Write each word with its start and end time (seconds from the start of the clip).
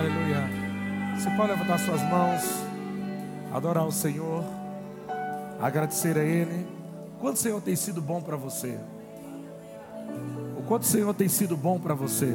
Aleluia. 0.00 0.48
Você 1.14 1.28
pode 1.32 1.50
levantar 1.50 1.78
suas 1.78 2.00
mãos, 2.04 2.42
adorar 3.52 3.86
o 3.86 3.92
Senhor, 3.92 4.42
agradecer 5.60 6.16
a 6.16 6.24
Ele. 6.24 6.66
Quanto 7.20 7.36
o 7.36 7.38
Senhor 7.38 7.60
tem 7.60 7.76
sido 7.76 8.00
bom 8.00 8.22
para 8.22 8.34
você? 8.34 8.80
O 10.58 10.62
quanto 10.62 10.84
o 10.84 10.86
Senhor 10.86 11.12
tem 11.12 11.28
sido 11.28 11.54
bom 11.54 11.78
para 11.78 11.92
você? 11.92 12.34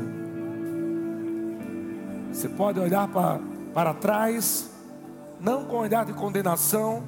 Você 2.32 2.48
pode 2.50 2.80
olhar 2.80 3.08
para, 3.08 3.40
para 3.74 3.96
trás, 3.96 4.70
não 5.42 5.66
com 5.66 5.78
olhar 5.78 6.06
de 6.06 6.14
condenação, 6.14 7.02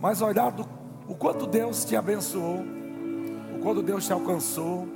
mas 0.00 0.22
olhar 0.22 0.50
do, 0.50 0.66
o 1.06 1.14
quanto 1.14 1.46
Deus 1.46 1.84
te 1.84 1.94
abençoou, 1.94 2.64
o 3.54 3.58
quanto 3.60 3.82
Deus 3.82 4.06
te 4.06 4.14
alcançou, 4.14 4.88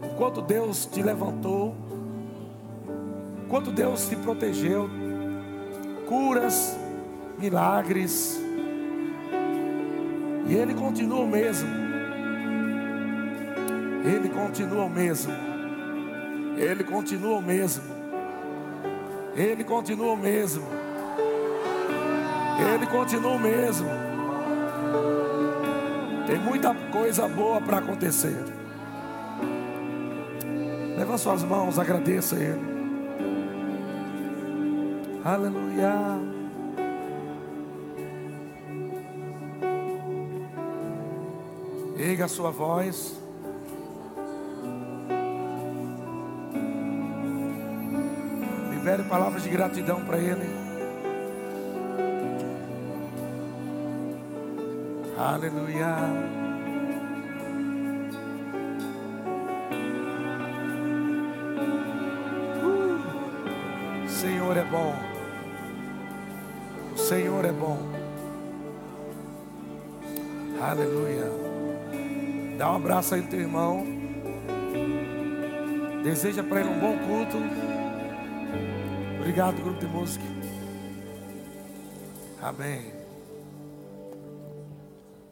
o 0.00 0.14
quanto 0.16 0.40
Deus 0.42 0.86
te 0.86 1.02
levantou 1.02 1.87
quanto 3.48 3.70
Deus 3.70 4.08
te 4.08 4.16
protegeu, 4.16 4.88
curas, 6.06 6.78
milagres, 7.38 8.38
e 10.46 10.54
Ele 10.54 10.74
continua 10.74 11.20
o 11.20 11.26
mesmo, 11.26 11.68
Ele 14.04 14.28
continua 14.28 14.84
o 14.84 14.90
mesmo, 14.90 15.32
Ele 16.56 16.84
continua 16.84 17.38
o 17.38 17.42
mesmo, 17.42 17.84
Ele 19.34 19.64
continua 19.64 20.12
o 20.12 20.16
mesmo, 20.16 20.64
Ele 22.74 22.86
continua 22.86 23.32
o 23.32 23.38
mesmo. 23.38 23.88
Tem 26.26 26.38
muita 26.38 26.74
coisa 26.92 27.26
boa 27.26 27.58
para 27.58 27.78
acontecer. 27.78 28.36
Leva 30.98 31.16
suas 31.16 31.42
mãos, 31.42 31.78
agradeça 31.78 32.36
a 32.36 32.38
Ele. 32.38 32.77
Aleluia. 35.24 36.18
Erga 41.98 42.26
a 42.26 42.28
sua 42.28 42.50
voz. 42.50 43.20
Libere 48.70 49.02
palavras 49.02 49.42
de 49.42 49.48
gratidão 49.50 50.04
para 50.04 50.18
Ele. 50.18 50.46
Aleluia. 55.18 56.47
Aleluia. 70.78 71.24
Dá 72.56 72.70
um 72.70 72.76
abraço 72.76 73.12
aí 73.12 73.20
no 73.20 73.28
teu 73.28 73.40
irmão. 73.40 73.84
Deseja 76.04 76.44
para 76.44 76.60
ele 76.60 76.68
um 76.68 76.78
bom 76.78 76.96
culto. 76.98 77.36
Obrigado, 79.18 79.60
grupo 79.60 79.80
de 79.80 79.86
música. 79.86 80.24
Amém. 82.40 82.94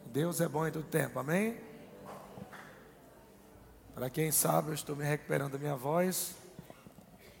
Deus 0.07 0.41
é 0.41 0.49
bom 0.49 0.67
em 0.67 0.71
todo 0.71 0.83
tempo, 0.83 1.17
amém? 1.17 1.55
Para 3.95 4.09
quem 4.09 4.33
sabe, 4.33 4.71
eu 4.71 4.73
estou 4.73 4.97
me 4.97 5.05
recuperando 5.05 5.53
da 5.53 5.57
minha 5.57 5.77
voz. 5.77 6.35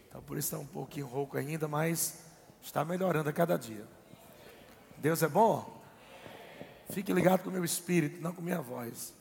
Então 0.07 0.21
por 0.21 0.37
isso 0.37 0.55
está 0.55 0.57
um 0.57 0.65
pouquinho 0.65 1.07
rouco 1.07 1.37
ainda, 1.37 1.67
mas 1.67 2.19
está 2.61 2.85
melhorando 2.85 3.29
a 3.29 3.33
cada 3.33 3.57
dia. 3.57 3.85
Deus 4.97 5.21
é 5.21 5.27
bom? 5.27 5.76
Fique 6.89 7.13
ligado 7.13 7.43
com 7.43 7.49
o 7.49 7.53
meu 7.53 7.65
espírito, 7.65 8.21
não 8.21 8.33
com 8.33 8.41
minha 8.41 8.61
voz. 8.61 9.13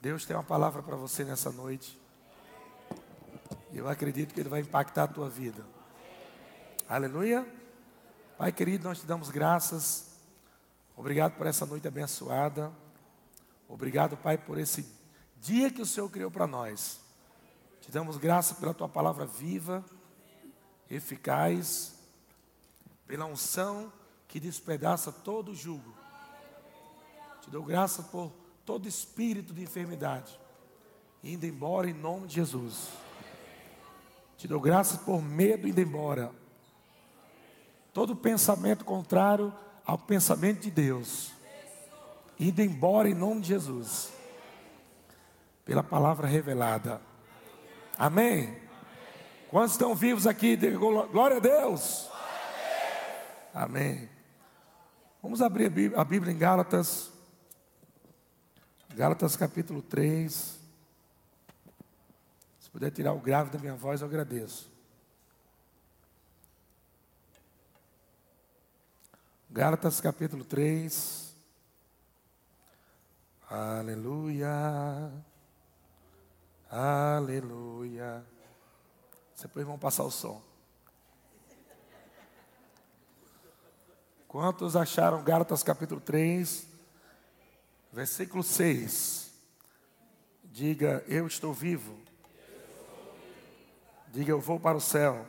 Deus 0.00 0.24
tem 0.24 0.36
uma 0.36 0.42
palavra 0.42 0.82
para 0.82 0.96
você 0.96 1.24
nessa 1.24 1.50
noite. 1.50 1.98
E 3.72 3.78
eu 3.78 3.88
acredito 3.88 4.34
que 4.34 4.40
Ele 4.40 4.48
vai 4.48 4.60
impactar 4.60 5.04
a 5.04 5.08
tua 5.08 5.28
vida. 5.28 5.64
Aleluia. 6.88 7.46
Pai 8.36 8.52
querido, 8.52 8.88
nós 8.88 9.00
te 9.00 9.06
damos 9.06 9.30
graças. 9.30 10.10
Obrigado 10.96 11.36
por 11.36 11.46
essa 11.46 11.64
noite 11.64 11.88
abençoada. 11.88 12.70
Obrigado, 13.68 14.16
Pai, 14.16 14.36
por 14.36 14.58
esse 14.58 14.86
dia 15.40 15.70
que 15.70 15.80
o 15.80 15.86
Senhor 15.86 16.10
criou 16.10 16.30
para 16.30 16.46
nós. 16.46 17.00
Te 17.80 17.90
damos 17.90 18.16
graça 18.16 18.54
pela 18.54 18.74
tua 18.74 18.88
palavra 18.88 19.24
viva, 19.24 19.84
eficaz, 20.90 21.94
pela 23.06 23.24
unção 23.24 23.92
que 24.30 24.38
despedaça 24.38 25.10
todo 25.10 25.54
jugo. 25.54 25.92
Te 27.42 27.50
dou 27.50 27.64
graça 27.64 28.04
por 28.04 28.32
todo 28.64 28.86
espírito 28.86 29.52
de 29.52 29.62
enfermidade, 29.62 30.38
indo 31.22 31.44
embora 31.44 31.90
em 31.90 31.92
nome 31.92 32.28
de 32.28 32.36
Jesus. 32.36 32.90
Te 34.36 34.46
dou 34.46 34.60
graças 34.60 35.00
por 35.00 35.20
medo 35.20 35.66
indo 35.66 35.80
embora. 35.80 36.30
Todo 37.92 38.14
pensamento 38.14 38.84
contrário 38.84 39.52
ao 39.84 39.98
pensamento 39.98 40.60
de 40.60 40.70
Deus, 40.70 41.32
indo 42.38 42.62
embora 42.62 43.08
em 43.08 43.14
nome 43.14 43.40
de 43.40 43.48
Jesus, 43.48 44.12
pela 45.64 45.82
palavra 45.82 46.28
revelada. 46.28 47.02
Amém? 47.98 48.56
Quantos 49.50 49.72
estão 49.72 49.92
vivos 49.92 50.24
aqui? 50.24 50.56
Glória 50.56 51.38
a 51.38 51.40
Deus. 51.40 52.08
Amém. 53.52 54.19
Vamos 55.22 55.42
abrir 55.42 55.66
a 55.66 55.70
Bíblia, 55.70 56.00
a 56.00 56.04
Bíblia 56.04 56.32
em 56.32 56.38
Gálatas, 56.38 57.12
Gálatas 58.94 59.36
capítulo 59.36 59.82
3. 59.82 60.58
Se 62.58 62.70
puder 62.70 62.90
tirar 62.90 63.12
o 63.12 63.20
grave 63.20 63.50
da 63.50 63.58
minha 63.58 63.74
voz, 63.74 64.00
eu 64.00 64.06
agradeço. 64.06 64.70
Gálatas 69.50 70.00
capítulo 70.00 70.42
3. 70.42 71.34
Aleluia. 73.48 75.12
Aleluia. 76.70 78.24
Depois 79.40 79.66
vão 79.66 79.78
passar 79.78 80.04
o 80.04 80.10
som. 80.10 80.49
Quantos 84.30 84.76
acharam 84.76 85.24
Gálatas 85.24 85.60
capítulo 85.64 86.00
3, 86.00 86.64
versículo 87.92 88.44
6? 88.44 89.28
Diga, 90.44 91.04
eu 91.08 91.26
estou 91.26 91.52
vivo. 91.52 91.98
Diga, 94.06 94.30
eu 94.30 94.40
vou 94.40 94.60
para 94.60 94.76
o 94.76 94.80
céu. 94.80 95.26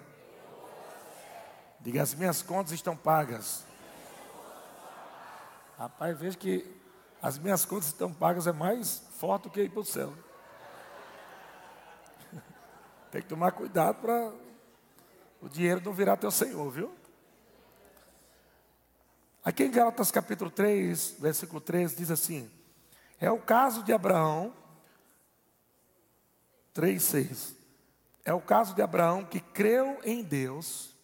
Diga, 1.79 2.03
as 2.03 2.13
minhas 2.13 2.44
contas 2.44 2.73
estão 2.73 2.95
pagas. 2.95 3.66
Rapaz, 5.79 6.16
veja 6.16 6.38
que 6.38 6.72
as 7.23 7.39
minhas 7.39 7.66
contas 7.66 7.88
estão 7.88 8.13
pagas 8.13 8.45
é 8.45 8.51
mais 8.51 9.01
forte 9.18 9.45
do 9.45 9.50
que 9.50 9.63
ir 9.63 9.72
para 9.72 9.79
o 9.79 9.83
céu. 9.83 10.13
Tem 13.09 13.23
que 13.23 13.28
tomar 13.28 13.51
cuidado 13.53 14.00
para 14.00 14.31
o 15.41 15.50
dinheiro 15.50 15.81
não 15.83 15.91
virar 15.91 16.18
teu 16.18 16.29
senhor, 16.29 16.69
viu? 16.69 17.00
Aqui 19.44 19.63
em 19.63 19.72
Gálatas 19.72 20.12
capítulo 20.12 20.52
3, 20.52 21.16
versículo 21.19 21.59
13, 21.59 21.96
diz 21.96 22.12
assim: 22.12 22.50
É 23.19 23.31
o 23.31 23.40
caso 23.40 23.84
de 23.84 23.91
Abraão, 23.91 24.53
3, 26.74 27.01
6. 27.01 27.56
É 28.24 28.31
o 28.33 28.42
caso 28.42 28.75
de 28.75 28.83
Abraão 28.83 29.25
que 29.25 29.39
creu 29.39 30.00
em 30.04 30.24
Deus, 30.24 30.95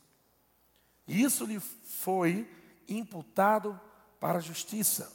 e 1.07 1.23
isso 1.23 1.45
lhe 1.45 1.59
foi 1.59 2.47
imputado 2.87 3.79
para 4.19 4.37
a 4.37 4.41
justiça. 4.41 5.11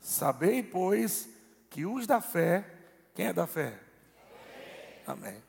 Sabei, 0.00 0.64
pois, 0.64 1.28
que 1.70 1.86
os 1.86 2.08
da 2.08 2.20
fé, 2.20 2.68
quem 3.14 3.26
é 3.26 3.32
da 3.32 3.46
fé? 3.46 3.80
Amém. 5.06 5.30
Amém. 5.30 5.42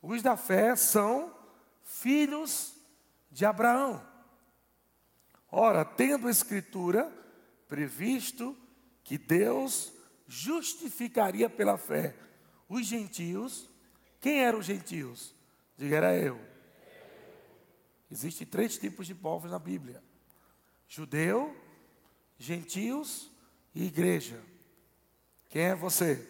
Os 0.00 0.22
da 0.22 0.36
fé 0.36 0.76
são 0.76 1.34
filhos 1.82 2.72
de 3.32 3.44
Abraão. 3.44 4.09
Ora, 5.50 5.84
tendo 5.84 6.28
a 6.28 6.30
Escritura 6.30 7.10
previsto 7.66 8.56
que 9.02 9.18
Deus 9.18 9.92
justificaria 10.26 11.50
pela 11.50 11.76
fé 11.76 12.14
os 12.68 12.86
gentios, 12.86 13.68
quem 14.20 14.44
eram 14.44 14.60
os 14.60 14.66
gentios? 14.66 15.34
Diga, 15.76 15.96
era 15.96 16.16
eu. 16.16 16.40
Existem 18.10 18.46
três 18.46 18.78
tipos 18.78 19.06
de 19.06 19.14
povos 19.14 19.50
na 19.50 19.58
Bíblia: 19.58 20.02
judeu, 20.86 21.56
gentios 22.38 23.30
e 23.74 23.84
igreja. 23.86 24.40
Quem 25.48 25.62
é 25.62 25.74
você? 25.74 26.28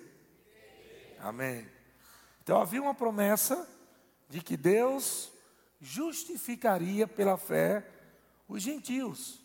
Amém. 1.18 1.68
Então 2.42 2.60
havia 2.60 2.80
uma 2.80 2.94
promessa 2.94 3.68
de 4.28 4.40
que 4.40 4.56
Deus 4.56 5.30
justificaria 5.80 7.06
pela 7.06 7.36
fé 7.36 7.86
os 8.50 8.62
gentios. 8.62 9.40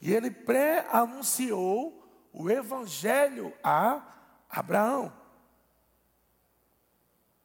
E 0.00 0.12
ele 0.12 0.30
pré-anunciou 0.30 2.00
o 2.32 2.48
evangelho 2.48 3.52
a 3.62 4.02
Abraão. 4.48 5.12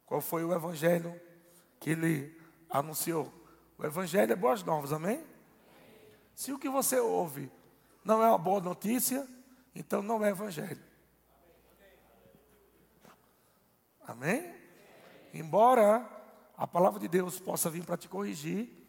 Qual 0.06 0.22
foi 0.22 0.46
o 0.46 0.54
evangelho 0.54 1.20
que 1.80 1.90
ele 1.90 2.40
anunciou? 2.70 3.34
O 3.78 3.86
evangelho 3.86 4.32
é 4.32 4.36
boas 4.36 4.64
novas, 4.64 4.94
amém? 4.94 5.26
Se 6.36 6.54
o 6.54 6.60
que 6.60 6.70
você 6.70 7.00
ouve 7.00 7.52
não 8.04 8.22
é 8.22 8.30
uma 8.30 8.38
boa 8.38 8.62
notícia, 8.62 9.28
então 9.74 10.02
não 10.04 10.24
é 10.24 10.30
evangelho. 10.30 10.84
Amém? 14.08 14.56
Embora 15.34 16.08
a 16.56 16.68
palavra 16.68 17.00
de 17.00 17.08
Deus 17.08 17.40
possa 17.40 17.70
vir 17.70 17.84
para 17.84 17.98
te 17.98 18.08
corrigir, 18.08 18.85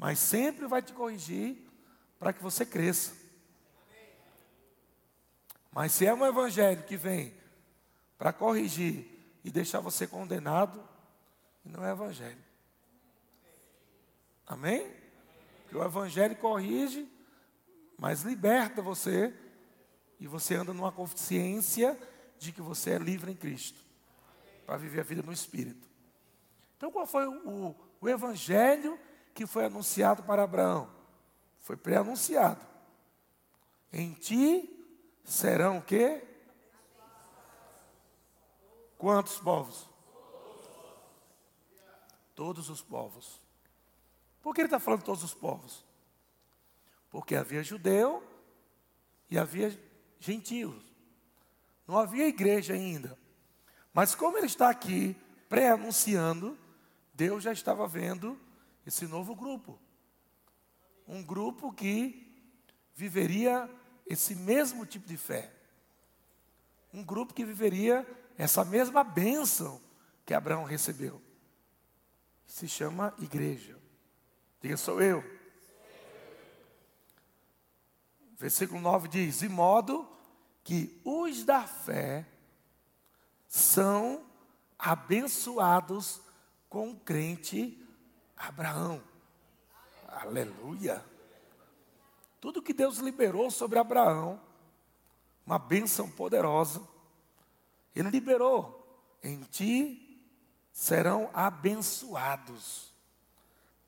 mas 0.00 0.18
sempre 0.18 0.66
vai 0.66 0.80
te 0.80 0.94
corrigir 0.94 1.62
para 2.18 2.32
que 2.32 2.42
você 2.42 2.64
cresça. 2.64 3.12
Mas 5.70 5.92
se 5.92 6.06
é 6.06 6.14
um 6.14 6.24
evangelho 6.24 6.82
que 6.84 6.96
vem 6.96 7.34
para 8.16 8.32
corrigir 8.32 9.06
e 9.44 9.50
deixar 9.50 9.80
você 9.80 10.06
condenado, 10.06 10.82
não 11.62 11.84
é 11.84 11.92
evangelho. 11.92 12.42
Amém? 14.46 14.90
Que 15.68 15.76
o 15.76 15.84
evangelho 15.84 16.34
corrige, 16.36 17.06
mas 17.98 18.22
liberta 18.22 18.80
você 18.80 19.34
e 20.18 20.26
você 20.26 20.54
anda 20.54 20.72
numa 20.72 20.90
consciência 20.90 22.00
de 22.38 22.52
que 22.52 22.62
você 22.62 22.92
é 22.92 22.98
livre 22.98 23.30
em 23.30 23.36
Cristo 23.36 23.84
para 24.64 24.78
viver 24.78 25.00
a 25.00 25.04
vida 25.04 25.22
no 25.22 25.32
Espírito. 25.32 25.86
Então, 26.78 26.90
qual 26.90 27.06
foi 27.06 27.26
o, 27.26 27.76
o 28.00 28.08
evangelho 28.08 28.98
que 29.34 29.46
foi 29.46 29.64
anunciado 29.64 30.22
para 30.22 30.42
Abraão? 30.42 30.90
Foi 31.60 31.76
pré-anunciado. 31.76 32.60
Em 33.92 34.12
ti 34.12 34.68
serão 35.24 35.78
o 35.78 35.82
quê? 35.82 36.24
Quantos 38.98 39.38
povos? 39.38 39.88
Todos 42.34 42.68
os 42.68 42.82
povos. 42.82 43.40
Por 44.42 44.54
que 44.54 44.60
ele 44.60 44.66
está 44.66 44.80
falando 44.80 45.02
todos 45.02 45.22
os 45.22 45.34
povos? 45.34 45.84
Porque 47.10 47.34
havia 47.34 47.62
judeu 47.62 48.22
e 49.30 49.38
havia 49.38 49.78
gentios. 50.18 50.82
Não 51.86 51.98
havia 51.98 52.28
igreja 52.28 52.74
ainda. 52.74 53.18
Mas 53.92 54.14
como 54.14 54.38
ele 54.38 54.46
está 54.46 54.70
aqui 54.70 55.16
pré-anunciando, 55.48 56.56
Deus 57.12 57.42
já 57.42 57.52
estava 57.52 57.86
vendo 57.86 58.38
esse 58.86 59.06
novo 59.06 59.34
grupo. 59.34 59.78
Um 61.06 61.22
grupo 61.22 61.72
que 61.72 62.30
viveria 62.94 63.68
esse 64.06 64.34
mesmo 64.34 64.84
tipo 64.84 65.06
de 65.06 65.16
fé. 65.16 65.52
Um 66.92 67.04
grupo 67.04 67.34
que 67.34 67.44
viveria 67.44 68.06
essa 68.36 68.64
mesma 68.64 69.04
bênção 69.04 69.80
que 70.26 70.34
Abraão 70.34 70.64
recebeu. 70.64 71.20
Se 72.46 72.68
chama 72.68 73.14
igreja. 73.18 73.78
Diga, 74.60 74.76
sou 74.76 75.00
eu. 75.00 75.24
Versículo 78.36 78.80
9 78.80 79.08
diz: 79.08 79.40
De 79.40 79.48
modo 79.48 80.08
que 80.64 81.00
os 81.04 81.44
da 81.44 81.66
fé 81.66 82.26
são 83.46 84.24
abençoados 84.78 86.20
com 86.68 86.90
o 86.90 86.96
crente 86.96 87.79
Abraão. 88.40 89.02
Aleluia. 90.08 91.04
Tudo 92.40 92.62
que 92.62 92.72
Deus 92.72 92.98
liberou 92.98 93.50
sobre 93.50 93.78
Abraão, 93.78 94.40
uma 95.44 95.58
bênção 95.58 96.10
poderosa, 96.10 96.82
Ele 97.94 98.08
liberou. 98.08 98.78
Em 99.22 99.42
ti 99.42 100.24
serão 100.72 101.28
abençoados 101.34 102.90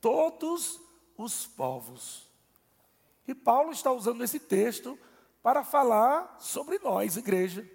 todos 0.01 0.79
os 1.17 1.47
povos. 1.47 2.29
E 3.27 3.35
Paulo 3.35 3.73
está 3.73 3.91
usando 3.91 4.23
esse 4.23 4.39
texto 4.39 4.99
para 5.43 5.65
falar 5.65 6.37
sobre 6.39 6.79
nós, 6.81 7.17
igreja. 7.17 7.67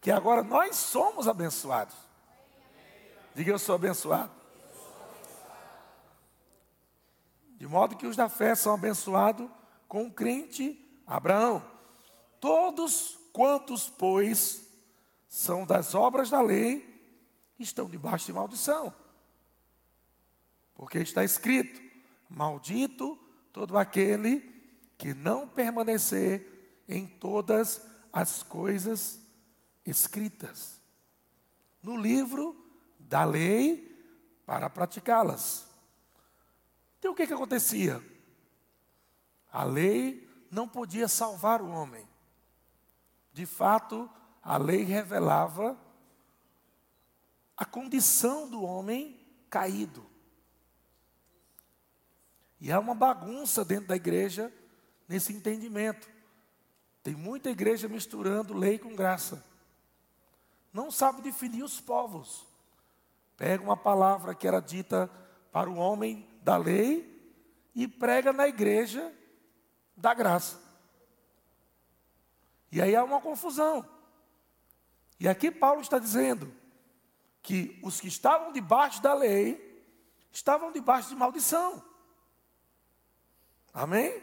Que 0.00 0.10
agora 0.10 0.42
nós 0.42 0.76
somos 0.76 1.28
abençoados. 1.28 1.96
Diga 3.34 3.50
eu 3.50 3.58
sou 3.58 3.74
abençoado. 3.74 4.37
De 7.58 7.66
modo 7.66 7.96
que 7.96 8.06
os 8.06 8.16
da 8.16 8.28
fé 8.28 8.54
são 8.54 8.72
abençoados 8.72 9.50
com 9.86 10.06
o 10.06 10.12
crente 10.12 10.80
Abraão. 11.06 11.62
Todos 12.40 13.18
quantos, 13.32 13.90
pois, 13.90 14.64
são 15.28 15.66
das 15.66 15.94
obras 15.94 16.30
da 16.30 16.40
lei, 16.40 16.86
estão 17.58 17.90
debaixo 17.90 18.26
de 18.26 18.32
maldição. 18.32 18.94
Porque 20.72 20.98
está 20.98 21.24
escrito: 21.24 21.82
Maldito 22.30 23.18
todo 23.52 23.76
aquele 23.76 24.40
que 24.96 25.12
não 25.12 25.48
permanecer 25.48 26.84
em 26.88 27.06
todas 27.06 27.82
as 28.12 28.42
coisas 28.42 29.20
escritas 29.84 30.80
no 31.82 31.96
livro 31.96 32.56
da 32.98 33.24
lei 33.24 33.96
para 34.44 34.70
praticá-las. 34.70 35.67
Então 36.98 37.12
o 37.12 37.14
que, 37.14 37.26
que 37.26 37.32
acontecia? 37.32 38.02
A 39.50 39.64
lei 39.64 40.28
não 40.50 40.68
podia 40.68 41.08
salvar 41.08 41.62
o 41.62 41.70
homem. 41.70 42.06
De 43.32 43.46
fato, 43.46 44.10
a 44.42 44.56
lei 44.56 44.82
revelava 44.82 45.78
a 47.56 47.64
condição 47.64 48.48
do 48.48 48.62
homem 48.62 49.18
caído. 49.50 50.06
E 52.60 52.72
há 52.72 52.78
uma 52.78 52.94
bagunça 52.94 53.64
dentro 53.64 53.88
da 53.88 53.96
igreja 53.96 54.52
nesse 55.08 55.32
entendimento. 55.32 56.08
Tem 57.02 57.14
muita 57.14 57.50
igreja 57.50 57.88
misturando 57.88 58.54
lei 58.54 58.78
com 58.78 58.94
graça. 58.94 59.44
Não 60.72 60.90
sabe 60.90 61.22
definir 61.22 61.62
os 61.62 61.80
povos. 61.80 62.46
Pega 63.36 63.62
uma 63.62 63.76
palavra 63.76 64.34
que 64.34 64.46
era 64.46 64.60
dita 64.60 65.08
para 65.52 65.70
o 65.70 65.76
homem 65.76 66.28
da 66.48 66.56
lei 66.56 67.06
e 67.74 67.86
prega 67.86 68.32
na 68.32 68.48
igreja 68.48 69.14
da 69.94 70.14
graça. 70.14 70.58
E 72.72 72.80
aí 72.80 72.96
há 72.96 73.04
uma 73.04 73.20
confusão. 73.20 73.86
E 75.20 75.28
aqui 75.28 75.50
Paulo 75.50 75.82
está 75.82 75.98
dizendo 75.98 76.50
que 77.42 77.78
os 77.82 78.00
que 78.00 78.08
estavam 78.08 78.50
debaixo 78.50 79.02
da 79.02 79.12
lei 79.12 79.84
estavam 80.32 80.72
debaixo 80.72 81.10
de 81.10 81.16
maldição. 81.16 81.84
Amém? 83.74 84.18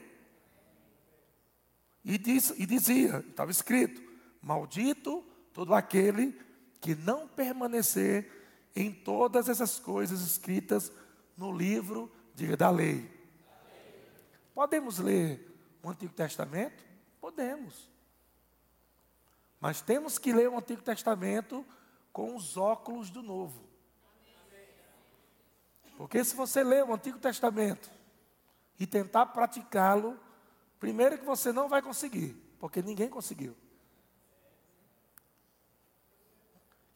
E, 2.03 2.17
diz, 2.17 2.55
e 2.57 2.65
dizia, 2.65 3.23
estava 3.29 3.51
escrito: 3.51 4.01
Maldito 4.41 5.23
todo 5.53 5.75
aquele 5.75 6.35
que 6.81 6.95
não 6.95 7.27
permanecer 7.27 8.31
em 8.75 8.91
todas 8.91 9.47
essas 9.47 9.77
coisas 9.77 10.21
escritas 10.21 10.91
no 11.37 11.55
livro 11.55 12.11
de, 12.35 12.55
da 12.55 12.69
lei. 12.69 13.09
Podemos 14.53 14.99
ler 14.99 15.51
o 15.81 15.89
Antigo 15.89 16.13
Testamento? 16.13 16.83
Podemos. 17.19 17.89
Mas 19.59 19.81
temos 19.81 20.19
que 20.19 20.33
ler 20.33 20.49
o 20.49 20.57
Antigo 20.57 20.81
Testamento 20.81 21.65
com 22.11 22.35
os 22.35 22.57
óculos 22.57 23.09
do 23.09 23.23
Novo. 23.23 23.63
Porque 25.97 26.23
se 26.23 26.35
você 26.35 26.63
ler 26.63 26.83
o 26.83 26.93
Antigo 26.93 27.17
Testamento 27.17 27.89
e 28.77 28.85
tentar 28.85 29.27
praticá-lo, 29.27 30.19
primeiro 30.79 31.17
que 31.17 31.25
você 31.25 31.53
não 31.53 31.69
vai 31.69 31.81
conseguir, 31.81 32.33
porque 32.59 32.81
ninguém 32.81 33.09
conseguiu. 33.09 33.55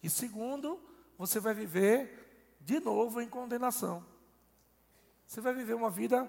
E 0.03 0.09
segundo, 0.09 0.79
você 1.17 1.39
vai 1.39 1.53
viver 1.53 2.57
de 2.59 2.79
novo 2.79 3.21
em 3.21 3.27
condenação. 3.27 4.05
Você 5.29 5.41
vai 5.41 5.53
viver 5.53 5.75
uma 5.75 5.91
vida 5.91 6.27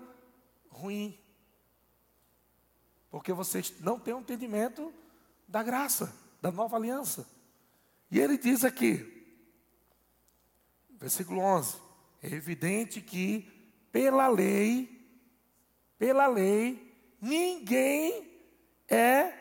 ruim. 0.68 1.18
Porque 3.10 3.32
você 3.32 3.62
não 3.80 3.98
tem 3.98 4.12
um 4.12 4.20
entendimento 4.20 4.92
da 5.48 5.62
graça, 5.62 6.14
da 6.42 6.52
nova 6.52 6.76
aliança. 6.76 7.26
E 8.10 8.20
ele 8.20 8.36
diz 8.36 8.62
aqui, 8.62 9.26
versículo 10.90 11.40
11: 11.40 11.78
é 12.22 12.28
evidente 12.28 13.00
que 13.00 13.50
pela 13.90 14.28
lei, 14.28 15.02
pela 15.96 16.26
lei, 16.26 16.94
ninguém 17.18 18.30
é 18.86 19.32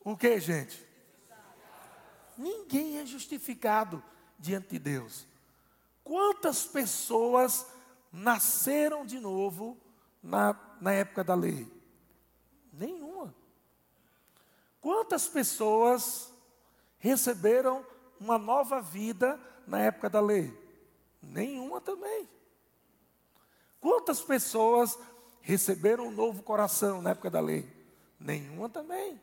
o 0.00 0.14
que, 0.18 0.38
gente? 0.38 0.86
Ninguém 2.36 2.98
é 2.98 3.06
justificado 3.06 4.04
diante 4.38 4.68
de 4.68 4.78
Deus. 4.78 5.26
Quantas 6.04 6.66
pessoas 6.66 7.72
nasceram 8.14 9.04
de 9.04 9.18
novo 9.18 9.76
na, 10.22 10.56
na 10.80 10.92
época 10.92 11.24
da 11.24 11.34
lei? 11.34 11.66
Nenhuma. 12.72 13.34
Quantas 14.80 15.26
pessoas 15.26 16.32
receberam 16.98 17.84
uma 18.20 18.38
nova 18.38 18.80
vida 18.80 19.38
na 19.66 19.80
época 19.80 20.08
da 20.08 20.20
lei? 20.20 20.56
Nenhuma 21.20 21.80
também. 21.80 22.28
Quantas 23.80 24.20
pessoas 24.20 24.96
receberam 25.40 26.06
um 26.06 26.12
novo 26.12 26.42
coração 26.42 27.02
na 27.02 27.10
época 27.10 27.30
da 27.30 27.40
lei? 27.40 27.68
Nenhuma 28.20 28.68
também. 28.68 29.20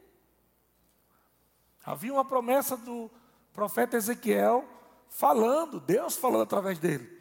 Havia 1.83 2.11
uma 2.11 2.25
promessa 2.25 2.75
do 2.75 3.09
profeta 3.53 3.95
Ezequiel 3.95 4.67
falando, 5.07 5.79
Deus 5.79 6.17
falando 6.17 6.43
através 6.43 6.77
dele. 6.77 7.20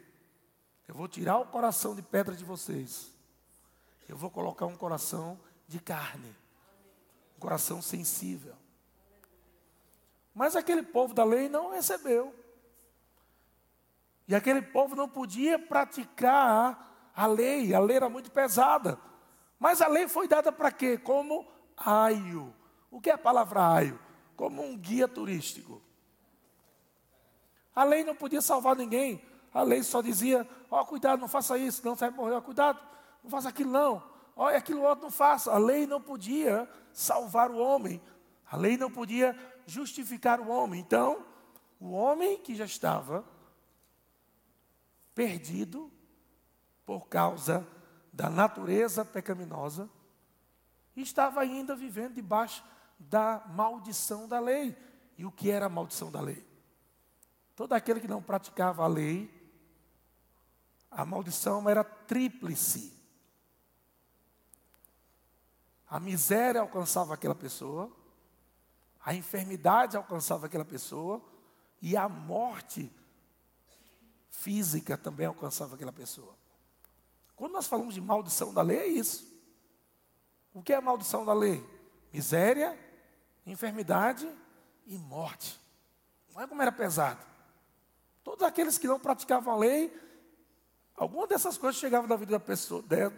Eu 0.91 0.97
vou 0.97 1.07
tirar 1.07 1.37
o 1.37 1.45
coração 1.45 1.95
de 1.95 2.01
pedra 2.01 2.35
de 2.35 2.43
vocês. 2.43 3.13
Eu 4.09 4.17
vou 4.17 4.29
colocar 4.29 4.65
um 4.65 4.75
coração 4.75 5.39
de 5.65 5.79
carne. 5.79 6.35
Um 7.37 7.39
coração 7.39 7.81
sensível. 7.81 8.53
Mas 10.35 10.53
aquele 10.53 10.83
povo 10.83 11.13
da 11.13 11.23
lei 11.23 11.47
não 11.47 11.71
recebeu. 11.71 12.35
E 14.27 14.35
aquele 14.35 14.61
povo 14.61 14.93
não 14.93 15.07
podia 15.07 15.57
praticar 15.57 17.11
a 17.15 17.25
lei, 17.25 17.73
a 17.73 17.79
lei 17.79 17.95
era 17.95 18.09
muito 18.09 18.29
pesada. 18.29 18.99
Mas 19.57 19.81
a 19.81 19.87
lei 19.87 20.09
foi 20.09 20.27
dada 20.27 20.51
para 20.51 20.73
quê? 20.73 20.97
Como 20.97 21.49
aio. 21.77 22.53
O 22.89 22.99
que 22.99 23.09
é 23.09 23.13
a 23.13 23.17
palavra 23.17 23.75
aio? 23.75 23.97
Como 24.35 24.61
um 24.61 24.77
guia 24.77 25.07
turístico. 25.07 25.81
A 27.73 27.85
lei 27.85 28.03
não 28.03 28.13
podia 28.13 28.41
salvar 28.41 28.75
ninguém. 28.75 29.30
A 29.53 29.63
lei 29.63 29.83
só 29.83 30.01
dizia: 30.01 30.47
ó, 30.69 30.81
oh, 30.81 30.85
cuidado, 30.85 31.19
não 31.19 31.27
faça 31.27 31.57
isso, 31.57 31.81
não 31.85 31.95
você 31.95 32.09
vai 32.09 32.17
morrer, 32.17 32.35
oh, 32.35 32.41
cuidado, 32.41 32.79
não 33.23 33.29
faça 33.29 33.49
aquilo 33.49 33.71
não. 33.71 34.03
Olha, 34.35 34.57
aquilo 34.57 34.81
outro 34.81 35.03
não 35.03 35.11
faça. 35.11 35.51
A 35.51 35.57
lei 35.57 35.85
não 35.85 36.01
podia 36.01 36.69
salvar 36.93 37.51
o 37.51 37.57
homem. 37.57 38.01
A 38.49 38.57
lei 38.57 38.77
não 38.77 38.89
podia 38.89 39.37
justificar 39.65 40.39
o 40.39 40.49
homem. 40.49 40.79
Então, 40.79 41.25
o 41.79 41.91
homem 41.91 42.37
que 42.37 42.55
já 42.55 42.65
estava 42.65 43.25
perdido 45.13 45.91
por 46.85 47.07
causa 47.07 47.67
da 48.11 48.29
natureza 48.29 49.05
pecaminosa, 49.05 49.89
estava 50.95 51.39
ainda 51.39 51.75
vivendo 51.75 52.15
debaixo 52.15 52.63
da 52.99 53.43
maldição 53.49 54.27
da 54.27 54.39
lei. 54.39 54.75
E 55.17 55.25
o 55.25 55.31
que 55.31 55.49
era 55.49 55.67
a 55.67 55.69
maldição 55.69 56.11
da 56.11 56.19
lei? 56.19 56.45
Todo 57.55 57.73
aquele 57.73 57.99
que 57.99 58.07
não 58.07 58.21
praticava 58.21 58.83
a 58.83 58.87
lei, 58.87 59.31
a 60.91 61.05
maldição 61.05 61.69
era 61.69 61.83
tríplice. 61.83 62.93
A 65.89 65.99
miséria 65.99 66.59
alcançava 66.61 67.13
aquela 67.13 67.35
pessoa, 67.35 67.89
a 69.03 69.13
enfermidade 69.13 69.95
alcançava 69.95 70.45
aquela 70.45 70.65
pessoa 70.65 71.21
e 71.81 71.95
a 71.97 72.07
morte 72.07 72.91
física 74.29 74.97
também 74.97 75.25
alcançava 75.25 75.75
aquela 75.75 75.91
pessoa. 75.91 76.35
Quando 77.35 77.53
nós 77.53 77.67
falamos 77.67 77.93
de 77.93 78.01
maldição 78.01 78.53
da 78.53 78.61
lei, 78.61 78.77
é 78.77 78.87
isso. 78.87 79.31
O 80.53 80.61
que 80.61 80.73
é 80.73 80.75
a 80.75 80.81
maldição 80.81 81.25
da 81.25 81.33
lei? 81.33 81.65
Miséria, 82.13 82.77
enfermidade 83.45 84.29
e 84.85 84.97
morte. 84.97 85.59
Não 86.33 86.41
é 86.41 86.47
como 86.47 86.61
era 86.61 86.71
pesado. 86.71 87.25
Todos 88.23 88.43
aqueles 88.43 88.77
que 88.77 88.87
não 88.87 88.99
praticavam 88.99 89.53
a 89.53 89.57
lei, 89.57 89.89
alguma 91.01 91.25
dessas 91.25 91.57
coisas 91.57 91.79
chegava 91.81 92.05
na 92.05 92.15
vida 92.15 92.33
da 92.33 92.39
pessoa, 92.39 92.83
de, 92.83 93.11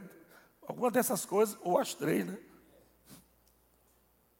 alguma 0.65 0.89
dessas 0.89 1.25
coisas, 1.25 1.57
ou 1.61 1.77
as 1.77 1.93
três, 1.93 2.25
né? 2.25 2.39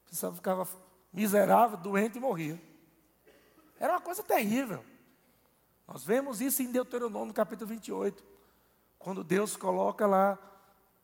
A 0.05 0.09
pessoa 0.09 0.33
ficava 0.33 0.65
miserável, 1.11 1.77
doente 1.77 2.17
e 2.17 2.21
morria. 2.21 2.61
Era 3.77 3.93
uma 3.93 4.01
coisa 4.01 4.23
terrível. 4.23 4.83
Nós 5.85 6.05
vemos 6.05 6.39
isso 6.39 6.63
em 6.63 6.71
Deuteronômio 6.71 7.33
capítulo 7.33 7.67
28, 7.67 8.23
quando 8.97 9.25
Deus 9.25 9.57
coloca 9.57 10.07
lá: 10.07 10.39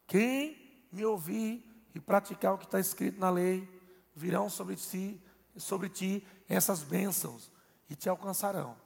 quem 0.07 0.87
me 0.93 1.03
ouvir 1.03 1.61
e 1.93 1.99
praticar 1.99 2.53
o 2.53 2.57
que 2.57 2.63
está 2.63 2.79
escrito 2.79 3.19
na 3.19 3.29
lei, 3.29 3.67
virão 4.15 4.49
sobre 4.49 4.77
ti, 4.77 5.21
sobre 5.57 5.89
ti 5.89 6.25
essas 6.47 6.83
bênçãos 6.83 7.51
e 7.89 7.95
te 7.95 8.07
alcançarão. 8.07 8.77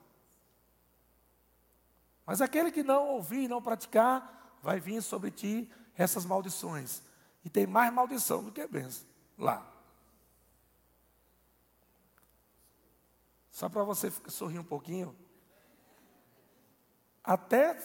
Mas 2.26 2.42
aquele 2.42 2.72
que 2.72 2.84
não 2.84 3.10
ouvir 3.10 3.44
e 3.44 3.48
não 3.48 3.62
praticar, 3.62 4.58
vai 4.62 4.80
vir 4.80 5.02
sobre 5.02 5.32
ti 5.32 5.72
essas 5.96 6.26
maldições. 6.26 7.02
E 7.44 7.50
tem 7.50 7.68
mais 7.68 7.94
maldição 7.94 8.44
do 8.44 8.52
que 8.52 8.66
bênção 8.66 9.06
lá. 9.38 9.70
Só 13.52 13.70
para 13.70 13.84
você 13.84 14.12
sorrir 14.28 14.60
um 14.60 14.64
pouquinho. 14.64 15.16
Até 17.24 17.78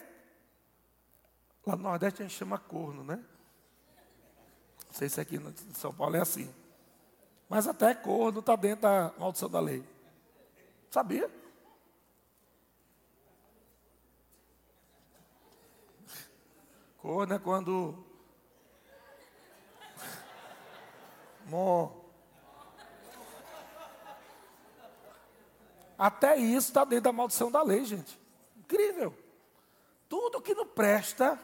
lá 1.67 1.77
no 1.77 1.83
Nordeste 1.83 2.23
a 2.23 2.27
gente 2.27 2.37
chama 2.37 2.59
corno, 2.59 3.05
né? 3.05 3.17
Não 4.87 4.93
sei 4.93 5.09
se 5.09 5.21
aqui 5.21 5.37
em 5.37 5.75
São 5.75 5.93
Paulo 5.93 6.17
é 6.17 6.21
assim. 6.21 6.53
Mas 7.49 7.67
até 7.67 7.95
corno 7.95 8.41
está 8.41 8.57
dentro 8.57 8.83
da 8.83 9.13
maldição 9.19 9.51
da 9.51 9.61
lei. 9.61 9.85
Sabia? 10.91 11.31
Corno 17.09 17.33
é 17.33 17.39
quando. 17.39 18.05
Mó. 21.49 21.91
Até 25.97 26.37
isso 26.37 26.69
está 26.69 26.85
dentro 26.85 27.05
da 27.05 27.13
maldição 27.13 27.51
da 27.51 27.63
lei, 27.63 27.83
gente. 27.87 28.21
Incrível. 28.59 29.17
Tudo 30.07 30.43
que 30.43 30.55
não 30.55 30.67
presta, 30.67 31.41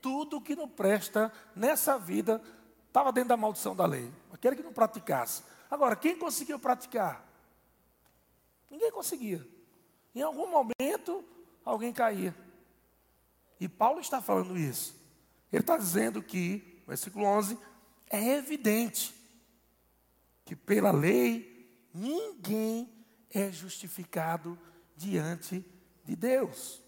tudo 0.00 0.40
que 0.40 0.56
não 0.56 0.66
presta 0.66 1.30
nessa 1.54 1.98
vida 1.98 2.40
estava 2.88 3.12
dentro 3.12 3.28
da 3.28 3.36
maldição 3.36 3.76
da 3.76 3.84
lei. 3.84 4.10
Aquele 4.32 4.56
que 4.56 4.62
não 4.62 4.72
praticasse. 4.72 5.42
Agora, 5.70 5.94
quem 5.94 6.18
conseguiu 6.18 6.58
praticar? 6.58 7.22
Ninguém 8.70 8.90
conseguia. 8.90 9.46
Em 10.14 10.22
algum 10.22 10.46
momento, 10.46 11.22
alguém 11.66 11.92
caía. 11.92 12.34
E 13.60 13.68
Paulo 13.68 14.00
está 14.00 14.22
falando 14.22 14.56
isso. 14.56 15.01
Ele 15.52 15.60
está 15.60 15.76
dizendo 15.76 16.22
que, 16.22 16.82
versículo 16.86 17.26
11, 17.26 17.58
é 18.08 18.36
evidente 18.36 19.14
que 20.44 20.56
pela 20.56 20.90
lei 20.90 21.88
ninguém 21.92 22.90
é 23.30 23.50
justificado 23.50 24.58
diante 24.96 25.64
de 26.04 26.16
Deus. 26.16 26.82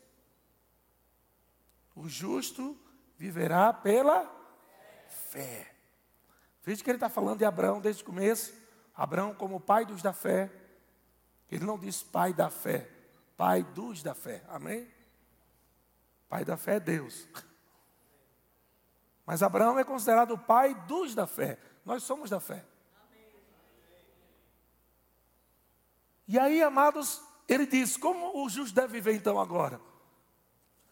O 1.94 2.08
justo 2.08 2.76
viverá 3.16 3.72
pela 3.72 4.30
fé. 5.08 5.74
Veja 6.62 6.82
que 6.82 6.90
ele 6.90 6.96
está 6.96 7.08
falando 7.08 7.38
de 7.38 7.44
Abraão 7.44 7.80
desde 7.80 8.02
o 8.02 8.06
começo. 8.06 8.54
Abraão 8.94 9.34
como 9.34 9.60
pai 9.60 9.84
dos 9.84 10.02
da 10.02 10.12
fé. 10.12 10.50
Ele 11.50 11.64
não 11.64 11.78
diz 11.78 12.02
pai 12.02 12.32
da 12.32 12.50
fé, 12.50 12.90
pai 13.36 13.62
dos 13.62 14.02
da 14.02 14.14
fé. 14.14 14.42
Amém? 14.48 14.88
Pai 16.28 16.44
da 16.44 16.56
fé 16.56 16.76
é 16.76 16.80
Deus. 16.80 17.28
Mas 19.26 19.42
Abraão 19.42 19.78
é 19.78 19.84
considerado 19.84 20.32
o 20.32 20.38
pai 20.38 20.74
dos 20.86 21.14
da 21.14 21.26
fé. 21.26 21.58
Nós 21.84 22.02
somos 22.02 22.30
da 22.30 22.40
fé. 22.40 22.64
E 26.26 26.38
aí, 26.38 26.62
amados, 26.62 27.22
ele 27.48 27.66
diz: 27.66 27.96
como 27.96 28.42
o 28.42 28.48
justo 28.48 28.74
deve 28.74 28.94
viver 28.94 29.14
então 29.14 29.38
agora? 29.38 29.80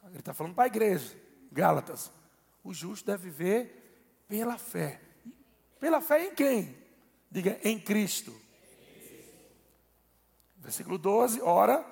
Ele 0.06 0.18
está 0.18 0.34
falando 0.34 0.54
para 0.54 0.64
a 0.64 0.66
igreja, 0.66 1.16
Gálatas. 1.50 2.12
O 2.62 2.74
justo 2.74 3.06
deve 3.06 3.30
viver 3.30 4.24
pela 4.28 4.58
fé. 4.58 5.00
Pela 5.80 6.00
fé 6.00 6.26
em 6.26 6.34
quem? 6.34 6.76
Diga, 7.30 7.58
em 7.64 7.78
Cristo. 7.80 8.34
Versículo 10.56 10.98
12: 10.98 11.40
ora, 11.40 11.84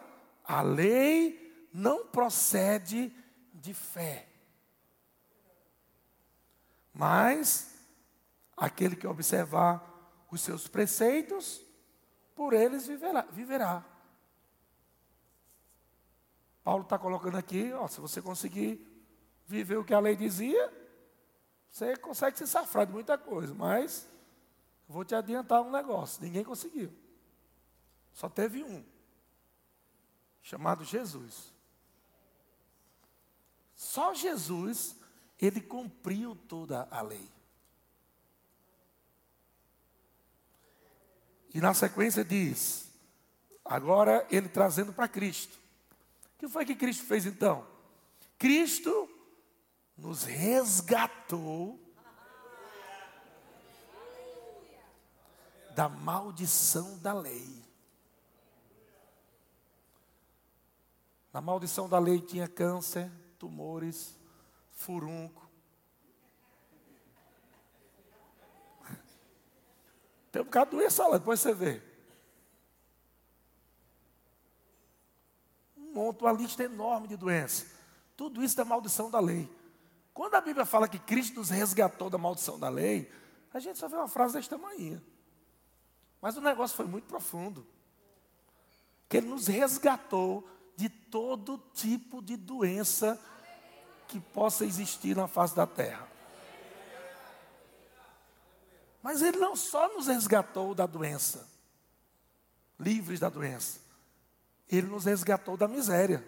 a 0.44 0.62
lei 0.62 1.68
não 1.72 2.06
procede 2.06 3.12
de 3.54 3.72
fé. 3.72 4.29
Mas 6.92 7.74
aquele 8.56 8.96
que 8.96 9.06
observar 9.06 9.86
os 10.30 10.40
seus 10.40 10.68
preceitos, 10.68 11.64
por 12.34 12.52
eles 12.52 12.86
viverá. 12.86 13.22
viverá. 13.22 13.84
Paulo 16.62 16.84
está 16.84 16.98
colocando 16.98 17.36
aqui, 17.36 17.72
ó, 17.72 17.88
se 17.88 18.00
você 18.00 18.20
conseguir 18.20 18.86
viver 19.46 19.76
o 19.76 19.84
que 19.84 19.94
a 19.94 19.98
lei 19.98 20.14
dizia, 20.14 20.72
você 21.70 21.96
consegue 21.96 22.38
se 22.38 22.46
safrar 22.46 22.86
de 22.86 22.92
muita 22.92 23.16
coisa, 23.16 23.54
mas 23.54 24.08
vou 24.88 25.04
te 25.04 25.14
adiantar 25.14 25.62
um 25.62 25.70
negócio: 25.70 26.22
ninguém 26.22 26.44
conseguiu. 26.44 26.92
Só 28.12 28.28
teve 28.28 28.62
um, 28.62 28.84
chamado 30.42 30.84
Jesus. 30.84 31.52
Só 33.74 34.12
Jesus, 34.12 34.99
ele 35.40 35.60
cumpriu 35.60 36.36
toda 36.36 36.86
a 36.90 37.00
lei. 37.00 37.28
E 41.54 41.60
na 41.60 41.74
sequência 41.74 42.24
diz, 42.24 42.88
agora 43.64 44.26
ele 44.30 44.48
trazendo 44.48 44.92
para 44.92 45.08
Cristo. 45.08 45.58
O 46.36 46.38
que 46.38 46.48
foi 46.48 46.64
que 46.64 46.76
Cristo 46.76 47.04
fez 47.04 47.26
então? 47.26 47.66
Cristo 48.38 49.08
nos 49.96 50.24
resgatou 50.24 51.78
da 55.74 55.88
maldição 55.88 56.98
da 56.98 57.12
lei. 57.12 57.62
Na 61.32 61.40
maldição 61.40 61.88
da 61.88 61.98
lei 61.98 62.20
tinha 62.20 62.48
câncer, 62.48 63.10
tumores, 63.38 64.19
furunco. 64.80 65.48
Tem 70.32 70.40
um 70.40 70.44
bocado 70.44 70.70
de 70.70 70.76
doença 70.76 71.06
lá, 71.06 71.18
depois 71.18 71.40
você 71.40 71.52
vê. 71.52 71.82
Um 75.76 75.92
monte, 75.92 76.22
uma 76.22 76.32
lista 76.32 76.62
enorme 76.64 77.08
de 77.08 77.16
doenças. 77.16 77.72
Tudo 78.16 78.42
isso 78.42 78.56
da 78.56 78.64
maldição 78.64 79.10
da 79.10 79.20
lei. 79.20 79.50
Quando 80.14 80.34
a 80.34 80.40
Bíblia 80.40 80.64
fala 80.64 80.88
que 80.88 80.98
Cristo 80.98 81.40
nos 81.40 81.50
resgatou 81.50 82.08
da 82.08 82.16
maldição 82.16 82.58
da 82.58 82.68
lei, 82.68 83.10
a 83.52 83.58
gente 83.58 83.78
só 83.78 83.88
vê 83.88 83.96
uma 83.96 84.08
frase 84.08 84.34
desta 84.34 84.56
manhã. 84.56 85.02
Mas 86.20 86.36
o 86.36 86.40
negócio 86.40 86.76
foi 86.76 86.86
muito 86.86 87.06
profundo. 87.06 87.66
Que 89.08 89.18
Ele 89.18 89.28
nos 89.28 89.46
resgatou 89.46 90.48
de 90.76 90.88
todo 90.88 91.58
tipo 91.74 92.22
de 92.22 92.36
doença 92.36 93.20
que 94.10 94.18
possa 94.18 94.64
existir 94.64 95.16
na 95.16 95.28
face 95.28 95.54
da 95.54 95.66
terra. 95.66 96.08
Mas 99.02 99.22
Ele 99.22 99.38
não 99.38 99.54
só 99.54 99.88
nos 99.88 100.08
resgatou 100.08 100.74
da 100.74 100.84
doença, 100.84 101.48
livres 102.78 103.20
da 103.20 103.28
doença, 103.28 103.80
Ele 104.68 104.88
nos 104.88 105.04
resgatou 105.04 105.56
da 105.56 105.68
miséria. 105.68 106.24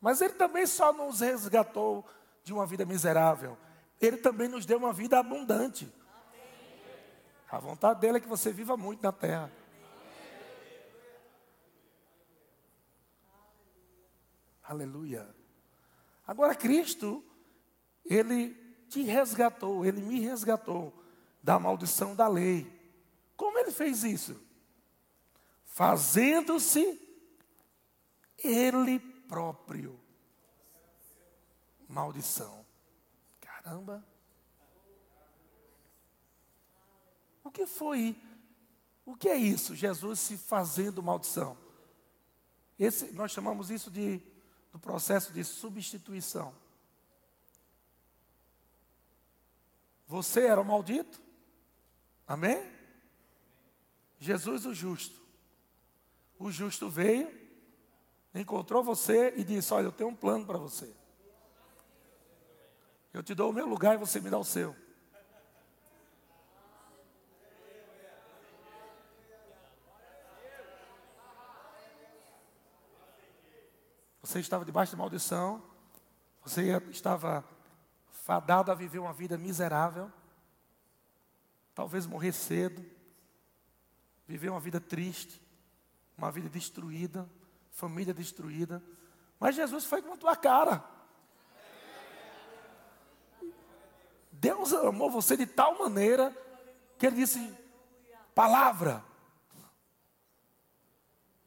Mas 0.00 0.20
Ele 0.20 0.34
também 0.34 0.66
só 0.66 0.92
nos 0.92 1.20
resgatou 1.20 2.04
de 2.42 2.52
uma 2.52 2.66
vida 2.66 2.84
miserável, 2.84 3.56
Ele 4.00 4.16
também 4.16 4.48
nos 4.48 4.66
deu 4.66 4.78
uma 4.78 4.92
vida 4.92 5.18
abundante. 5.18 5.92
A 7.50 7.58
vontade 7.58 8.00
dele 8.00 8.16
é 8.16 8.20
que 8.20 8.26
você 8.26 8.50
viva 8.50 8.78
muito 8.78 9.02
na 9.02 9.12
terra. 9.12 9.52
Aleluia. 14.72 15.28
Agora, 16.26 16.54
Cristo 16.54 17.22
ele 18.06 18.54
te 18.88 19.02
resgatou, 19.02 19.84
ele 19.84 20.00
me 20.00 20.18
resgatou 20.18 20.94
da 21.42 21.58
maldição 21.58 22.16
da 22.16 22.26
lei. 22.26 22.72
Como 23.36 23.58
ele 23.58 23.70
fez 23.70 24.02
isso? 24.02 24.40
Fazendo-se 25.66 26.98
ele 28.42 28.98
próprio 28.98 30.00
maldição. 31.86 32.64
Caramba. 33.42 34.02
O 37.44 37.50
que 37.50 37.66
foi? 37.66 38.16
O 39.04 39.14
que 39.14 39.28
é 39.28 39.36
isso? 39.36 39.74
Jesus 39.74 40.18
se 40.18 40.38
fazendo 40.38 41.02
maldição. 41.02 41.58
Esse, 42.78 43.12
nós 43.12 43.32
chamamos 43.32 43.70
isso 43.70 43.90
de 43.90 44.31
do 44.72 44.78
processo 44.78 45.32
de 45.32 45.44
substituição. 45.44 46.54
Você 50.06 50.46
era 50.46 50.60
o 50.60 50.64
maldito? 50.64 51.20
Amém? 52.26 52.70
Jesus 54.18 54.66
o 54.66 54.74
justo. 54.74 55.20
O 56.38 56.50
justo 56.50 56.88
veio, 56.88 57.30
encontrou 58.34 58.82
você 58.82 59.32
e 59.36 59.44
disse: 59.44 59.72
Olha, 59.72 59.86
eu 59.86 59.92
tenho 59.92 60.10
um 60.10 60.16
plano 60.16 60.46
para 60.46 60.58
você. 60.58 60.92
Eu 63.12 63.22
te 63.22 63.34
dou 63.34 63.50
o 63.50 63.52
meu 63.52 63.66
lugar 63.66 63.94
e 63.94 63.98
você 63.98 64.20
me 64.20 64.30
dá 64.30 64.38
o 64.38 64.44
seu. 64.44 64.74
Você 74.32 74.40
estava 74.40 74.64
debaixo 74.64 74.92
de 74.92 74.96
maldição, 74.96 75.62
você 76.42 76.74
estava 76.90 77.44
fadado 78.10 78.72
a 78.72 78.74
viver 78.74 78.98
uma 78.98 79.12
vida 79.12 79.36
miserável, 79.36 80.10
talvez 81.74 82.06
morrer 82.06 82.32
cedo, 82.32 82.82
viver 84.26 84.48
uma 84.48 84.58
vida 84.58 84.80
triste, 84.80 85.38
uma 86.16 86.30
vida 86.30 86.48
destruída, 86.48 87.28
família 87.72 88.14
destruída. 88.14 88.82
Mas 89.38 89.54
Jesus 89.54 89.84
foi 89.84 90.00
com 90.00 90.14
a 90.14 90.16
tua 90.16 90.34
cara. 90.34 90.82
Deus 94.32 94.72
amou 94.72 95.10
você 95.10 95.36
de 95.36 95.44
tal 95.44 95.78
maneira 95.78 96.34
que 96.98 97.06
ele 97.06 97.16
disse: 97.16 97.54
palavra. 98.34 99.04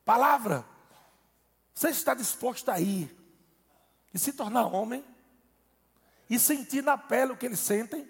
Palavra. 0.05 0.74
Você 1.75 1.89
está 1.89 2.15
disposto 2.15 2.69
a 2.71 2.79
ir 2.79 3.15
e 4.13 4.17
se 4.17 4.33
tornar 4.33 4.65
homem? 4.65 5.05
e 6.29 6.39
sentir 6.39 6.83
na 6.83 6.97
pele 6.97 7.33
o 7.33 7.37
que 7.37 7.45
eles 7.45 7.59
sentem 7.59 8.09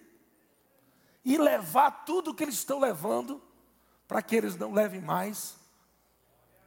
e 1.23 1.37
levar 1.37 2.05
tudo 2.05 2.31
o 2.31 2.35
que 2.35 2.43
eles 2.43 2.55
estão 2.55 2.79
levando 2.79 3.41
para 4.07 4.21
que 4.21 4.35
eles 4.35 4.55
não 4.55 4.71
levem 4.71 5.01
mais. 5.01 5.55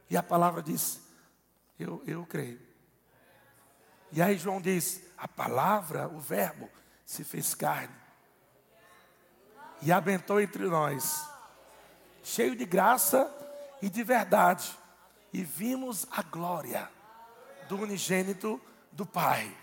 E 0.09 0.17
a 0.17 0.23
palavra 0.23 0.61
diz: 0.61 1.01
Eu, 1.79 2.03
eu 2.05 2.25
creio. 2.25 2.61
E 4.11 4.21
aí 4.21 4.37
João 4.37 4.61
diz: 4.61 5.01
A 5.17 5.27
palavra, 5.27 6.07
o 6.09 6.19
Verbo, 6.19 6.69
se 7.05 7.23
fez 7.23 7.55
carne 7.55 7.95
e 9.81 9.93
abençoou 9.93 10.41
entre 10.41 10.65
nós, 10.65 11.25
cheio 12.21 12.53
de 12.53 12.65
graça 12.65 13.33
e 13.81 13.89
de 13.89 14.03
verdade, 14.03 14.77
e 15.31 15.43
vimos 15.43 16.07
a 16.11 16.21
glória 16.21 16.89
do 17.67 17.77
unigênito 17.77 18.59
do 18.91 19.05
Pai. 19.05 19.55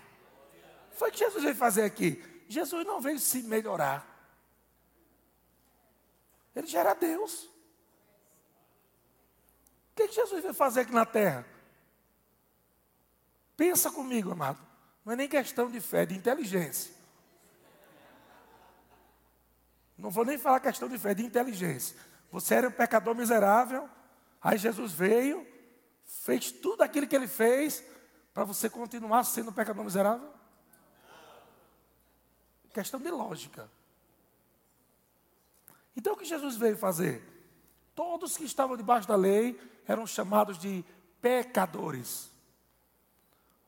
Foi 0.91 1.09
o 1.09 1.11
que 1.11 1.19
Jesus 1.19 1.43
veio 1.43 1.55
fazer 1.55 1.83
aqui. 1.83 2.23
Jesus 2.47 2.85
não 2.85 3.01
veio 3.01 3.19
se 3.19 3.43
melhorar. 3.43 4.05
Ele 6.55 6.67
já 6.67 6.79
era 6.79 6.93
Deus. 6.93 7.43
O 7.43 7.51
que, 9.95 10.07
que 10.07 10.15
Jesus 10.15 10.41
veio 10.41 10.53
fazer 10.53 10.81
aqui 10.81 10.93
na 10.93 11.05
terra? 11.05 11.45
Pensa 13.55 13.91
comigo, 13.91 14.31
amado. 14.31 14.59
Não 15.03 15.13
é 15.13 15.15
nem 15.15 15.27
questão 15.27 15.69
de 15.69 15.79
fé, 15.79 16.05
de 16.05 16.15
inteligência. 16.15 16.95
Não 19.97 20.11
vou 20.11 20.23
nem 20.23 20.37
falar 20.37 20.59
questão 20.59 20.87
de 20.87 20.97
fé, 20.97 21.13
de 21.13 21.23
inteligência. 21.23 21.95
Você 22.31 22.55
era 22.55 22.67
um 22.67 22.71
pecador 22.71 23.15
miserável, 23.15 23.89
aí 24.41 24.57
Jesus 24.57 24.91
veio, 24.91 25.45
fez 26.27 26.51
tudo 26.51 26.81
aquilo 26.81 27.07
que 27.07 27.15
ele 27.15 27.27
fez, 27.27 27.81
para 28.33 28.43
você 28.43 28.69
continuar 28.69 29.23
sendo 29.23 29.49
um 29.49 29.53
pecador 29.53 29.81
miserável? 29.81 30.29
Questão 32.73 32.99
de 32.99 33.09
lógica. 33.09 33.71
Então 35.95 36.13
o 36.13 36.17
que 36.17 36.25
Jesus 36.25 36.57
veio 36.57 36.75
fazer? 36.77 37.23
Todos 37.95 38.35
que 38.35 38.43
estavam 38.43 38.75
debaixo 38.75 39.07
da 39.07 39.15
lei 39.15 39.57
eram 39.87 40.05
chamados 40.05 40.57
de 40.59 40.83
pecadores. 41.21 42.29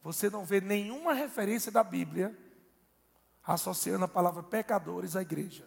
Você 0.03 0.29
não 0.29 0.43
vê 0.43 0.59
nenhuma 0.59 1.13
referência 1.13 1.71
da 1.71 1.81
Bíblia 1.81 2.37
associando 3.41 4.03
a 4.03 4.07
palavra 4.07 4.43
pecadores 4.43 5.15
à 5.15 5.21
igreja. 5.21 5.65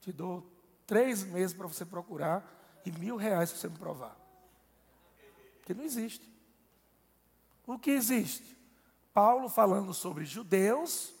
Te 0.00 0.10
dou 0.12 0.50
três 0.86 1.22
meses 1.24 1.54
para 1.54 1.66
você 1.66 1.84
procurar 1.84 2.55
e 2.88 2.92
mil 2.92 3.16
reais 3.16 3.50
para 3.50 3.60
você 3.60 3.68
me 3.68 3.78
provar. 3.78 4.16
Porque 5.58 5.74
não 5.74 5.84
existe. 5.84 6.30
O 7.66 7.78
que 7.78 7.90
existe? 7.90 8.56
Paulo 9.12 9.48
falando 9.48 9.92
sobre 9.92 10.24
judeus 10.24 11.12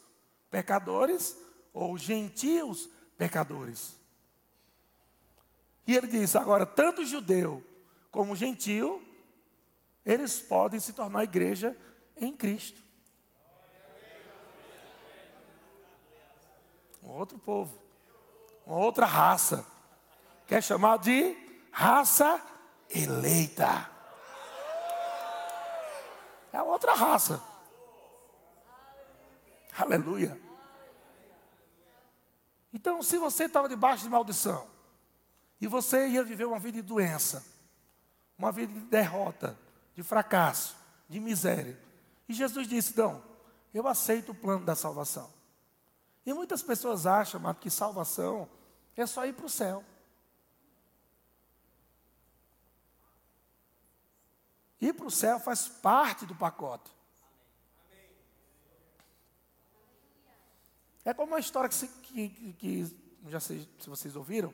pecadores 0.50 1.36
ou 1.72 1.98
gentios 1.98 2.88
pecadores. 3.18 3.96
E 5.86 5.96
ele 5.96 6.06
diz: 6.06 6.36
agora, 6.36 6.64
tanto 6.64 7.04
judeu 7.04 7.64
como 8.10 8.36
gentio, 8.36 9.02
eles 10.04 10.40
podem 10.40 10.78
se 10.78 10.92
tornar 10.92 11.24
igreja 11.24 11.76
em 12.16 12.32
Cristo. 12.36 12.82
Um 17.02 17.10
outro 17.10 17.38
povo, 17.38 17.76
uma 18.66 18.78
outra 18.78 19.06
raça, 19.06 19.66
que 20.46 20.54
é 20.54 20.60
chamado 20.60 21.02
de 21.02 21.45
raça 21.76 22.40
eleita. 22.88 23.90
É 26.50 26.62
outra 26.62 26.94
raça. 26.94 27.42
Aleluia. 29.76 30.40
Então, 32.72 33.02
se 33.02 33.18
você 33.18 33.44
estava 33.44 33.68
debaixo 33.68 34.04
de 34.04 34.08
maldição, 34.08 34.66
e 35.60 35.66
você 35.66 36.08
ia 36.08 36.24
viver 36.24 36.46
uma 36.46 36.58
vida 36.58 36.80
de 36.80 36.82
doença, 36.82 37.44
uma 38.38 38.50
vida 38.50 38.72
de 38.72 38.80
derrota, 38.86 39.58
de 39.94 40.02
fracasso, 40.02 40.76
de 41.10 41.20
miséria, 41.20 41.78
e 42.26 42.32
Jesus 42.32 42.66
disse: 42.66 42.96
Não, 42.96 43.22
eu 43.74 43.86
aceito 43.86 44.32
o 44.32 44.34
plano 44.34 44.64
da 44.64 44.74
salvação. 44.74 45.30
E 46.24 46.32
muitas 46.32 46.62
pessoas 46.62 47.04
acham, 47.06 47.54
que 47.54 47.68
salvação 47.68 48.48
é 48.96 49.04
só 49.04 49.26
ir 49.26 49.34
para 49.34 49.44
o 49.44 49.50
céu. 49.50 49.84
Ir 54.80 54.92
para 54.92 55.06
o 55.06 55.10
céu 55.10 55.40
faz 55.40 55.68
parte 55.68 56.26
do 56.26 56.34
pacote. 56.34 56.94
É 61.04 61.14
como 61.14 61.32
uma 61.32 61.38
história 61.38 61.70
que, 61.70 62.28
que, 62.28 62.52
que 62.54 62.96
já 63.28 63.38
sei 63.40 63.68
se 63.78 63.88
vocês 63.88 64.16
ouviram, 64.16 64.52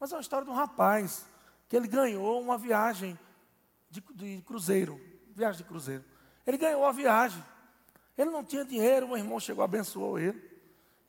mas 0.00 0.10
é 0.10 0.14
uma 0.16 0.22
história 0.22 0.44
de 0.44 0.50
um 0.50 0.54
rapaz 0.54 1.26
que 1.68 1.76
ele 1.76 1.86
ganhou 1.86 2.40
uma 2.40 2.56
viagem 2.58 3.18
de, 3.90 4.00
de 4.14 4.42
cruzeiro, 4.42 4.98
viagem 5.34 5.62
de 5.62 5.68
cruzeiro. 5.68 6.04
Ele 6.46 6.56
ganhou 6.56 6.84
a 6.84 6.92
viagem. 6.92 7.44
Ele 8.16 8.30
não 8.30 8.44
tinha 8.44 8.64
dinheiro, 8.64 9.10
o 9.10 9.16
irmão 9.16 9.38
chegou, 9.38 9.62
abençoou 9.62 10.18
ele. 10.18 10.50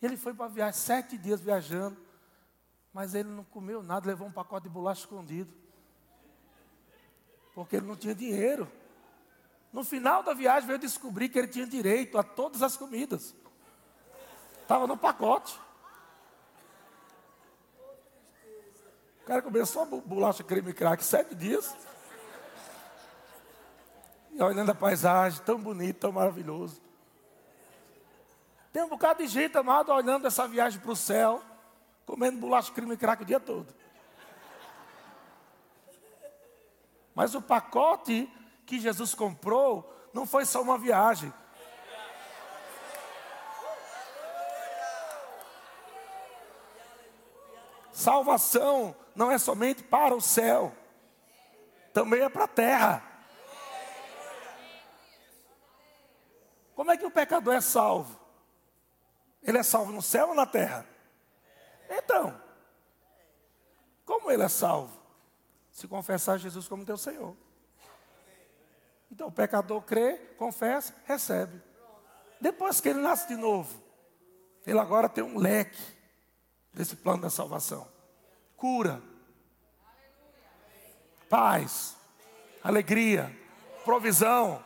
Ele 0.02 0.18
foi 0.18 0.34
para 0.34 0.46
a 0.46 0.50
viagem, 0.50 0.80
sete 0.80 1.18
dias 1.18 1.40
viajando, 1.40 1.98
mas 2.94 3.16
ele 3.16 3.30
não 3.30 3.44
comeu 3.46 3.82
nada, 3.82 4.06
levou 4.08 4.28
um 4.28 4.32
pacote 4.32 4.68
de 4.68 4.70
bolacha 4.70 5.02
escondido. 5.02 5.54
Porque 7.54 7.76
ele 7.76 7.86
não 7.86 7.96
tinha 7.96 8.16
dinheiro. 8.16 8.72
No 9.72 9.84
final 9.84 10.22
da 10.22 10.34
viagem 10.34 10.68
veio 10.68 10.80
descobrir 10.80 11.30
que 11.30 11.40
ele 11.40 11.48
tinha 11.48 11.66
direito 11.66 12.18
a 12.18 12.24
todas 12.24 12.62
as 12.62 12.78
comidas. 12.78 13.36
Estava 14.62 14.88
no 14.88 14.96
pacote. 14.96 15.60
O 19.22 19.26
cara 19.26 19.42
começou 19.42 19.84
a 19.84 19.86
bolacha 19.86 20.44
creme 20.44 20.74
crack 20.74 21.04
sete 21.04 21.34
dias. 21.34 21.76
E 24.32 24.42
olhando 24.42 24.72
a 24.72 24.76
paisagem, 24.76 25.42
tão 25.44 25.60
bonito, 25.60 26.00
tão 26.00 26.12
maravilhoso. 26.12 26.82
Tem 28.72 28.84
um 28.84 28.90
bocado 28.90 29.24
de 29.24 29.28
gente, 29.30 29.58
amado, 29.58 29.92
olhando 29.92 30.28
essa 30.28 30.48
viagem 30.48 30.80
para 30.80 30.92
o 30.92 30.96
céu, 30.96 31.42
comendo 32.06 32.40
bolacha 32.40 32.72
creme 32.72 32.98
crack 32.98 33.22
o 33.22 33.26
dia 33.26 33.40
todo. 33.40 33.74
Mas 37.14 37.36
o 37.36 37.42
pacote 37.42 38.32
que 38.66 38.80
Jesus 38.80 39.14
comprou 39.14 39.94
não 40.14 40.26
foi 40.26 40.46
só 40.46 40.62
uma 40.62 40.78
viagem. 40.78 41.34
Salvação 47.92 48.96
não 49.16 49.32
é 49.32 49.38
somente 49.38 49.84
para 49.84 50.16
o 50.16 50.22
céu, 50.22 50.76
também 51.94 52.22
é 52.22 52.30
para 52.30 52.46
a 52.46 52.48
terra. 52.48 53.04
Como 56.76 56.92
é 56.92 56.98
que 56.98 57.06
o 57.06 57.12
pecador 57.12 57.54
é 57.54 57.62
salvo? 57.62 58.20
Ele 59.44 59.60
é 59.60 59.64
salvo 59.64 59.92
no 59.92 60.02
céu 60.02 60.30
ou 60.30 60.36
na 60.36 60.46
terra? 60.46 60.88
Então, 61.90 62.42
como 64.06 64.32
ele 64.32 64.44
é 64.44 64.50
salvo? 64.50 65.03
Se 65.74 65.88
confessar 65.88 66.38
Jesus 66.38 66.68
como 66.68 66.86
teu 66.86 66.96
Senhor. 66.96 67.36
Então 69.12 69.28
o 69.28 69.32
pecador 69.32 69.82
crê, 69.82 70.18
confessa, 70.38 70.96
recebe. 71.06 71.62
Depois 72.40 72.80
que 72.80 72.90
ele 72.90 73.00
nasce 73.02 73.28
de 73.28 73.36
novo, 73.36 73.84
ele 74.66 74.80
agora 74.80 75.10
tem 75.10 75.24
um 75.24 75.38
leque 75.38 75.82
desse 76.72 76.96
plano 76.96 77.24
da 77.24 77.30
salvação. 77.30 77.88
Cura, 78.56 79.02
paz, 81.28 81.98
alegria, 82.64 83.36
provisão. 83.84 84.64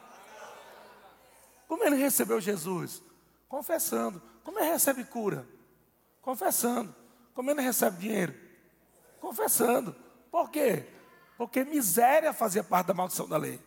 Como 1.68 1.84
ele 1.84 1.96
recebeu 1.96 2.42
Jesus? 2.42 3.02
Confessando. 3.48 4.22
Como 4.44 4.60
ele 4.60 4.72
recebe 4.72 5.06
cura? 5.06 5.48
Confessando. 6.22 6.94
Como 7.34 7.50
ele 7.50 7.62
recebe 7.62 7.98
dinheiro? 7.98 8.36
Confessando. 9.20 9.96
Por 10.30 10.50
quê? 10.50 10.97
Porque 11.38 11.64
miséria 11.64 12.34
fazia 12.34 12.64
parte 12.64 12.88
da 12.88 12.94
maldição 12.96 13.28
da 13.30 13.38
lei. 13.38 13.62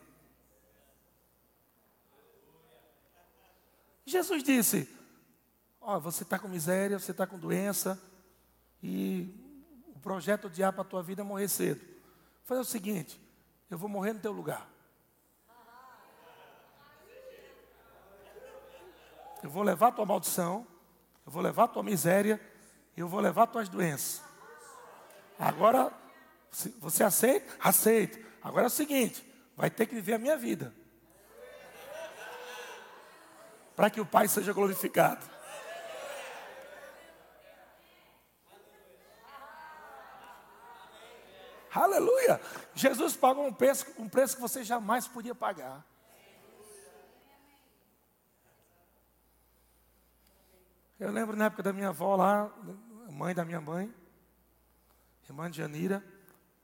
Jesus 4.05 4.43
disse: 4.43 4.89
Ó, 5.79 5.95
oh, 5.95 5.99
você 6.01 6.23
está 6.23 6.37
com 6.37 6.49
miséria, 6.49 6.99
você 6.99 7.11
está 7.11 7.25
com 7.25 7.39
doença, 7.39 7.99
e 8.83 9.33
o 9.95 9.99
projeto 9.99 10.49
de 10.49 10.61
para 10.61 10.81
a 10.81 10.83
tua 10.83 11.01
vida 11.01 11.21
é 11.21 11.23
morrer 11.23 11.47
cedo. 11.47 11.81
Faz 12.43 12.59
o 12.59 12.65
seguinte: 12.65 13.19
eu 13.69 13.77
vou 13.77 13.87
morrer 13.87 14.11
no 14.13 14.19
teu 14.19 14.33
lugar. 14.33 14.69
Eu 19.41 19.49
vou 19.49 19.63
levar 19.63 19.91
tua 19.93 20.05
maldição, 20.05 20.67
eu 21.25 21.31
vou 21.31 21.41
levar 21.41 21.69
tua 21.69 21.81
miséria, 21.81 22.39
eu 22.95 23.07
vou 23.07 23.21
levar 23.21 23.47
tuas 23.47 23.69
doenças. 23.69 24.21
Agora, 25.39 26.00
você 26.79 27.03
aceita? 27.03 27.55
Aceito. 27.59 28.19
Agora 28.41 28.65
é 28.65 28.67
o 28.67 28.69
seguinte: 28.69 29.25
vai 29.55 29.69
ter 29.69 29.85
que 29.85 29.95
viver 29.95 30.13
a 30.13 30.19
minha 30.19 30.37
vida. 30.37 30.73
Para 33.75 33.89
que 33.89 34.01
o 34.01 34.05
Pai 34.05 34.27
seja 34.27 34.51
glorificado. 34.53 35.31
Aleluia! 41.73 42.41
Jesus 42.75 43.15
pagou 43.15 43.47
um 43.47 43.53
preço, 43.53 43.85
um 43.97 44.09
preço 44.09 44.35
que 44.35 44.41
você 44.41 44.61
jamais 44.61 45.07
podia 45.07 45.33
pagar. 45.33 45.85
Eu 50.99 51.11
lembro 51.11 51.35
na 51.35 51.45
época 51.45 51.63
da 51.63 51.71
minha 51.71 51.89
avó 51.89 52.15
lá, 52.15 52.51
mãe 53.09 53.33
da 53.33 53.45
minha 53.45 53.61
mãe, 53.61 53.91
irmã 55.23 55.49
de 55.49 55.57
Janira, 55.57 56.03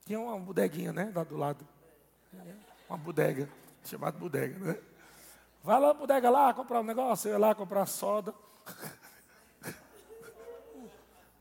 tinha 0.07 0.19
uma 0.19 0.39
bodeguinha, 0.39 0.91
né, 0.91 1.11
lá 1.13 1.23
do 1.23 1.37
lado. 1.37 1.67
Uma 2.89 2.97
bodega, 2.97 3.47
chamada 3.83 4.17
bodega, 4.17 4.57
né? 4.57 4.79
Vai 5.61 5.79
lá, 5.79 5.93
bodega 5.93 6.29
lá, 6.29 6.53
comprar 6.53 6.79
um 6.79 6.83
negócio, 6.83 7.27
eu 7.27 7.33
ia 7.33 7.37
lá 7.37 7.53
comprar 7.53 7.85
soda. 7.85 8.33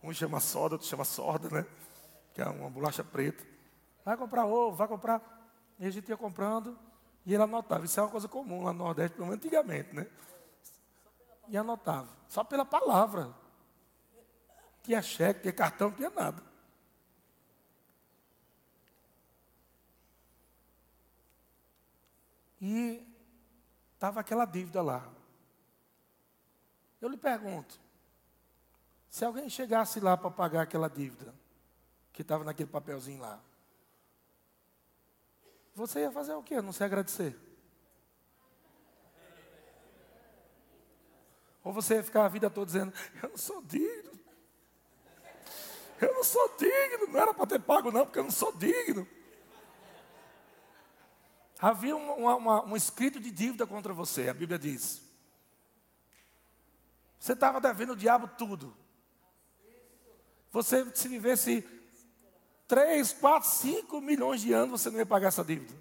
Um 0.02 0.12
chama 0.12 0.38
soda, 0.38 0.74
outro 0.76 0.86
chama 0.86 1.04
sorda, 1.04 1.48
né? 1.48 1.66
Que 2.34 2.40
é 2.40 2.46
uma 2.46 2.70
bolacha 2.70 3.02
preta. 3.02 3.44
Vai 4.04 4.16
comprar 4.16 4.46
ovo, 4.46 4.76
vai 4.76 4.86
comprar. 4.86 5.20
E 5.80 5.86
a 5.86 5.90
gente 5.90 6.08
ia 6.08 6.16
comprando 6.16 6.78
e 7.24 7.34
ele 7.34 7.42
anotava. 7.42 7.84
Isso 7.84 7.98
é 7.98 8.02
uma 8.04 8.08
coisa 8.08 8.28
comum 8.28 8.62
lá 8.62 8.72
no 8.72 8.84
Nordeste, 8.84 9.16
pelo 9.16 9.26
menos 9.26 9.44
antigamente, 9.44 9.94
né? 9.94 10.06
e 11.48 11.56
anotava. 11.56 12.08
Só 12.28 12.44
pela 12.44 12.64
palavra. 12.64 13.34
Tinha 14.82 15.02
cheque, 15.02 15.40
tinha 15.40 15.52
cartão, 15.52 15.90
tinha 15.90 16.10
nada. 16.10 16.42
E 22.60 23.06
estava 23.94 24.20
aquela 24.20 24.44
dívida 24.44 24.82
lá. 24.82 25.08
Eu 27.00 27.08
lhe 27.08 27.16
pergunto: 27.16 27.78
se 29.08 29.24
alguém 29.24 29.48
chegasse 29.48 30.00
lá 30.00 30.16
para 30.16 30.30
pagar 30.30 30.62
aquela 30.62 30.88
dívida, 30.88 31.34
que 32.12 32.22
estava 32.22 32.44
naquele 32.44 32.68
papelzinho 32.68 33.20
lá, 33.20 33.40
você 35.74 36.00
ia 36.00 36.10
fazer 36.10 36.34
o 36.34 36.42
quê? 36.42 36.60
Não 36.62 36.72
se 36.72 36.82
agradecer? 36.82 37.38
Ou 41.62 41.72
você 41.72 42.02
ficar 42.02 42.24
a 42.24 42.28
vida 42.28 42.48
toda 42.48 42.66
dizendo, 42.66 42.92
eu 43.22 43.28
não 43.28 43.36
sou 43.36 43.60
digno. 43.60 44.12
Eu 46.00 46.14
não 46.14 46.24
sou 46.24 46.56
digno, 46.56 47.08
não 47.08 47.20
era 47.20 47.34
para 47.34 47.46
ter 47.46 47.60
pago 47.60 47.90
não, 47.90 48.06
porque 48.06 48.18
eu 48.18 48.24
não 48.24 48.30
sou 48.30 48.52
digno. 48.52 49.06
Havia 51.58 51.96
uma, 51.96 52.34
uma, 52.34 52.64
um 52.64 52.76
escrito 52.76 53.18
de 53.18 53.30
dívida 53.30 53.66
contra 53.66 53.92
você, 53.92 54.28
a 54.28 54.34
Bíblia 54.34 54.58
diz. 54.58 55.02
Você 57.18 57.32
estava 57.32 57.60
devendo 57.60 57.94
o 57.94 57.96
diabo 57.96 58.28
tudo. 58.28 58.76
Você, 60.52 60.88
se 60.94 61.08
vivesse 61.08 61.66
3, 62.68 63.12
4, 63.14 63.48
5 63.48 64.00
milhões 64.00 64.40
de 64.40 64.52
anos, 64.52 64.80
você 64.80 64.90
não 64.90 64.98
ia 64.98 65.06
pagar 65.06 65.28
essa 65.28 65.44
dívida. 65.44 65.74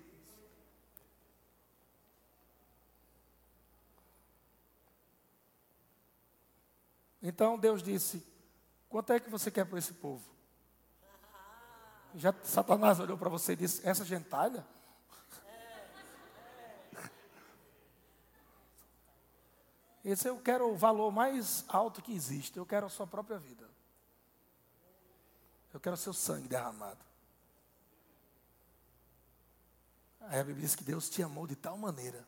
Então 7.22 7.58
Deus 7.58 7.82
disse: 7.82 8.24
Quanto 8.88 9.12
é 9.12 9.20
que 9.20 9.30
você 9.30 9.50
quer 9.50 9.66
para 9.66 9.80
esse 9.80 9.94
povo? 9.94 10.24
Já 12.14 12.34
Satanás 12.44 13.00
olhou 13.00 13.18
para 13.18 13.30
você 13.30 13.54
e 13.54 13.56
disse: 13.58 13.88
Essa 13.88 14.06
gentalha? 14.06 14.66
Esse 20.06 20.30
eu 20.30 20.40
quero 20.40 20.72
o 20.72 20.78
valor 20.78 21.12
mais 21.12 21.66
alto 21.68 22.00
que 22.00 22.14
existe. 22.14 22.58
Eu 22.58 22.66
quero 22.66 22.86
a 22.86 22.90
sua 22.90 23.08
própria 23.08 23.40
vida. 23.40 23.68
Eu 25.74 25.80
quero 25.80 25.96
o 25.96 25.98
seu 25.98 26.14
sangue 26.14 26.48
derramado. 26.48 27.04
Aí 30.22 30.40
a 30.40 30.44
Bíblia 30.44 30.62
diz 30.62 30.76
que 30.76 30.84
Deus 30.84 31.10
te 31.10 31.24
amou 31.24 31.48
de 31.48 31.56
tal 31.56 31.76
maneira. 31.76 32.24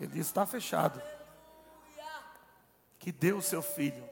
Ele 0.00 0.08
disse: 0.08 0.30
está 0.30 0.44
fechado. 0.44 1.00
Que 2.98 3.12
deu 3.12 3.38
o 3.38 3.42
seu 3.42 3.62
filho. 3.62 4.10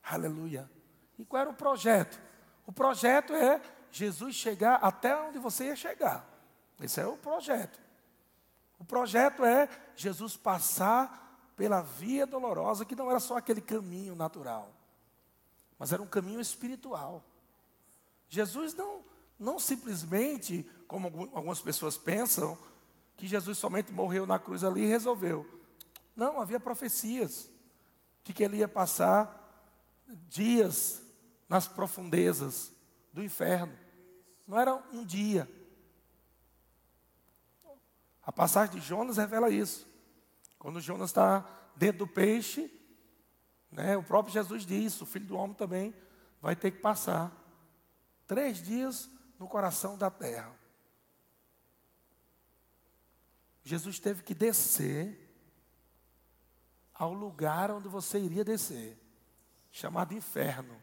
Aleluia. 0.00 0.70
E 1.18 1.24
qual 1.24 1.42
era 1.42 1.50
o 1.50 1.54
projeto? 1.54 2.20
O 2.64 2.72
projeto 2.72 3.34
é 3.34 3.60
Jesus 3.90 4.36
chegar 4.36 4.76
até 4.76 5.16
onde 5.16 5.40
você 5.40 5.66
ia 5.66 5.76
chegar. 5.76 6.31
Esse 6.80 7.00
é 7.00 7.06
o 7.06 7.16
projeto. 7.16 7.80
O 8.78 8.84
projeto 8.84 9.44
é 9.44 9.68
Jesus 9.94 10.36
passar 10.36 11.52
pela 11.56 11.82
via 11.82 12.26
dolorosa, 12.26 12.84
que 12.84 12.96
não 12.96 13.08
era 13.10 13.20
só 13.20 13.36
aquele 13.36 13.60
caminho 13.60 14.16
natural, 14.16 14.74
mas 15.78 15.92
era 15.92 16.02
um 16.02 16.06
caminho 16.06 16.40
espiritual. 16.40 17.22
Jesus 18.28 18.74
não, 18.74 19.04
não 19.38 19.58
simplesmente, 19.58 20.68
como 20.88 21.06
algumas 21.32 21.60
pessoas 21.60 21.96
pensam, 21.96 22.58
que 23.16 23.26
Jesus 23.26 23.58
somente 23.58 23.92
morreu 23.92 24.26
na 24.26 24.38
cruz 24.38 24.64
ali 24.64 24.82
e 24.82 24.88
resolveu. 24.88 25.46
Não, 26.16 26.40
havia 26.40 26.58
profecias 26.58 27.48
de 28.24 28.32
que 28.32 28.42
ele 28.42 28.56
ia 28.56 28.68
passar 28.68 29.38
dias 30.28 31.02
nas 31.48 31.68
profundezas 31.68 32.72
do 33.12 33.22
inferno. 33.22 33.76
Não 34.46 34.58
era 34.58 34.74
um 34.92 35.04
dia. 35.04 35.48
A 38.22 38.30
passagem 38.30 38.78
de 38.78 38.86
Jonas 38.86 39.16
revela 39.16 39.50
isso. 39.50 39.86
Quando 40.58 40.80
Jonas 40.80 41.10
está 41.10 41.40
dentro 41.74 42.00
do 42.00 42.06
peixe, 42.06 42.70
né, 43.70 43.96
o 43.96 44.02
próprio 44.02 44.32
Jesus 44.32 44.64
diz: 44.64 45.00
o 45.00 45.06
filho 45.06 45.26
do 45.26 45.36
homem 45.36 45.56
também 45.56 45.94
vai 46.40 46.54
ter 46.54 46.70
que 46.70 46.78
passar 46.78 47.32
três 48.26 48.62
dias 48.62 49.10
no 49.38 49.48
coração 49.48 49.98
da 49.98 50.10
terra. 50.10 50.54
Jesus 53.64 53.98
teve 53.98 54.22
que 54.22 54.34
descer 54.34 55.18
ao 56.94 57.12
lugar 57.12 57.70
onde 57.70 57.88
você 57.88 58.18
iria 58.18 58.44
descer, 58.44 58.96
chamado 59.70 60.14
inferno. 60.14 60.80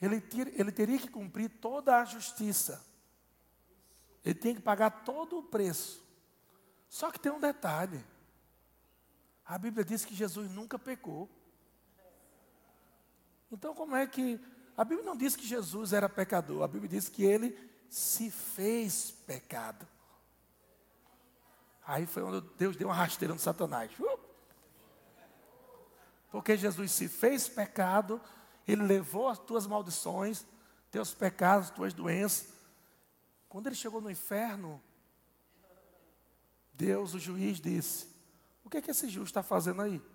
Ele, 0.00 0.22
ele 0.54 0.72
teria 0.72 0.98
que 0.98 1.08
cumprir 1.08 1.48
toda 1.48 1.96
a 2.00 2.04
justiça. 2.04 2.84
Ele 4.24 4.34
tem 4.34 4.54
que 4.54 4.60
pagar 4.60 5.04
todo 5.04 5.38
o 5.38 5.42
preço. 5.42 6.02
Só 6.88 7.10
que 7.10 7.20
tem 7.20 7.30
um 7.30 7.40
detalhe. 7.40 8.02
A 9.44 9.58
Bíblia 9.58 9.84
diz 9.84 10.04
que 10.04 10.14
Jesus 10.14 10.50
nunca 10.50 10.78
pecou. 10.78 11.28
Então, 13.52 13.74
como 13.74 13.94
é 13.94 14.06
que. 14.06 14.40
A 14.76 14.84
Bíblia 14.84 15.06
não 15.06 15.16
diz 15.16 15.36
que 15.36 15.46
Jesus 15.46 15.92
era 15.92 16.08
pecador, 16.08 16.62
a 16.62 16.68
Bíblia 16.68 16.88
diz 16.88 17.08
que 17.08 17.22
ele 17.22 17.56
se 17.88 18.30
fez 18.30 19.12
pecado. 19.24 19.86
Aí 21.86 22.06
foi 22.06 22.22
onde 22.22 22.40
Deus 22.56 22.74
deu 22.74 22.88
uma 22.88 22.94
rasteira 22.94 23.34
no 23.34 23.38
Satanás. 23.38 23.92
Porque 26.30 26.56
Jesus 26.56 26.90
se 26.90 27.08
fez 27.08 27.46
pecado, 27.46 28.20
ele 28.66 28.82
levou 28.82 29.28
as 29.28 29.38
tuas 29.38 29.66
maldições, 29.66 30.44
teus 30.90 31.14
pecados, 31.14 31.70
tuas 31.70 31.92
doenças, 31.92 32.53
quando 33.54 33.68
ele 33.68 33.76
chegou 33.76 34.00
no 34.00 34.10
inferno, 34.10 34.82
Deus, 36.72 37.14
o 37.14 37.20
juiz, 37.20 37.60
disse: 37.60 38.08
O 38.64 38.68
que 38.68 38.78
é 38.78 38.82
que 38.82 38.90
esse 38.90 39.08
juiz 39.08 39.28
está 39.28 39.44
fazendo 39.44 39.80
aí? 39.80 40.02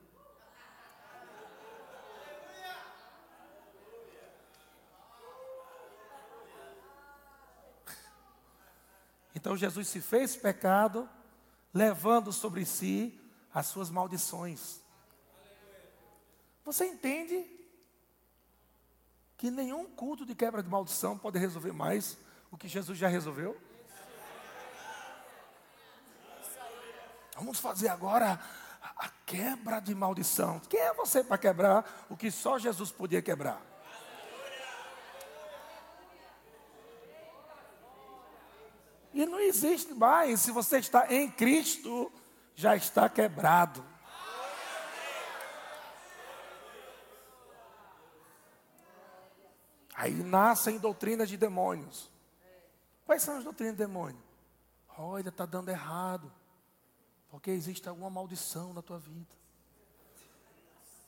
Então 9.33 9.55
Jesus 9.55 9.87
se 9.87 10.01
fez 10.01 10.35
pecado, 10.35 11.09
levando 11.73 12.33
sobre 12.33 12.65
si 12.65 13.17
as 13.53 13.67
suas 13.67 13.89
maldições. 13.89 14.81
Você 16.65 16.87
entende 16.87 17.45
que 19.37 19.49
nenhum 19.49 19.85
culto 19.85 20.25
de 20.25 20.35
quebra 20.35 20.61
de 20.61 20.67
maldição 20.67 21.17
pode 21.17 21.39
resolver 21.39 21.71
mais 21.71 22.17
o 22.51 22.57
que 22.57 22.67
Jesus 22.67 22.97
já 22.97 23.07
resolveu? 23.07 23.59
Vamos 27.35 27.59
fazer 27.59 27.87
agora 27.87 28.39
a 28.81 29.09
quebra 29.25 29.79
de 29.79 29.95
maldição. 29.95 30.59
Quem 30.59 30.79
é 30.79 30.93
você 30.93 31.23
para 31.23 31.37
quebrar 31.37 32.05
o 32.09 32.17
que 32.17 32.29
só 32.29 32.59
Jesus 32.59 32.91
podia 32.91 33.21
quebrar? 33.21 33.61
E 39.13 39.25
não 39.25 39.39
existe 39.39 39.93
mais, 39.93 40.41
se 40.41 40.51
você 40.51 40.79
está 40.79 41.11
em 41.13 41.29
Cristo, 41.31 42.11
já 42.55 42.75
está 42.75 43.09
quebrado. 43.09 43.85
Aí 49.95 50.13
nascem 50.13 50.77
doutrinas 50.77 51.27
de 51.27 51.35
demônios. 51.35 52.09
Quais 53.09 53.23
são 53.23 53.39
as 53.39 53.43
doutrinas 53.43 53.73
do 53.73 53.79
demônio? 53.79 54.21
Olha, 54.95 55.29
está 55.29 55.43
dando 55.43 55.69
errado. 55.69 56.31
Porque 57.31 57.49
existe 57.49 57.89
alguma 57.89 58.07
maldição 58.07 58.71
na 58.71 58.83
tua 58.83 58.99
vida. 58.99 59.35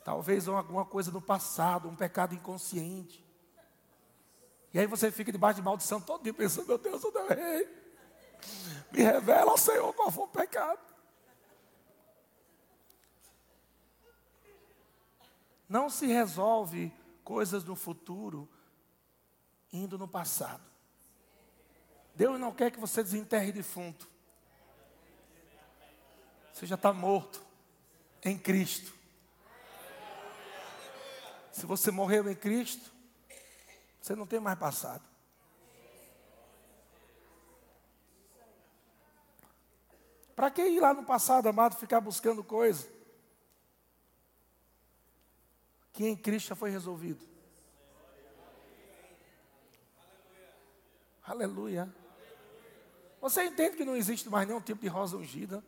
Talvez 0.04 0.48
alguma 0.48 0.84
coisa 0.84 1.12
no 1.12 1.22
passado, 1.22 1.88
um 1.88 1.96
pecado 1.96 2.34
inconsciente. 2.34 3.24
E 4.74 4.80
aí 4.80 4.88
você 4.88 5.12
fica 5.12 5.32
debaixo 5.32 5.58
de 5.58 5.62
maldição 5.62 6.02
todo 6.02 6.24
dia 6.24 6.34
pensando, 6.34 6.70
meu 6.70 6.80
Deus, 6.80 7.04
eu 7.04 7.14
errei. 7.30 7.70
Me 8.92 9.04
revela, 9.04 9.56
Senhor, 9.56 9.94
qual 9.94 10.10
foi 10.10 10.24
o 10.24 10.28
pecado. 10.28 10.82
Não 15.70 15.88
se 15.88 16.08
resolve 16.08 16.92
coisas 17.24 17.64
no 17.64 17.76
futuro 17.76 18.50
indo 19.72 20.00
no 20.00 20.08
passado. 20.08 20.71
Deus 22.16 22.40
não 22.40 22.54
quer 22.54 22.72
que 22.72 22.80
você 22.80 23.04
desenterre 23.04 23.52
defunto. 23.52 24.10
Você 26.54 26.66
já 26.66 26.76
está 26.76 26.94
morto 26.94 27.42
em 28.24 28.38
Cristo. 28.38 28.94
Se 31.52 31.66
você 31.66 31.92
morreu 31.92 32.30
em 32.30 32.36
Cristo, 32.36 32.92
você 34.02 34.16
não 34.16 34.26
tem 34.26 34.40
mais 34.40 34.58
passado. 34.58 35.04
Para 40.36 40.50
que 40.50 40.62
ir 40.62 40.80
lá 40.80 40.94
no 40.94 41.04
passado, 41.04 41.48
amado, 41.48 41.76
ficar 41.76 42.02
buscando 42.02 42.44
coisa 42.44 42.88
que 45.94 46.08
em 46.08 46.16
Cristo 46.16 46.48
já 46.48 46.56
foi 46.56 46.72
resolvido? 46.72 47.24
Aleluia. 51.24 52.01
Você 53.22 53.44
entende 53.44 53.78
que 53.78 53.86
não 53.86 53.96
existe 53.96 54.28
mais 54.28 54.48
nenhum 54.48 54.60
tipo 54.60 54.82
de 54.82 54.88
rosa 54.88 55.16
ungida? 55.16 55.64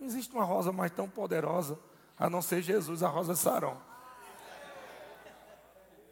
Não 0.00 0.06
existe 0.06 0.32
uma 0.32 0.44
rosa 0.44 0.72
mais 0.72 0.90
tão 0.90 1.08
poderosa, 1.08 1.78
a 2.18 2.30
não 2.30 2.40
ser 2.40 2.62
Jesus, 2.62 3.02
a 3.02 3.08
rosa 3.08 3.36
Sarão. 3.36 3.80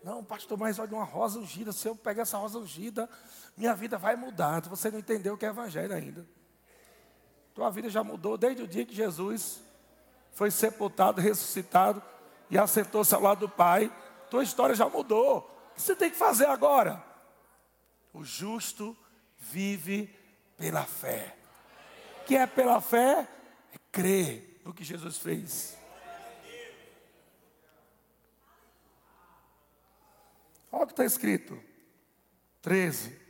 Não, 0.04 0.22
pastor, 0.22 0.58
mas 0.58 0.78
olha 0.78 0.92
uma 0.92 1.04
rosa 1.04 1.38
ungida. 1.38 1.72
Se 1.72 1.88
eu 1.88 1.96
pegar 1.96 2.22
essa 2.22 2.36
rosa 2.36 2.58
ungida, 2.58 3.08
minha 3.56 3.74
vida 3.74 3.96
vai 3.96 4.14
mudar. 4.14 4.60
Você 4.68 4.90
não 4.90 4.98
entendeu 4.98 5.34
o 5.34 5.38
que 5.38 5.46
é 5.46 5.48
evangelho 5.48 5.94
ainda. 5.94 6.26
Tua 7.54 7.70
vida 7.70 7.88
já 7.88 8.04
mudou 8.04 8.36
desde 8.36 8.62
o 8.62 8.68
dia 8.68 8.84
que 8.84 8.94
Jesus 8.94 9.62
foi 10.32 10.50
sepultado, 10.50 11.20
ressuscitado 11.20 12.02
e 12.50 12.58
assentou-se 12.58 13.14
ao 13.14 13.22
lado 13.22 13.40
do 13.40 13.48
Pai. 13.48 13.90
Tua 14.30 14.42
história 14.42 14.74
já 14.74 14.88
mudou. 14.88 15.38
O 15.70 15.74
que 15.74 15.82
você 15.82 15.96
tem 15.96 16.10
que 16.10 16.16
fazer 16.16 16.46
agora? 16.46 17.05
O 18.16 18.24
justo 18.24 18.96
vive 19.38 20.08
pela 20.56 20.84
fé. 20.84 21.36
Que 22.24 22.34
é 22.34 22.46
pela 22.46 22.80
fé? 22.80 23.28
É 23.74 23.78
crer 23.92 24.62
no 24.64 24.72
que 24.72 24.82
Jesus 24.82 25.18
fez. 25.18 25.76
Olha 30.72 30.84
o 30.84 30.86
que 30.86 30.94
está 30.94 31.04
escrito. 31.04 31.62
13. 32.62 33.20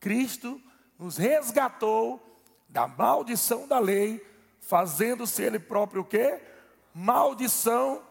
Cristo 0.00 0.62
nos 0.98 1.18
resgatou 1.18 2.40
da 2.70 2.88
maldição 2.88 3.68
da 3.68 3.78
lei, 3.78 4.26
fazendo-se 4.60 5.42
ele 5.42 5.58
próprio 5.58 6.00
o 6.00 6.06
quê? 6.06 6.40
Maldição 6.94 8.02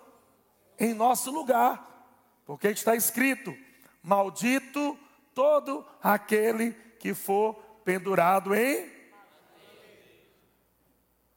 em 0.78 0.94
nosso 0.94 1.32
lugar. 1.32 2.14
Porque 2.46 2.68
está 2.68 2.96
escrito: 2.96 3.58
Maldito 4.04 5.00
todo 5.36 5.86
aquele 6.02 6.72
que 6.98 7.14
for 7.14 7.54
pendurado 7.84 8.56
em. 8.56 8.90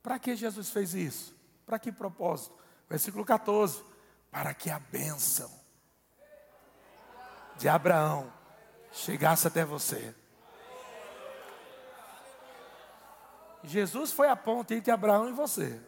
Para 0.02 0.18
que 0.18 0.34
Jesus 0.34 0.70
fez 0.70 0.94
isso? 0.94 1.36
Para 1.66 1.78
que 1.78 1.92
propósito? 1.92 2.56
Versículo 2.88 3.24
14: 3.24 3.84
Para 4.30 4.54
que 4.54 4.70
a 4.70 4.78
bênção 4.78 5.50
de 7.58 7.68
Abraão 7.68 8.32
chegasse 8.92 9.46
até 9.46 9.64
você. 9.64 10.14
Jesus 13.64 14.12
foi 14.12 14.28
a 14.28 14.36
ponte 14.36 14.72
entre 14.72 14.92
Abraão 14.92 15.28
e 15.28 15.32
você. 15.32 15.78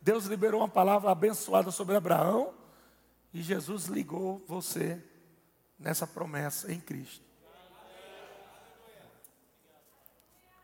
Deus 0.00 0.26
liberou 0.26 0.60
uma 0.60 0.68
palavra 0.68 1.10
abençoada 1.10 1.70
sobre 1.70 1.96
Abraão 1.96 2.52
e 3.32 3.40
Jesus 3.40 3.86
ligou 3.86 4.44
você 4.46 5.02
nessa 5.82 6.06
promessa 6.06 6.72
em 6.72 6.80
Cristo. 6.80 7.24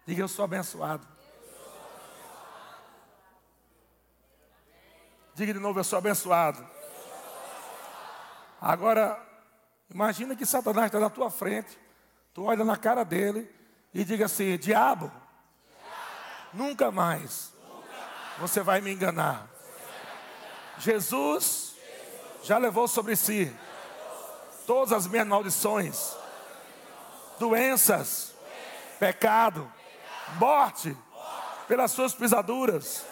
Diga, 0.07 0.23
eu 0.23 0.29
sou 0.29 0.45
abençoado. 0.45 1.07
Diga 5.35 5.53
de 5.53 5.59
novo, 5.59 5.79
eu 5.79 5.85
sou 5.85 5.99
abençoado. 5.99 6.67
Agora, 8.61 9.21
imagina 9.91 10.35
que 10.35 10.47
Satanás 10.47 10.87
está 10.87 10.99
na 10.99 11.11
tua 11.11 11.31
frente, 11.31 11.79
tu 12.33 12.45
olha 12.45 12.65
na 12.65 12.77
cara 12.77 13.05
dele 13.05 13.53
e 13.93 14.05
diga 14.05 14.25
assim: 14.25 14.57
diabo, 14.57 15.13
nunca 16.55 16.91
mais 16.91 17.53
você 18.39 18.63
vai 18.63 18.81
me 18.81 18.93
enganar. 18.93 19.49
Jesus 20.79 21.77
já 22.43 22.57
levou 22.57 22.89
sobre 22.89 23.15
si 23.15 23.55
todas 24.69 24.93
as 24.93 25.07
minhas 25.07 25.27
maldições, 25.27 26.15
doenças, 27.39 28.35
pecado, 29.01 29.67
morte, 30.39 30.95
pelas 31.67 31.91
suas 31.91 32.13
pisaduras. 32.13 33.03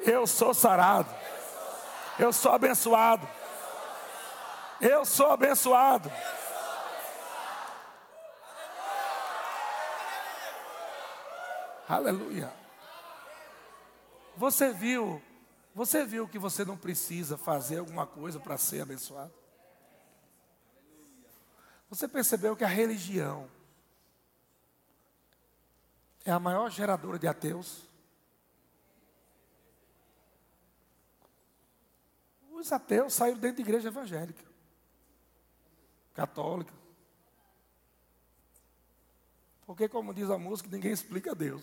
Eu 0.00 0.26
sou 0.26 0.52
sarado, 0.52 1.08
eu 2.18 2.32
sou 2.32 2.50
abençoado, 2.50 3.24
eu 4.80 5.04
sou 5.04 5.30
abençoado. 5.30 6.10
Aleluia. 11.88 12.52
Você 14.36 14.72
viu, 14.72 15.22
você 15.72 16.04
viu 16.04 16.26
que 16.26 16.38
você 16.38 16.64
não 16.64 16.76
precisa 16.76 17.38
fazer 17.38 17.78
alguma 17.78 18.06
coisa 18.06 18.40
para 18.40 18.58
ser 18.58 18.80
abençoado? 18.80 19.47
Você 21.88 22.06
percebeu 22.06 22.54
que 22.54 22.64
a 22.64 22.68
religião 22.68 23.48
é 26.24 26.30
a 26.30 26.38
maior 26.38 26.70
geradora 26.70 27.18
de 27.18 27.26
ateus? 27.26 27.88
Os 32.50 32.72
ateus 32.72 33.14
saíram 33.14 33.38
dentro 33.38 33.56
da 33.56 33.62
igreja 33.62 33.88
evangélica, 33.88 34.44
católica. 36.12 36.72
Porque, 39.64 39.88
como 39.88 40.12
diz 40.12 40.28
a 40.30 40.38
música, 40.38 40.68
ninguém 40.70 40.92
explica 40.92 41.34
Deus. 41.34 41.62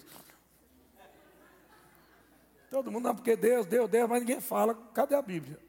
Todo 2.70 2.92
mundo, 2.92 3.04
não, 3.06 3.16
porque 3.16 3.36
Deus, 3.36 3.66
Deus, 3.66 3.90
Deus, 3.90 4.10
mas 4.10 4.20
ninguém 4.22 4.42
fala, 4.42 4.74
cadê 4.94 5.16
a 5.16 5.22
Bíblia? 5.22 5.60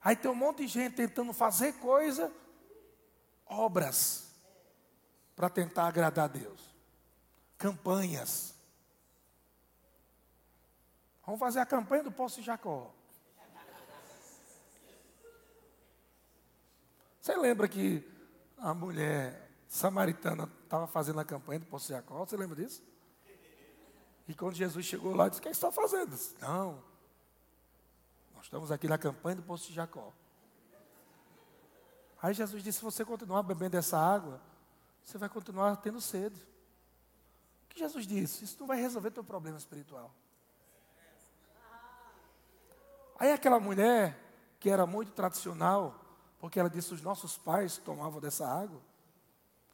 Aí 0.00 0.16
tem 0.16 0.30
um 0.30 0.34
monte 0.34 0.58
de 0.58 0.68
gente 0.68 0.96
tentando 0.96 1.32
fazer 1.32 1.74
coisa, 1.74 2.32
obras, 3.48 4.28
para 5.34 5.48
tentar 5.48 5.86
agradar 5.86 6.26
a 6.26 6.28
Deus. 6.28 6.74
Campanhas. 7.56 8.54
Vamos 11.24 11.40
fazer 11.40 11.60
a 11.60 11.66
campanha 11.66 12.04
do 12.04 12.12
Poço 12.12 12.40
de 12.40 12.46
Jacó. 12.46 12.92
Você 17.20 17.36
lembra 17.36 17.68
que 17.68 18.02
a 18.56 18.72
mulher 18.72 19.50
samaritana 19.68 20.50
estava 20.64 20.86
fazendo 20.86 21.20
a 21.20 21.24
campanha 21.24 21.60
do 21.60 21.66
Poço 21.66 21.88
de 21.88 21.92
Jacó? 21.92 22.24
Você 22.24 22.36
lembra 22.36 22.56
disso? 22.56 22.82
E 24.26 24.34
quando 24.34 24.54
Jesus 24.54 24.84
chegou 24.84 25.14
lá, 25.14 25.28
disse: 25.28 25.40
O 25.40 25.42
que 25.42 25.48
está 25.48 25.70
fazendo? 25.70 26.10
Disse, 26.10 26.34
Não, 26.40 26.82
nós 28.34 28.44
estamos 28.44 28.70
aqui 28.70 28.88
na 28.88 28.98
campanha 28.98 29.36
do 29.36 29.42
Poço 29.42 29.68
de 29.68 29.74
Jacó. 29.74 30.12
Aí 32.20 32.34
Jesus 32.34 32.62
disse: 32.62 32.78
Se 32.78 32.84
você 32.84 33.04
continuar 33.04 33.42
bebendo 33.42 33.76
essa 33.76 33.98
água, 33.98 34.40
você 35.02 35.16
vai 35.18 35.28
continuar 35.28 35.76
tendo 35.76 36.00
sede. 36.00 36.40
O 37.64 37.68
que 37.68 37.78
Jesus 37.78 38.06
disse? 38.06 38.44
Isso 38.44 38.56
não 38.60 38.66
vai 38.66 38.80
resolver 38.80 39.10
teu 39.10 39.24
problema 39.24 39.58
espiritual. 39.58 40.12
Aí 43.18 43.32
aquela 43.32 43.58
mulher, 43.58 44.16
que 44.60 44.70
era 44.70 44.86
muito 44.86 45.12
tradicional, 45.12 45.98
porque 46.38 46.58
ela 46.58 46.70
disse: 46.70 46.94
Os 46.94 47.02
nossos 47.02 47.36
pais 47.38 47.78
tomavam 47.78 48.20
dessa 48.20 48.46
água, 48.46 48.80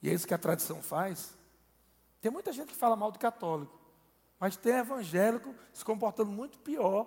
e 0.02 0.10
é 0.10 0.12
isso 0.12 0.26
que 0.26 0.34
a 0.34 0.38
tradição 0.38 0.82
faz. 0.82 1.34
Tem 2.20 2.30
muita 2.30 2.52
gente 2.52 2.68
que 2.68 2.74
fala 2.74 2.96
mal 2.96 3.10
do 3.10 3.18
católico. 3.18 3.78
Mas 4.38 4.56
tem 4.56 4.74
evangélico 4.74 5.54
se 5.72 5.84
comportando 5.84 6.30
muito 6.30 6.58
pior 6.58 7.06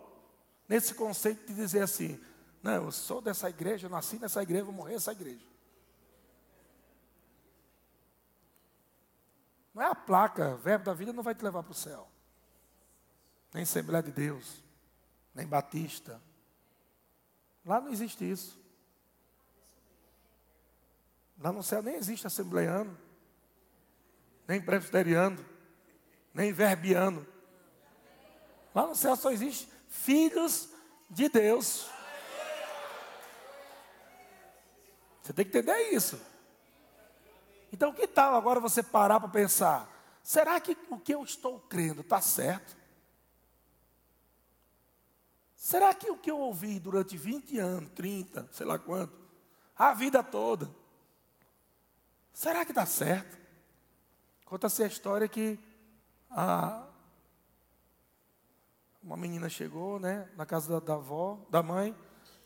nesse 0.67 0.93
conceito 0.93 1.45
de 1.45 1.53
dizer 1.53 1.81
assim: 1.81 2.19
não, 2.67 2.85
eu 2.85 2.91
sou 2.91 3.21
dessa 3.21 3.49
igreja, 3.49 3.87
eu 3.87 3.89
nasci 3.89 4.19
nessa 4.19 4.41
igreja, 4.41 4.65
vou 4.65 4.73
morrer 4.73 4.93
nessa 4.93 5.11
igreja. 5.11 5.45
Não 9.73 9.81
é 9.81 9.85
a 9.87 9.95
placa, 9.95 10.55
verbo 10.57 10.85
da 10.85 10.93
vida 10.93 11.13
não 11.13 11.23
vai 11.23 11.33
te 11.33 11.43
levar 11.43 11.63
para 11.63 11.71
o 11.71 11.75
céu. 11.75 12.07
Nem 13.53 13.63
Assembleia 13.63 14.03
de 14.03 14.11
Deus, 14.11 14.63
nem 15.33 15.47
Batista. 15.47 16.21
Lá 17.65 17.79
não 17.79 17.89
existe 17.89 18.29
isso. 18.29 18.59
Lá 21.39 21.51
no 21.51 21.63
céu 21.63 21.81
nem 21.81 21.95
existe 21.95 22.27
assembleiano, 22.27 22.97
nem 24.47 24.61
presbiteriano 24.61 25.57
nem 26.37 26.53
verbiano. 26.53 27.25
Lá 28.73 28.85
no 28.85 28.95
céu 28.95 29.15
só 29.15 29.31
existe 29.31 29.67
filhos 29.89 30.69
de 31.09 31.27
Deus. 31.27 31.89
Você 35.27 35.33
tem 35.33 35.43
que 35.43 35.57
entender 35.57 35.89
isso. 35.89 36.17
Então, 37.73 37.91
que 37.91 38.07
tal 38.07 38.33
agora 38.33 38.61
você 38.61 38.81
parar 38.81 39.19
para 39.19 39.27
pensar? 39.27 39.85
Será 40.23 40.57
que 40.61 40.77
o 40.89 40.97
que 40.97 41.13
eu 41.13 41.21
estou 41.21 41.59
crendo 41.59 41.99
está 41.99 42.21
certo? 42.21 42.77
Será 45.53 45.93
que 45.93 46.09
o 46.09 46.17
que 46.17 46.31
eu 46.31 46.39
ouvi 46.39 46.79
durante 46.79 47.17
20 47.17 47.59
anos, 47.59 47.91
30, 47.91 48.47
sei 48.53 48.65
lá 48.65 48.79
quanto, 48.79 49.19
a 49.75 49.93
vida 49.93 50.23
toda, 50.23 50.73
será 52.31 52.63
que 52.63 52.71
está 52.71 52.85
certo? 52.85 53.37
Conta-se 54.45 54.81
a 54.81 54.87
história 54.87 55.27
que 55.27 55.59
a, 56.31 56.87
uma 59.03 59.17
menina 59.17 59.49
chegou, 59.49 59.99
né, 59.99 60.29
na 60.37 60.45
casa 60.45 60.79
da, 60.79 60.79
da 60.79 60.93
avó, 60.93 61.37
da 61.49 61.61
mãe, 61.61 61.93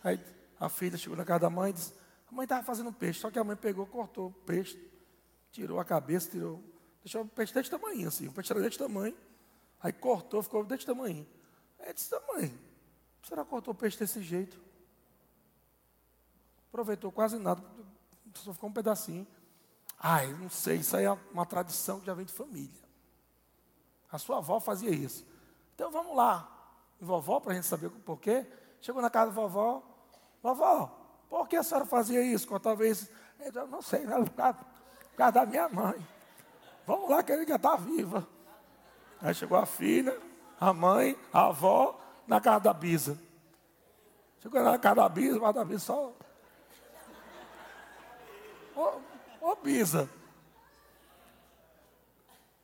aí 0.04 0.20
a 0.60 0.68
filha 0.68 0.98
chegou 0.98 1.16
na 1.16 1.24
casa 1.24 1.42
da 1.42 1.50
mãe 1.52 1.70
e 1.70 1.74
disse, 1.74 2.01
a 2.32 2.36
mãe 2.36 2.46
estava 2.46 2.64
fazendo 2.64 2.94
peixe, 2.94 3.20
só 3.20 3.30
que 3.30 3.38
a 3.38 3.44
mãe 3.44 3.58
pegou, 3.58 3.86
cortou 3.86 4.28
o 4.30 4.32
peixe, 4.32 4.80
tirou 5.52 5.80
a 5.80 5.86
cabeça, 5.86 6.30
tirou, 6.30 6.64
deixou 7.04 7.24
o 7.24 7.28
peixe 7.28 7.54
desse 7.54 7.70
tamanho, 7.70 8.08
assim, 8.08 8.28
o 8.28 8.32
peixe 8.32 8.54
era 8.54 8.62
desse 8.62 8.78
tamanho, 8.78 9.16
aí 9.82 9.92
cortou, 9.92 10.42
ficou 10.42 10.64
desse 10.64 10.86
tamanho. 10.86 11.28
É 11.80 11.92
desse 11.92 12.10
tamanho. 12.10 12.58
A 13.22 13.28
senhora 13.28 13.44
cortou 13.44 13.74
o 13.74 13.76
peixe 13.76 13.98
desse 13.98 14.22
jeito. 14.22 14.60
Aproveitou 16.70 17.12
quase 17.12 17.38
nada, 17.38 17.62
só 18.36 18.54
ficou 18.54 18.70
um 18.70 18.74
pedacinho. 18.74 19.28
Ai, 20.00 20.32
não 20.34 20.50
sei, 20.50 20.78
isso 20.78 20.96
aí 20.96 21.04
é 21.04 21.12
uma 21.32 21.46
tradição 21.46 22.00
que 22.00 22.06
já 22.06 22.14
vem 22.14 22.26
de 22.26 22.32
família. 22.32 22.82
A 24.10 24.18
sua 24.18 24.38
avó 24.38 24.60
fazia 24.60 24.90
isso. 24.90 25.26
Então 25.76 25.92
vamos 25.92 26.16
lá, 26.16 26.50
vovó, 27.00 27.42
para 27.42 27.52
a 27.52 27.56
gente 27.56 27.68
saber 27.68 27.88
o 27.88 27.92
porquê. 27.92 28.46
Chegou 28.80 29.02
na 29.02 29.10
casa 29.10 29.32
da 29.32 29.36
vovó, 29.36 29.84
vovó, 30.42 31.01
por 31.32 31.48
que 31.48 31.56
a 31.56 31.64
senhora 31.64 31.86
fazia 31.86 32.22
isso? 32.22 32.46
Cortava 32.46 32.86
isso? 32.86 33.10
Eu 33.40 33.66
não 33.66 33.82
sei, 33.82 34.04
não, 34.04 34.26
por, 34.26 34.34
causa, 34.34 34.54
por 34.54 35.16
causa 35.16 35.32
da 35.32 35.46
minha 35.46 35.70
mãe. 35.70 36.06
Vamos 36.86 37.10
lá, 37.10 37.24
que 37.24 37.32
ele 37.32 37.48
já 37.48 37.56
está 37.56 37.78
viva. 37.78 38.28
Aí 39.22 39.34
chegou 39.34 39.58
a 39.58 39.66
filha, 39.66 40.20
a 40.60 40.74
mãe, 40.74 41.18
a 41.32 41.46
avó, 41.46 41.98
na 42.28 42.42
casa 42.42 42.60
da 42.60 42.74
Bisa. 42.74 43.18
Chegou 44.42 44.62
na 44.62 44.78
casa 44.78 44.96
da 44.96 45.08
Bisa, 45.08 45.40
mas 45.40 45.56
da 45.56 45.64
Bisa 45.64 45.80
só. 45.80 46.14
Ô, 48.76 49.00
ô 49.40 49.56
Bisa, 49.56 50.10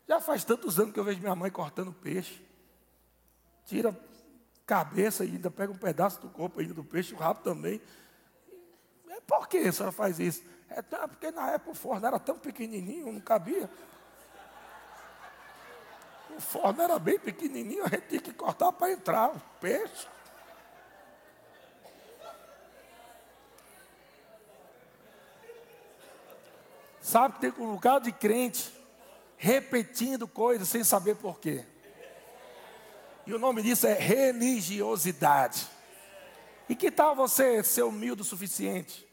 já 0.06 0.20
faz 0.20 0.44
tantos 0.44 0.78
anos 0.78 0.92
que 0.92 1.00
eu 1.00 1.06
vejo 1.06 1.22
minha 1.22 1.36
mãe 1.38 1.50
cortando 1.50 1.94
peixe. 1.94 2.46
tira 3.66 3.98
cabeça 4.66 5.24
e 5.24 5.32
ainda 5.32 5.50
pega 5.50 5.72
um 5.72 5.78
pedaço 5.78 6.20
do 6.20 6.28
corpo 6.28 6.60
ainda 6.60 6.74
do 6.74 6.84
peixe, 6.84 7.14
o 7.14 7.18
rabo 7.18 7.40
também. 7.42 7.82
É 9.18 9.22
por 9.22 9.48
que 9.48 9.58
a 9.58 9.72
senhora 9.72 9.92
faz 9.92 10.20
isso? 10.20 10.44
É 10.70 10.82
porque 10.82 11.32
na 11.32 11.52
época 11.52 11.72
o 11.72 11.76
forno 11.76 12.06
era 12.06 12.20
tão 12.20 12.38
pequenininho, 12.38 13.12
não 13.12 13.20
cabia. 13.20 13.70
O 16.30 16.40
forno 16.40 16.82
era 16.82 17.00
bem 17.00 17.18
pequenininho, 17.18 17.84
a 17.84 17.90
gente 17.90 18.08
tinha 18.10 18.22
que 18.22 18.34
cortar 18.34 18.72
para 18.72 18.92
entrar 18.92 19.30
o 19.30 19.42
peixe. 19.60 20.08
Sabe 27.02 27.36
que 27.36 27.50
tem 27.50 27.64
um 27.64 27.74
bocado 27.74 28.06
de 28.06 28.12
crente 28.12 28.72
repetindo 29.38 30.28
coisas 30.28 30.68
sem 30.68 30.84
saber 30.84 31.16
porquê. 31.16 31.66
E 33.26 33.34
o 33.34 33.40
nome 33.40 33.62
disso 33.62 33.88
é 33.88 33.94
religiosidade. 33.94 35.68
E 36.70 36.76
que 36.76 36.92
tal 36.92 37.16
você 37.16 37.64
ser 37.64 37.84
humilde 37.84 38.22
o 38.22 38.26
suficiente 38.26 39.07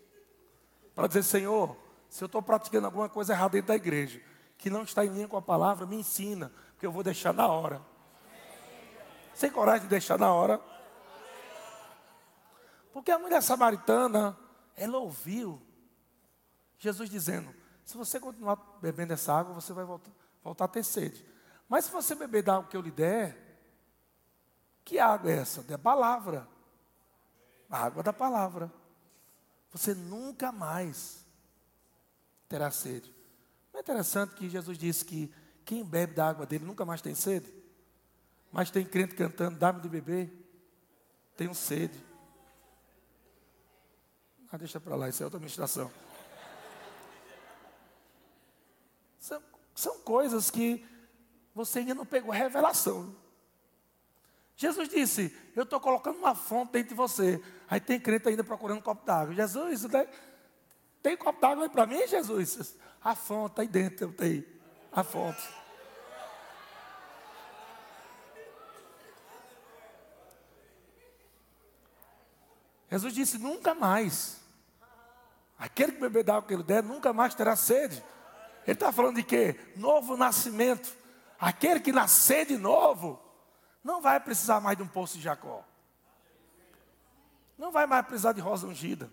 para 0.95 1.07
dizer, 1.09 1.23
Senhor, 1.23 1.77
se 2.09 2.23
eu 2.23 2.27
estou 2.27 2.43
praticando 2.43 2.87
alguma 2.87 3.09
coisa 3.09 3.33
errada 3.33 3.53
dentro 3.53 3.69
da 3.69 3.77
igreja, 3.77 4.21
que 4.57 4.71
não 4.71 4.83
está 4.83 5.05
em 5.05 5.09
linha 5.09 5.29
com 5.29 5.37
a 5.37 5.43
palavra, 5.43 5.87
me 5.87 5.97
ensina, 5.97 6.53
porque 6.73 6.87
eu 6.87 6.93
vou 6.93 7.03
deixar 7.03 7.33
na 7.33 7.47
hora. 7.49 7.83
Sem 9.35 9.51
coragem 9.51 9.83
de 9.83 9.89
deixar 9.89 10.19
na 10.19 10.33
hora. 10.33 10.61
Porque 12.93 13.11
a 13.11 13.19
mulher 13.19 13.43
samaritana, 13.43 14.39
ela 14.77 14.99
ouviu 14.99 15.61
Jesus 16.79 17.11
dizendo: 17.11 17.53
se 17.85 17.97
você 17.97 18.21
continuar 18.21 18.57
bebendo 18.81 19.13
essa 19.13 19.33
água, 19.33 19.53
você 19.53 19.73
vai 19.73 19.85
voltar, 19.85 20.11
voltar 20.43 20.67
a 20.67 20.69
ter 20.69 20.85
sede. 20.85 21.25
Mas 21.69 21.87
se 21.87 21.91
você 21.91 22.15
beber 22.15 22.43
da 22.43 22.55
água 22.55 22.69
que 22.69 22.77
eu 22.77 22.81
lhe 22.81 22.91
der, 22.91 23.37
que 24.85 24.99
água 24.99 25.31
é 25.31 25.39
essa? 25.39 25.63
Da 25.63 25.79
palavra. 25.79 26.47
A 27.69 27.85
água 27.85 28.03
da 28.03 28.13
palavra. 28.13 28.71
Você 29.75 29.93
nunca 29.93 30.53
mais 30.53 31.27
terá 32.49 32.71
sede. 32.71 33.13
Não 33.73 33.81
é 33.81 33.83
interessante 33.83 34.37
que 34.37 34.49
Jesus 34.49 34.79
disse 34.79 35.05
que 35.05 35.35
quem 35.65 35.85
bebe 35.85 36.15
da 36.15 36.29
água 36.29 36.47
dele 36.47 36.65
nunca 36.65 36.85
mais 36.85 37.03
tem 37.03 37.13
sede? 37.13 37.53
Mas 38.53 38.71
tem 38.71 38.87
crente 38.87 39.17
cantando, 39.17 39.59
dá-me 39.59 39.81
de 39.81 39.89
beber. 39.89 40.33
Tenho 41.37 41.53
sede. 41.57 42.01
Ah, 44.49 44.57
deixa 44.57 44.79
para 44.79 44.95
lá, 44.95 45.09
isso 45.09 45.25
é 45.25 45.27
outra 45.27 45.39
administração. 45.39 45.91
São, 49.19 49.43
são 49.75 49.99
coisas 50.03 50.53
que 50.53 50.87
você 51.53 51.81
ainda 51.81 51.97
não 51.97 52.07
pegou 52.07 52.31
a 52.31 52.37
revelação. 52.37 53.17
Jesus 54.57 54.89
disse: 54.89 55.37
Eu 55.55 55.65
estou 55.65 55.81
colocando 55.81 56.19
uma 56.19 56.35
fonte 56.35 56.73
dentro 56.73 56.91
de 56.91 56.95
você. 56.95 57.43
Aí 57.69 57.81
tem 57.81 57.99
crente 57.99 58.29
ainda 58.29 58.45
procurando 58.45 58.79
um 58.79 58.83
copo 58.83 59.05
d'água. 59.05 59.35
Jesus, 59.35 59.87
tem 61.03 61.17
copo 61.17 61.41
d'água 61.41 61.65
aí 61.65 61.69
para 61.69 61.87
mim, 61.87 62.07
Jesus? 62.07 62.77
A 63.03 63.15
fonte 63.15 63.61
aí 63.61 63.69
dentro, 63.69 64.07
eu 64.07 64.13
tenho. 64.13 64.45
A 64.93 65.03
fonte. 65.03 65.43
Jesus 72.91 73.13
disse: 73.13 73.39
Nunca 73.39 73.75
mais. 73.75 74.41
Aquele 75.59 75.93
que 75.93 76.01
beber 76.01 76.25
da 76.25 76.41
que 76.43 76.53
ele 76.53 76.63
der, 76.63 76.83
nunca 76.83 77.13
mais 77.13 77.35
terá 77.35 77.57
sede. 77.57 78.03
Ele 78.67 78.73
está 78.73 78.93
falando 78.93 79.17
de 79.17 79.23
quê? 79.23 79.59
Novo 79.77 80.17
nascimento. 80.17 80.95
Aquele 81.39 81.81
que 81.81 81.93
nascer 81.93 82.47
de 82.47 82.57
novo 82.57 83.24
não 83.85 84.01
vai 84.01 84.19
precisar 84.19 84.61
mais 84.61 84.77
de 84.79 84.83
um 84.83 84.89
poço 84.89 85.19
de 85.19 85.23
Jacó. 85.23 85.63
Não 87.59 87.71
vai 87.71 87.87
mais 87.87 88.05
precisar 88.07 88.33
de 88.33 88.41
rosa 88.41 88.67
ungida. 88.67 89.11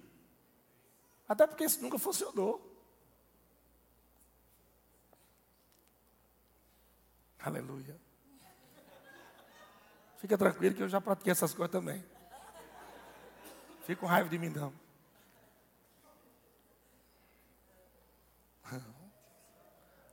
Até 1.28 1.46
porque 1.46 1.66
isso 1.66 1.82
nunca 1.82 2.00
funcionou. 2.00 2.72
Aleluia. 7.40 8.00
Fica 10.18 10.38
tranquilo 10.38 10.76
que 10.76 10.84
eu 10.84 10.90
já 10.90 11.02
pratiquei 11.02 11.32
essas 11.32 11.54
coisas 11.54 11.72
também. 11.72 12.04
Fica 13.86 14.00
com 14.00 14.06
raiva 14.06 14.30
de 14.30 14.38
mim 14.38 14.50
não. 14.50 14.74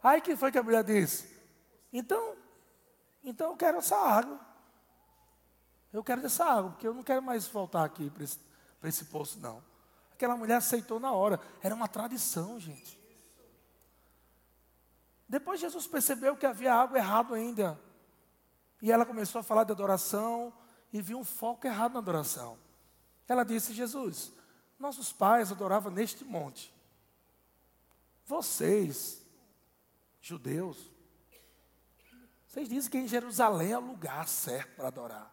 Aí 0.03 0.21
que 0.21 0.37
foi 0.37 0.51
que 0.51 0.59
a 0.59 0.63
mulher 0.63 0.83
disse? 0.83 1.29
Então, 1.93 2.37
então 3.23 3.51
eu 3.51 3.57
quero 3.57 3.79
essa 3.79 3.97
água. 3.97 4.41
Eu 5.93 6.05
quero 6.05 6.25
essa 6.25 6.45
água, 6.45 6.71
porque 6.71 6.87
eu 6.87 6.95
não 6.95 7.03
quero 7.03 7.23
mais 7.23 7.47
voltar 7.47 7.85
aqui 7.85 8.11
para 8.11 8.25
esse, 8.25 8.39
esse 8.85 9.05
poço, 9.07 9.39
não. 9.41 9.63
Aquela 10.13 10.37
mulher 10.37 10.57
aceitou 10.57 10.99
na 10.99 11.13
hora. 11.13 11.41
Era 11.63 11.75
uma 11.75 11.89
tradição, 11.89 12.59
gente. 12.59 12.99
Depois 15.29 15.61
Jesus 15.61 15.87
percebeu 15.87 16.37
que 16.37 16.47
havia 16.47 16.73
algo 16.73 16.97
errado 16.97 17.35
ainda. 17.35 17.79
E 18.81 18.91
ela 18.91 19.05
começou 19.05 19.41
a 19.41 19.45
falar 19.45 19.65
de 19.65 19.73
adoração 19.73 20.53
e 20.93 21.03
viu 21.03 21.19
um 21.19 21.25
foco 21.25 21.67
errado 21.67 21.93
na 21.93 21.99
adoração. 21.99 22.59
Ela 23.27 23.45
disse: 23.45 23.75
Jesus, 23.75 24.33
nossos 24.79 25.13
pais 25.13 25.53
adoravam 25.53 25.93
neste 25.93 26.25
monte. 26.25 26.75
Vocês, 28.25 29.23
judeus, 30.21 30.91
vocês 32.59 32.69
dizem 32.69 32.91
que 32.91 32.99
em 32.99 33.07
Jerusalém 33.07 33.71
é 33.71 33.79
o 33.79 33.87
lugar 33.87 34.27
certo 34.27 34.75
para 34.75 34.89
adorar. 34.89 35.33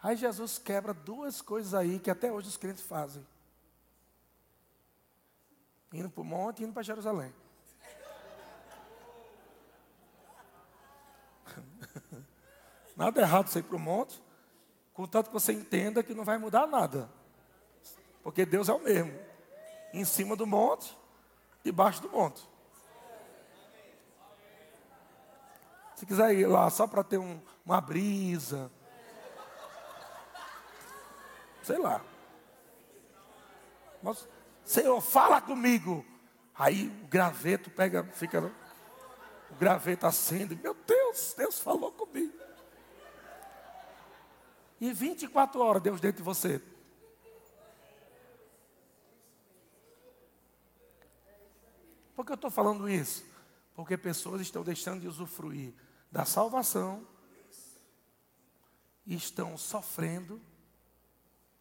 Aí 0.00 0.16
Jesus 0.16 0.58
quebra 0.58 0.94
duas 0.94 1.42
coisas 1.42 1.74
aí 1.74 1.98
que 1.98 2.08
até 2.08 2.30
hoje 2.30 2.46
os 2.48 2.56
crentes 2.56 2.84
fazem: 2.84 3.26
indo 5.92 6.08
para 6.08 6.20
o 6.20 6.24
monte 6.24 6.60
e 6.60 6.64
indo 6.64 6.72
para 6.72 6.84
Jerusalém. 6.84 7.34
Nada 12.96 13.20
errado 13.20 13.48
você 13.48 13.58
ir 13.58 13.64
para 13.64 13.74
o 13.76 13.80
monte, 13.80 14.22
contanto 14.94 15.26
que 15.26 15.32
você 15.32 15.52
entenda 15.52 16.04
que 16.04 16.14
não 16.14 16.24
vai 16.24 16.38
mudar 16.38 16.68
nada. 16.68 17.10
Porque 18.22 18.46
Deus 18.46 18.68
é 18.68 18.72
o 18.72 18.78
mesmo. 18.78 19.18
Em 19.92 20.04
cima 20.04 20.36
do 20.36 20.46
monte, 20.46 20.96
debaixo 21.64 22.00
do 22.02 22.08
monte. 22.08 22.51
Se 26.02 26.06
quiser 26.06 26.34
ir 26.34 26.46
lá 26.46 26.68
só 26.68 26.84
para 26.84 27.04
ter 27.04 27.16
um, 27.16 27.40
uma 27.64 27.80
brisa, 27.80 28.68
sei 31.62 31.78
lá. 31.78 32.04
Mas, 34.02 34.28
Senhor, 34.64 35.00
fala 35.00 35.40
comigo. 35.40 36.04
Aí 36.56 36.88
o 37.04 37.06
graveto 37.06 37.70
pega, 37.70 38.02
fica. 38.02 38.52
O 39.48 39.54
graveto 39.54 40.04
acende. 40.04 40.56
Meu 40.56 40.74
Deus, 40.74 41.34
Deus 41.38 41.60
falou 41.60 41.92
comigo. 41.92 42.36
E 44.80 44.92
24 44.92 45.60
horas 45.60 45.82
Deus 45.84 46.00
dentro 46.00 46.16
de 46.16 46.24
você. 46.24 46.60
Por 52.16 52.26
que 52.26 52.32
eu 52.32 52.34
estou 52.34 52.50
falando 52.50 52.88
isso? 52.88 53.24
Porque 53.76 53.96
pessoas 53.96 54.40
estão 54.40 54.64
deixando 54.64 55.02
de 55.02 55.06
usufruir 55.06 55.72
da 56.12 56.24
salvação 56.24 57.04
e 59.04 59.14
estão 59.14 59.58
sofrendo 59.58 60.40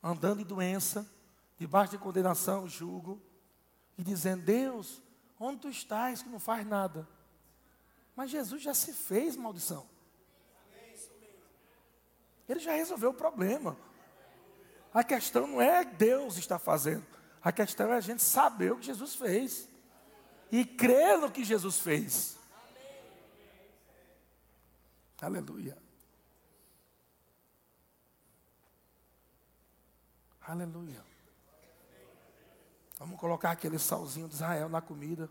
andando 0.04 0.42
em 0.42 0.46
doença, 0.46 1.10
debaixo 1.58 1.92
de 1.92 1.98
condenação, 1.98 2.68
julgo, 2.68 3.22
e 3.98 4.04
dizendo: 4.04 4.44
Deus, 4.44 5.02
onde 5.40 5.62
tu 5.62 5.70
estás 5.70 6.22
que 6.22 6.30
não 6.30 6.40
faz 6.40 6.66
nada? 6.66 7.08
Mas 8.16 8.30
Jesus 8.30 8.62
já 8.62 8.74
se 8.74 8.94
fez 8.94 9.36
maldição. 9.36 9.88
Ele 12.50 12.60
já 12.60 12.74
resolveu 12.74 13.12
o 13.12 13.14
problema. 13.14 13.78
A 14.94 15.04
questão 15.04 15.48
não 15.48 15.62
é 15.62 15.86
Deus 15.86 16.36
está 16.38 16.60
fazendo. 16.60 17.06
A 17.42 17.52
questão 17.52 17.94
é 17.94 17.96
a 17.96 18.02
gente 18.02 18.22
saber 18.22 18.74
o 18.74 18.78
que 18.78 18.88
Jesus 18.88 19.16
fez. 19.16 19.70
E 20.52 20.66
crer 20.66 21.18
no 21.18 21.32
que 21.32 21.46
Jesus 21.46 21.80
fez. 21.80 22.38
Aleluia. 25.22 25.78
Aleluia. 30.42 31.06
Vamos 32.98 33.20
colocar 33.20 33.52
aquele 33.52 33.78
salzinho 33.78 34.28
de 34.28 34.34
Israel 34.34 34.68
na 34.68 34.82
comida. 34.82 35.30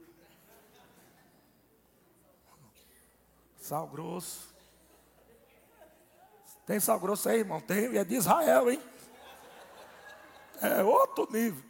Sal 3.57 3.89
grosso. 3.89 4.55
Tem 6.65 6.79
sal 6.79 7.01
grosso 7.01 7.29
aí, 7.29 7.41
irmão? 7.41 7.61
Tem, 7.61 7.93
e 7.93 7.99
é 7.99 8.05
de 8.05 8.15
Israel, 8.15 8.71
hein? 8.71 8.81
É 10.63 10.85
outro 10.85 11.29
nível. 11.33 11.65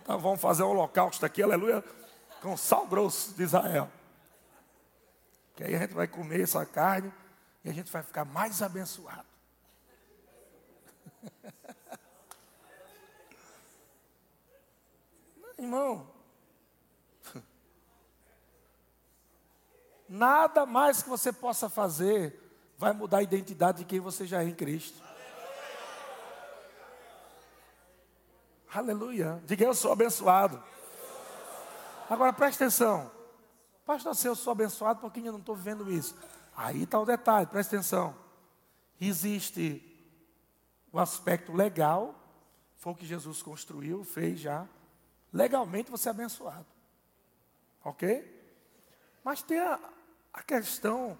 Então 0.00 0.18
vamos 0.18 0.40
fazer 0.40 0.62
um 0.62 0.70
holocausto 0.70 1.26
aqui, 1.26 1.42
aleluia, 1.42 1.84
com 2.40 2.56
sal 2.56 2.86
grosso 2.86 3.34
de 3.34 3.42
Israel. 3.42 3.90
Que 5.54 5.64
aí 5.64 5.74
a 5.74 5.78
gente 5.80 5.92
vai 5.92 6.08
comer 6.08 6.40
essa 6.40 6.64
carne 6.64 7.12
e 7.64 7.70
a 7.70 7.72
gente 7.72 7.90
vai 7.90 8.02
ficar 8.02 8.26
mais 8.26 8.60
abençoado. 8.60 9.24
Irmão, 15.58 16.06
nada 20.08 20.66
mais 20.66 21.02
que 21.02 21.08
você 21.08 21.32
possa 21.32 21.70
fazer 21.70 22.40
vai 22.76 22.92
mudar 22.92 23.18
a 23.18 23.22
identidade 23.22 23.78
de 23.78 23.84
quem 23.84 24.00
você 24.00 24.26
já 24.26 24.42
é 24.42 24.46
em 24.46 24.54
Cristo. 24.54 25.00
Aleluia. 28.74 29.40
Diga 29.46 29.64
eu 29.64 29.74
sou 29.74 29.92
abençoado. 29.92 30.60
Agora 32.10 32.32
preste 32.32 32.62
atenção. 32.62 33.10
Pastor, 33.86 34.14
se 34.16 34.26
eu 34.26 34.34
sou 34.34 34.50
abençoado, 34.50 35.00
por 35.00 35.12
que 35.12 35.20
eu 35.20 35.32
não 35.32 35.38
estou 35.38 35.54
vivendo 35.54 35.90
isso? 35.90 36.16
Aí 36.56 36.84
está 36.84 36.98
o 37.00 37.04
detalhe, 37.04 37.46
preste 37.46 37.74
atenção. 37.74 38.16
Existe 39.00 39.82
o 40.92 40.98
aspecto 40.98 41.52
legal, 41.52 42.14
foi 42.76 42.92
o 42.92 42.96
que 42.96 43.06
Jesus 43.06 43.42
construiu, 43.42 44.04
fez 44.04 44.38
já. 44.38 44.68
Legalmente 45.32 45.90
você 45.90 46.08
é 46.08 46.10
abençoado. 46.10 46.66
Ok? 47.84 48.32
Mas 49.24 49.42
tem 49.42 49.58
a, 49.58 49.80
a 50.32 50.42
questão, 50.42 51.18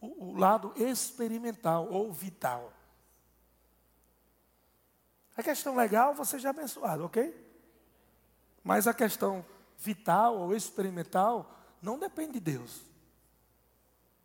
o, 0.00 0.26
o 0.26 0.36
lado 0.36 0.72
experimental 0.76 1.88
ou 1.90 2.12
vital. 2.12 2.72
A 5.36 5.42
questão 5.42 5.74
legal, 5.76 6.14
você 6.14 6.38
já 6.38 6.48
é 6.48 6.50
abençoado, 6.50 7.04
ok? 7.04 7.34
Mas 8.62 8.86
a 8.86 8.94
questão 8.94 9.44
vital 9.78 10.36
ou 10.36 10.54
experimental 10.54 11.48
não 11.80 11.98
depende 11.98 12.34
de 12.34 12.40
Deus. 12.40 12.87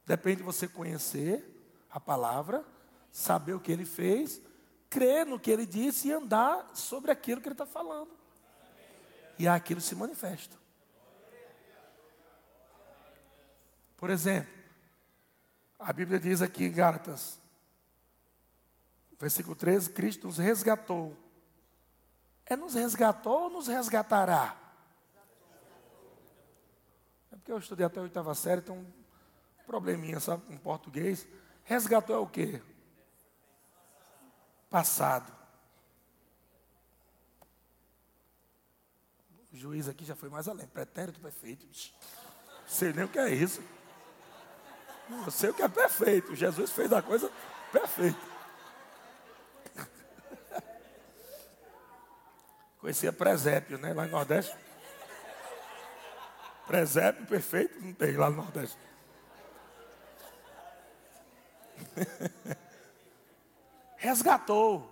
Depende 0.06 0.38
de 0.38 0.44
você 0.44 0.68
conhecer 0.68 1.44
a 1.90 2.00
palavra, 2.00 2.66
saber 3.12 3.54
o 3.54 3.60
que 3.60 3.72
ele 3.72 3.86
fez, 3.86 4.42
crer 4.90 5.26
no 5.26 5.40
que 5.40 5.50
ele 5.50 5.66
disse 5.66 6.08
e 6.08 6.12
andar 6.12 6.72
sobre 6.74 7.12
aquilo 7.12 7.40
que 7.40 7.48
ele 7.48 7.54
está 7.54 7.66
falando. 7.66 8.12
E 9.40 9.48
aquilo 9.48 9.82
se 9.82 9.96
manifesta. 9.96 10.58
Por 13.98 14.10
exemplo, 14.10 14.52
a 15.80 15.94
Bíblia 15.94 16.20
diz 16.20 16.42
aqui 16.42 16.66
em 16.66 16.72
Gálatas, 16.72 17.40
versículo 19.20 19.56
13: 19.56 19.92
Cristo 19.92 20.28
nos 20.28 20.38
resgatou. 20.38 21.16
É 22.46 22.56
nos 22.58 22.74
resgatou 22.74 23.44
ou 23.44 23.50
nos 23.50 23.68
resgatará? 23.68 24.58
É 27.32 27.36
porque 27.38 27.52
eu 27.52 27.58
estudei 27.58 27.86
até 27.86 28.00
a 28.00 28.04
oitava 28.04 28.36
série, 28.36 28.60
então 28.60 28.86
probleminha, 29.66 30.20
sabe, 30.20 30.44
com 30.46 30.58
português. 30.58 31.28
Resgatou 31.64 32.16
é 32.16 32.20
o 32.20 32.28
quê? 32.28 32.62
Passado. 34.70 35.32
O 39.52 39.58
juiz 39.58 39.88
aqui 39.88 40.04
já 40.04 40.16
foi 40.16 40.30
mais 40.30 40.48
além. 40.48 40.68
Pretérito 40.68 41.20
perfeito. 41.20 41.68
Sei 42.68 42.92
nem 42.92 43.06
o 43.06 43.08
que 43.08 43.20
é 43.20 43.30
isso. 43.30 43.62
Eu 45.26 45.32
sei 45.32 45.52
o 45.52 45.54
que 45.54 45.62
é 45.62 45.68
perfeito. 45.68 46.36
Jesus 46.36 46.72
fez 46.72 46.92
a 46.92 47.02
coisa 47.02 47.32
perfeita. 47.72 48.34
Conhecia 52.80 53.14
presépio, 53.14 53.78
né? 53.78 53.94
Lá 53.94 54.06
no 54.06 54.12
Nordeste. 54.12 54.58
Presépio 56.68 57.26
perfeito 57.28 57.80
não 57.80 57.94
tem 57.94 58.18
lá 58.18 58.30
no 58.30 58.38
Nordeste. 58.38 58.78
resgatou. 63.98 64.90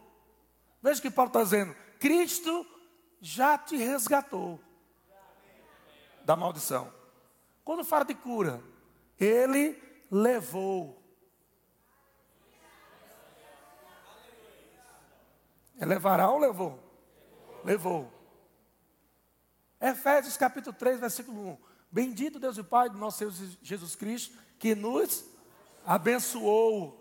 Veja 0.81 0.99
o 0.99 1.01
que 1.01 1.11
Paulo 1.11 1.29
está 1.29 1.43
dizendo. 1.43 1.75
Cristo 1.99 2.65
já 3.19 3.57
te 3.57 3.77
resgatou 3.77 4.59
da 6.23 6.35
maldição. 6.35 6.91
Quando 7.63 7.83
fala 7.83 8.05
de 8.05 8.15
cura, 8.15 8.61
ele 9.19 9.81
levou. 10.09 10.99
É 15.79 15.85
levará 15.85 16.29
ou 16.29 16.39
levou? 16.39 16.79
Levou. 17.63 18.11
Efésios 19.79 20.37
capítulo 20.37 20.75
3, 20.75 20.99
versículo 20.99 21.49
1. 21.49 21.57
Bendito 21.91 22.39
Deus 22.39 22.57
e 22.57 22.63
Pai 22.63 22.89
do 22.89 22.97
nosso 22.97 23.17
Senhor 23.17 23.57
Jesus 23.61 23.95
Cristo, 23.95 24.37
que 24.57 24.75
nos 24.75 25.25
abençoou. 25.85 26.97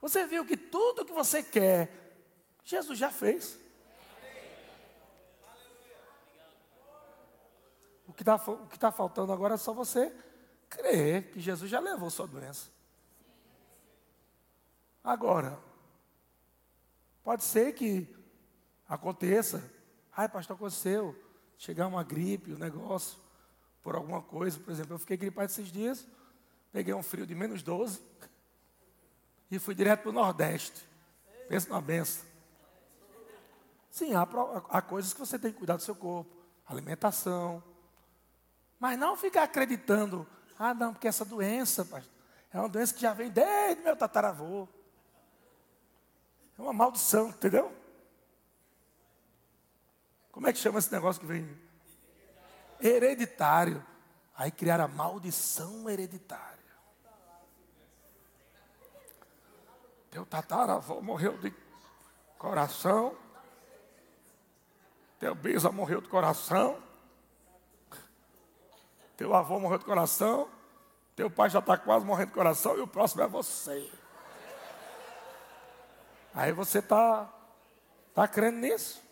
Você 0.00 0.26
viu 0.26 0.44
que 0.44 0.56
tudo 0.56 1.04
que 1.04 1.12
você 1.12 1.42
quer, 1.42 1.88
Jesus 2.64 2.98
já 2.98 3.10
fez. 3.10 3.58
O 8.06 8.12
que 8.12 8.22
está 8.22 8.38
tá 8.78 8.92
faltando 8.92 9.32
agora 9.32 9.54
é 9.54 9.58
só 9.58 9.72
você 9.72 10.14
crer 10.68 11.30
que 11.30 11.40
Jesus 11.40 11.70
já 11.70 11.80
levou 11.80 12.10
sua 12.10 12.26
doença. 12.26 12.70
Agora, 15.02 15.58
pode 17.22 17.42
ser 17.42 17.72
que 17.72 18.14
aconteça 18.88 19.62
Ai, 20.14 20.28
pastor, 20.28 20.56
aconteceu. 20.56 21.16
Chegar 21.56 21.86
uma 21.86 22.04
gripe, 22.04 22.52
um 22.52 22.58
negócio, 22.58 23.18
por 23.82 23.94
alguma 23.94 24.20
coisa. 24.20 24.60
Por 24.60 24.70
exemplo, 24.70 24.94
eu 24.94 24.98
fiquei 24.98 25.16
gripado 25.16 25.50
esses 25.50 25.68
dias. 25.68 26.06
Peguei 26.72 26.94
um 26.94 27.02
frio 27.02 27.26
de 27.26 27.34
menos 27.34 27.62
12 27.62 28.00
e 29.50 29.58
fui 29.58 29.74
direto 29.74 30.00
para 30.00 30.10
o 30.10 30.12
Nordeste. 30.12 30.88
Pensa 31.48 31.68
numa 31.68 31.82
benção. 31.82 32.24
Sim, 33.90 34.14
há, 34.14 34.26
há 34.70 34.80
coisas 34.80 35.12
que 35.12 35.20
você 35.20 35.38
tem 35.38 35.52
que 35.52 35.58
cuidar 35.58 35.76
do 35.76 35.82
seu 35.82 35.94
corpo, 35.94 36.34
alimentação. 36.66 37.62
Mas 38.80 38.98
não 38.98 39.16
ficar 39.18 39.42
acreditando, 39.42 40.26
ah, 40.58 40.72
não, 40.72 40.94
porque 40.94 41.06
essa 41.06 41.26
doença, 41.26 41.86
é 42.50 42.58
uma 42.58 42.70
doença 42.70 42.94
que 42.94 43.02
já 43.02 43.12
vem 43.12 43.30
desde 43.30 43.82
meu 43.82 43.94
tataravô. 43.94 44.66
É 46.58 46.62
uma 46.62 46.72
maldição, 46.72 47.28
entendeu? 47.28 47.70
Como 50.30 50.46
é 50.46 50.52
que 50.52 50.58
chama 50.58 50.78
esse 50.78 50.90
negócio 50.90 51.20
que 51.20 51.26
vem? 51.26 51.46
Hereditário. 52.80 53.84
Aí 54.34 54.50
criaram 54.50 54.84
a 54.84 54.88
maldição 54.88 55.88
hereditária. 55.90 56.61
Teu 60.12 60.26
tataravô 60.26 61.00
morreu 61.00 61.38
de 61.38 61.50
coração. 62.36 63.16
Teu 65.18 65.34
bisa 65.34 65.72
morreu 65.72 66.02
de 66.02 66.08
coração. 66.08 66.76
Teu 69.16 69.34
avô 69.34 69.58
morreu 69.58 69.78
de 69.78 69.86
coração. 69.86 70.50
Teu 71.16 71.30
pai 71.30 71.48
já 71.48 71.60
está 71.60 71.78
quase 71.78 72.04
morrendo 72.04 72.28
de 72.28 72.34
coração. 72.34 72.76
E 72.76 72.82
o 72.82 72.86
próximo 72.86 73.22
é 73.22 73.26
você. 73.26 73.90
Aí 76.34 76.52
você 76.52 76.80
está 76.80 77.32
tá 78.14 78.28
crendo 78.28 78.58
nisso? 78.58 79.02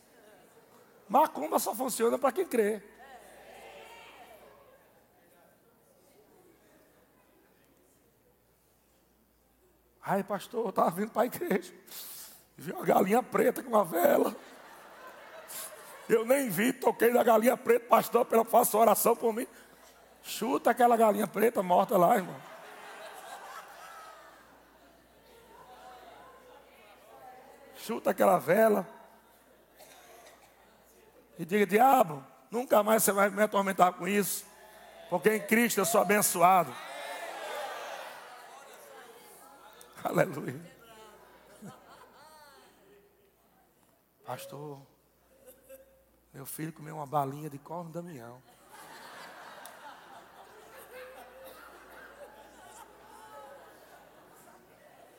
Macumba 1.09 1.59
só 1.59 1.75
funciona 1.75 2.19
para 2.19 2.31
quem 2.31 2.47
crê. 2.47 2.83
Ai, 10.13 10.25
pastor, 10.25 10.65
eu 10.65 10.71
estava 10.71 10.91
vindo 10.91 11.13
para 11.13 11.23
a 11.23 11.27
igreja. 11.27 11.73
Vi 12.57 12.73
uma 12.73 12.85
galinha 12.85 13.23
preta 13.23 13.63
com 13.63 13.69
uma 13.69 13.85
vela. 13.85 14.35
Eu 16.09 16.25
nem 16.25 16.51
vi, 16.51 16.73
toquei 16.73 17.13
na 17.13 17.23
galinha 17.23 17.57
preta, 17.57 17.87
pastor, 17.87 18.25
pela 18.25 18.45
faça 18.45 18.77
oração 18.77 19.15
por 19.15 19.33
mim. 19.33 19.47
Chuta 20.21 20.73
aquela 20.73 20.97
galinha 20.97 21.29
preta 21.29 21.63
morta 21.63 21.97
lá, 21.97 22.17
irmão. 22.17 22.35
Chuta 27.77 28.11
aquela 28.11 28.37
vela 28.37 28.85
e 31.39 31.45
diga: 31.45 31.65
Diabo, 31.65 32.21
nunca 32.51 32.83
mais 32.83 33.05
você 33.05 33.13
vai 33.13 33.31
me 33.31 33.45
atormentar 33.45 33.93
com 33.93 34.09
isso, 34.09 34.45
porque 35.09 35.37
em 35.37 35.41
Cristo 35.41 35.79
eu 35.79 35.85
sou 35.85 36.01
abençoado. 36.01 36.75
Aleluia. 40.03 40.81
Pastor, 44.25 44.81
meu 46.33 46.47
filho 46.47 46.73
comeu 46.73 46.97
uma 46.97 47.07
balinha 47.07 47.51
de 47.51 47.59
corno 47.59 47.91
Damião. 47.91 48.41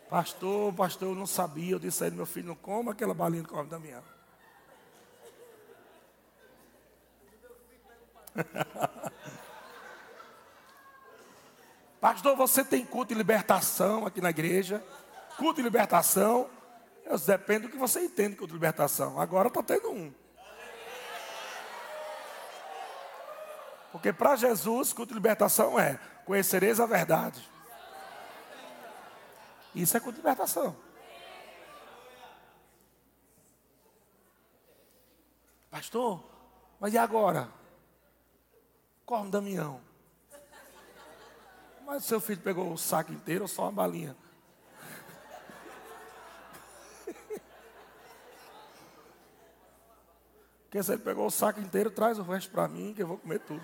Pastor, 0.10 0.74
pastor, 0.74 1.10
eu 1.10 1.16
não 1.16 1.28
sabia. 1.28 1.74
Eu 1.74 1.80
disse 1.80 2.04
a 2.04 2.08
ele, 2.08 2.16
meu 2.16 2.26
filho, 2.26 2.48
não 2.48 2.56
coma 2.56 2.92
aquela 2.92 3.14
balinha 3.14 3.44
de 3.44 3.50
corno 3.50 3.70
Damião. 3.70 4.04
Pastor, 12.02 12.36
você 12.36 12.66
tem 12.66 12.84
culto 12.84 13.14
de 13.14 13.18
libertação 13.18 14.08
aqui 14.08 14.20
na 14.20 14.32
igreja? 14.32 14.84
Culto 15.38 15.58
de 15.58 15.62
libertação? 15.62 16.50
Eu 17.06 17.16
depende 17.20 17.68
do 17.68 17.70
que 17.70 17.78
você 17.78 18.04
entende 18.04 18.36
culto 18.36 18.48
de 18.48 18.54
libertação. 18.56 19.20
Agora 19.22 19.50
está 19.50 19.62
tendo 19.62 19.92
um. 19.92 20.12
Porque 23.92 24.12
para 24.12 24.36
Jesus, 24.36 24.92
culto 24.94 25.10
de 25.10 25.20
libertação 25.20 25.80
é 25.80 26.00
conhecereis 26.26 26.80
a 26.80 26.88
verdade. 26.88 27.48
Isso 29.76 29.96
é 29.96 30.00
culto 30.00 30.14
de 30.14 30.22
libertação. 30.22 30.76
Pastor, 35.70 36.24
mas 36.80 36.96
e 36.96 36.98
agora? 36.98 37.48
Corre 39.06 39.30
Damião. 39.30 39.91
Mas 41.92 42.06
seu 42.06 42.22
filho 42.22 42.40
pegou 42.40 42.72
o 42.72 42.78
saco 42.78 43.12
inteiro 43.12 43.42
ou 43.42 43.50
só 43.50 43.64
uma 43.64 43.72
balinha? 43.74 44.16
Porque 50.64 50.82
se 50.82 50.94
ele 50.94 51.02
pegou 51.02 51.26
o 51.26 51.30
saco 51.30 51.60
inteiro, 51.60 51.92
traz 51.92 52.18
o 52.18 52.24
resto 52.24 52.50
para 52.50 52.66
mim, 52.70 52.94
que 52.94 53.04
eu 53.04 53.08
vou 53.08 53.18
comer 53.18 53.40
tudo. 53.40 53.62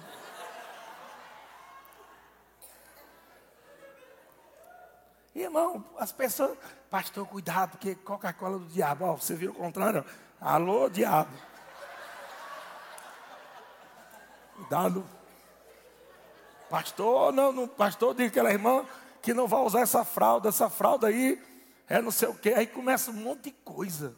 Irmão, 5.34 5.86
as 5.98 6.12
pessoas, 6.12 6.58
pastor, 6.90 7.26
cuidado, 7.26 7.78
porque 7.78 7.96
Coca-Cola 7.96 8.60
do 8.60 8.66
diabo, 8.66 9.06
ó, 9.06 9.16
você 9.16 9.36
viu 9.36 9.52
o 9.52 9.56
contrário? 9.56 10.04
Alô, 10.42 10.90
diabo. 10.90 11.32
Cuidado. 14.54 15.17
Pastor, 16.70 17.32
não, 17.32 17.52
não, 17.52 17.68
pastor, 17.68 18.14
diz 18.14 18.28
aquela 18.28 18.52
irmã 18.52 18.86
que 19.22 19.34
não 19.34 19.48
vai 19.48 19.62
usar 19.62 19.82
essa 19.82 20.04
fralda, 20.04 20.50
essa 20.50 20.70
fralda 20.70 21.08
aí 21.08 21.42
é 21.88 22.02
não 22.02 22.12
sei 22.12 22.28
o 22.28 22.36
quê. 22.36 22.54
Aí 22.56 22.68
começa 22.68 23.12
um 23.12 23.16
monte 23.16 23.44
de 23.44 23.52
coisa. 23.52 24.16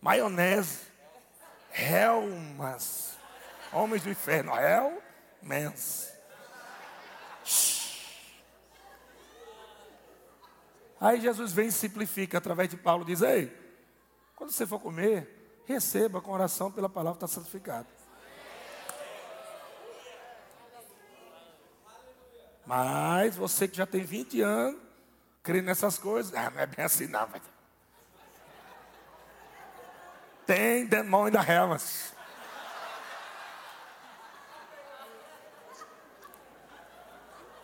Maionese, 0.00 0.80
Helmas, 1.72 3.16
homens 3.72 4.02
do 4.02 4.10
inferno, 4.10 4.52
Helmans. 4.54 6.12
Aí 11.00 11.20
Jesus 11.20 11.52
vem 11.52 11.68
e 11.68 11.72
simplifica 11.72 12.38
através 12.38 12.68
de 12.68 12.76
Paulo, 12.76 13.04
diz: 13.04 13.22
Ei, 13.22 13.54
quando 14.34 14.52
você 14.52 14.66
for 14.66 14.80
comer, 14.80 15.62
receba 15.66 16.20
com 16.20 16.32
oração 16.32 16.70
pela 16.70 16.88
palavra 16.88 17.16
está 17.16 17.26
santificado. 17.26 17.86
Mas 22.66 23.36
você 23.36 23.68
que 23.68 23.76
já 23.76 23.86
tem 23.86 24.02
20 24.02 24.40
anos, 24.40 24.80
crê 25.42 25.62
nessas 25.62 25.96
coisas, 25.96 26.34
ah, 26.34 26.50
não 26.50 26.60
é 26.60 26.66
bem 26.66 26.84
assim 26.84 27.06
não. 27.06 27.26
Vai. 27.26 27.40
Tem 30.44 30.84
demônio 30.84 31.32
da 31.32 31.42
Helmas. 31.42 32.12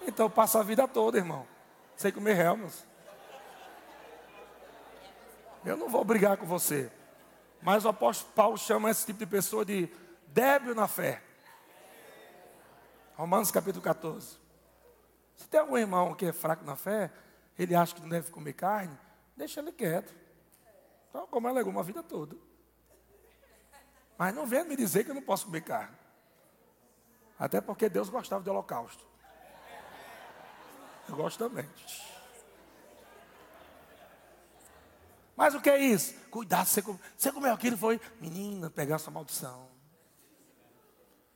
Então 0.07 0.30
passa 0.30 0.61
a 0.61 0.62
vida 0.62 0.86
toda, 0.86 1.18
irmão, 1.18 1.46
sem 1.96 2.12
comer 2.12 2.38
Helmas. 2.38 2.84
Eu 5.64 5.76
não 5.76 5.88
vou 5.88 6.05
brigar 6.05 6.36
com 6.36 6.46
você. 6.46 6.90
Mas 7.61 7.84
o 7.84 7.88
apóstolo 7.88 8.32
Paulo 8.34 8.59
chama 8.59 8.90
esse 8.90 9.07
tipo 9.07 9.20
de 9.20 9.26
pessoa 9.26 9.64
de 9.64 9.88
débil 10.26 10.74
na 10.74 10.88
fé. 10.88 11.22
Romanos 13.14 13.53
capítulo 13.53 13.82
14. 13.82 14.41
Se 15.37 15.49
tem 15.49 15.61
algum 15.61 15.76
irmão 15.76 16.14
que 16.14 16.26
é 16.26 16.33
fraco 16.33 16.64
na 16.64 16.76
fé, 16.76 17.11
ele 17.59 17.74
acha 17.74 17.95
que 17.95 18.01
não 18.01 18.09
deve 18.09 18.30
comer 18.30 18.53
carne, 18.53 18.97
deixa 19.37 19.61
ele 19.61 19.72
quieto. 19.72 20.14
Então, 21.09 21.26
como 21.26 21.49
é 21.49 21.53
legume 21.53 21.78
a 21.78 21.83
vida 21.83 22.03
toda. 22.03 22.37
Mas 24.16 24.35
não 24.35 24.47
venha 24.47 24.64
me 24.64 24.76
dizer 24.76 25.05
que 25.05 25.11
eu 25.11 25.14
não 25.14 25.22
posso 25.22 25.47
comer 25.47 25.62
carne. 25.62 25.97
Até 27.39 27.61
porque 27.61 27.89
Deus 27.89 28.09
gostava 28.09 28.43
de 28.43 28.49
holocausto. 28.49 29.05
Eu 31.09 31.16
gosto 31.16 31.39
também. 31.39 31.68
Mas 35.37 35.55
o 35.55 35.61
que 35.61 35.70
é 35.70 35.78
isso? 35.78 36.14
Cuidado, 36.30 36.66
você, 36.66 36.83
você 37.16 37.33
comeu 37.33 37.53
aquilo 37.53 37.76
foi, 37.76 38.01
menina, 38.20 38.70
pegar 38.70 38.97
essa 38.97 39.11
maldição. 39.11 39.68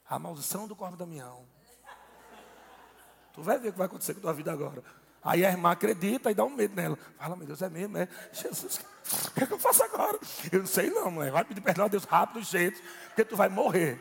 A 0.08 0.18
maldição 0.18 0.68
do 0.68 0.76
corpo 0.76 0.96
da 0.96 1.04
Damião. 1.04 1.44
Tu 3.36 3.42
vai 3.42 3.58
ver 3.58 3.68
o 3.68 3.72
que 3.72 3.78
vai 3.78 3.86
acontecer 3.86 4.14
com 4.14 4.20
a 4.20 4.22
tua 4.22 4.32
vida 4.32 4.50
agora. 4.50 4.82
Aí 5.22 5.44
a 5.44 5.50
irmã 5.50 5.72
acredita 5.72 6.30
e 6.30 6.34
dá 6.34 6.42
um 6.42 6.48
medo 6.48 6.74
nela. 6.74 6.98
Fala, 7.18 7.36
meu 7.36 7.46
Deus, 7.46 7.60
é 7.60 7.68
mesmo, 7.68 7.98
é? 7.98 8.08
Jesus, 8.32 8.80
o 9.26 9.30
que, 9.32 9.44
é 9.44 9.46
que 9.46 9.52
eu 9.52 9.58
faço 9.58 9.82
agora? 9.82 10.18
Eu 10.50 10.60
não 10.60 10.66
sei 10.66 10.88
não, 10.88 11.10
mãe. 11.10 11.30
Vai 11.30 11.44
pedir 11.44 11.60
perdão 11.60 11.84
a 11.84 11.88
Deus 11.88 12.04
rápido, 12.04 12.42
jeito, 12.42 12.80
porque 13.08 13.26
tu 13.26 13.36
vai 13.36 13.50
morrer. 13.50 14.00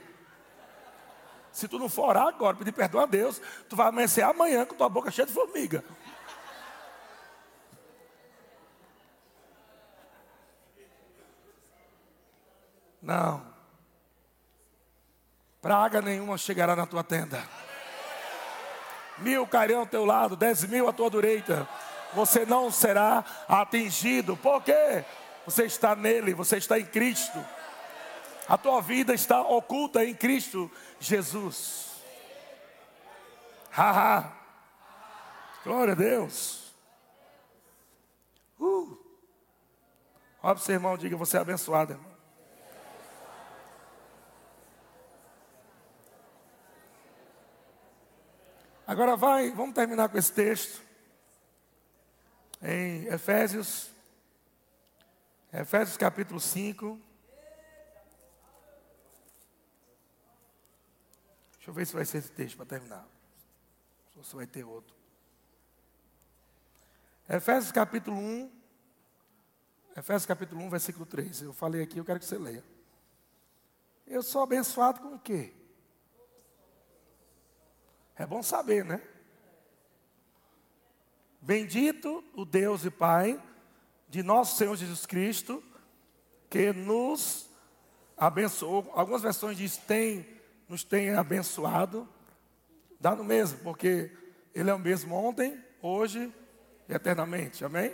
Se 1.52 1.68
tu 1.68 1.78
não 1.78 1.90
for 1.90 2.10
orar 2.10 2.28
agora, 2.28 2.56
pedir 2.56 2.72
perdão 2.72 3.02
a 3.02 3.06
Deus, 3.06 3.42
tu 3.68 3.76
vai 3.76 3.88
amanhecer 3.88 4.22
amanhã 4.22 4.66
com 4.66 4.76
tua 4.76 4.88
boca 4.88 5.12
cheia 5.12 5.26
de 5.26 5.34
formiga. 5.34 5.84
Não. 13.02 13.46
Praga 15.62 16.02
nenhuma 16.02 16.38
chegará 16.38 16.74
na 16.74 16.86
tua 16.86 17.04
tenda 17.04 17.64
mil 19.18 19.45
cairão 19.47 19.82
ao 19.82 19.86
teu 19.86 20.05
lado, 20.05 20.36
dez 20.36 20.63
mil 20.66 20.88
à 20.88 20.93
tua 20.93 21.09
direita, 21.09 21.68
você 22.13 22.45
não 22.45 22.72
será 22.72 23.24
atingido. 23.47 24.38
Por 24.38 24.61
quê? 24.63 25.03
Você 25.45 25.66
está 25.66 25.95
nele, 25.95 26.34
você 26.34 26.57
está 26.57 26.80
em 26.80 26.86
Cristo. 26.86 27.43
A 28.47 28.57
tua 28.57 28.82
vida 28.82 29.13
está 29.13 29.41
oculta 29.41 30.03
em 30.03 30.13
Cristo 30.13 30.72
Jesus. 30.99 31.91
Haha. 33.72 34.32
Glória 35.63 35.93
a 35.93 35.95
Deus. 35.95 36.74
Uh. 38.59 38.97
Olha 40.41 40.53
para 40.53 40.61
o 40.61 40.66
seu 40.66 40.76
irmão, 40.76 40.97
diga: 40.97 41.18
Você 41.18 41.38
é 41.38 41.41
abençoado, 41.41 41.93
irmão. 41.93 42.14
Agora 48.88 49.16
vai, 49.16 49.50
vamos 49.50 49.74
terminar 49.74 50.10
com 50.10 50.18
esse 50.18 50.32
texto. 50.32 50.80
Em 52.62 53.06
Efésios, 53.08 53.90
Efésios 55.52 55.98
capítulo 55.98 56.40
5. 56.40 57.00
Deixa 61.54 61.72
eu 61.72 61.74
ver 61.74 61.88
se 61.88 61.94
vai 61.94 62.06
ser 62.06 62.20
esse 62.20 62.32
texto 62.32 62.58
para 62.58 62.66
terminar. 62.68 63.08
Ou 64.18 64.24
se 64.24 64.36
vai 64.36 64.46
ter 64.46 64.64
outro. 64.64 64.96
Efésios 67.28 67.72
capítulo 67.72 68.18
1. 68.18 68.52
Efésios 69.98 70.28
capítulo 70.28 70.62
1, 70.62 70.70
versículo 70.70 71.08
3. 71.08 71.42
Eu 71.42 71.54
falei 71.54 71.82
aqui, 71.82 71.98
eu 71.98 72.06
quero 72.06 72.20
que 72.20 72.26
você 72.26 72.38
leia. 72.38 72.64
Eu 74.06 74.22
sou 74.22 74.44
abençoado 74.44 75.00
com 75.02 75.16
o 75.16 75.20
quê? 75.20 75.52
É 78.18 78.26
bom 78.26 78.41
saber, 78.41 78.86
né? 78.86 79.01
Bendito 81.41 82.24
o 82.34 82.45
Deus 82.45 82.86
e 82.86 82.89
Pai 82.89 83.41
de 84.07 84.24
nosso 84.24 84.57
Senhor 84.57 84.76
Jesus 84.76 85.05
Cristo, 85.05 85.63
que 86.49 86.72
nos 86.72 87.49
abençoou. 88.16 88.89
Algumas 88.93 89.22
versões 89.22 89.57
diz 89.57 89.78
tem, 89.78 90.26
nos 90.70 90.84
tem 90.84 91.13
abençoado. 91.13 92.07
Dá 92.99 93.16
no 93.16 93.24
mesmo, 93.24 93.59
porque 93.59 94.11
Ele 94.53 94.70
é 94.70 94.74
o 94.74 94.80
mesmo 94.80 95.13
ontem, 95.13 95.61
hoje 95.82 96.34
e 96.88 96.93
eternamente. 96.93 97.66
Amém? 97.66 97.93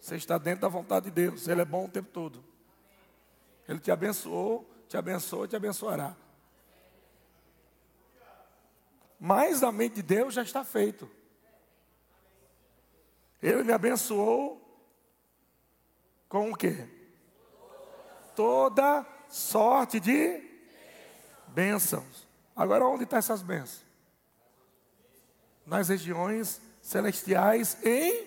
Você 0.00 0.16
está 0.16 0.38
dentro 0.38 0.62
da 0.62 0.68
vontade 0.68 1.06
de 1.06 1.10
Deus. 1.12 1.46
Ele 1.46 1.60
é 1.60 1.64
bom 1.64 1.84
o 1.84 1.88
tempo 1.88 2.08
todo. 2.10 2.42
Ele 3.68 3.78
te 3.78 3.90
abençoou, 3.90 4.68
te 4.88 4.96
abençoou 4.96 5.44
e 5.44 5.48
te 5.48 5.56
abençoará. 5.56 6.16
Mas 9.20 9.62
a 9.62 9.70
mente 9.70 9.96
de 9.96 10.02
Deus 10.02 10.32
já 10.32 10.42
está 10.42 10.64
feito. 10.64 11.08
Ele 13.42 13.62
me 13.62 13.72
abençoou 13.72 14.58
com 16.26 16.50
o 16.50 16.56
quê? 16.56 16.88
Toda 18.34 19.06
sorte 19.28 20.00
de 20.00 20.42
bênçãos. 21.48 22.26
Agora 22.56 22.86
onde 22.86 23.04
estão 23.04 23.18
essas 23.18 23.42
bênçãos? 23.42 23.84
Nas 25.66 25.90
regiões 25.90 26.58
celestiais 26.80 27.76
em 27.84 28.26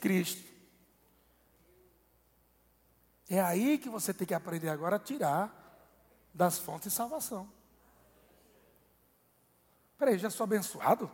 Cristo. 0.00 0.48
É 3.30 3.40
aí 3.40 3.78
que 3.78 3.88
você 3.88 4.12
tem 4.12 4.26
que 4.26 4.34
aprender 4.34 4.68
agora 4.68 4.96
a 4.96 5.00
tirar 5.00 5.54
das 6.34 6.58
fontes 6.58 6.90
de 6.90 6.96
salvação. 6.96 7.57
Peraí, 9.98 10.16
já 10.16 10.30
sou 10.30 10.44
abençoado? 10.44 11.10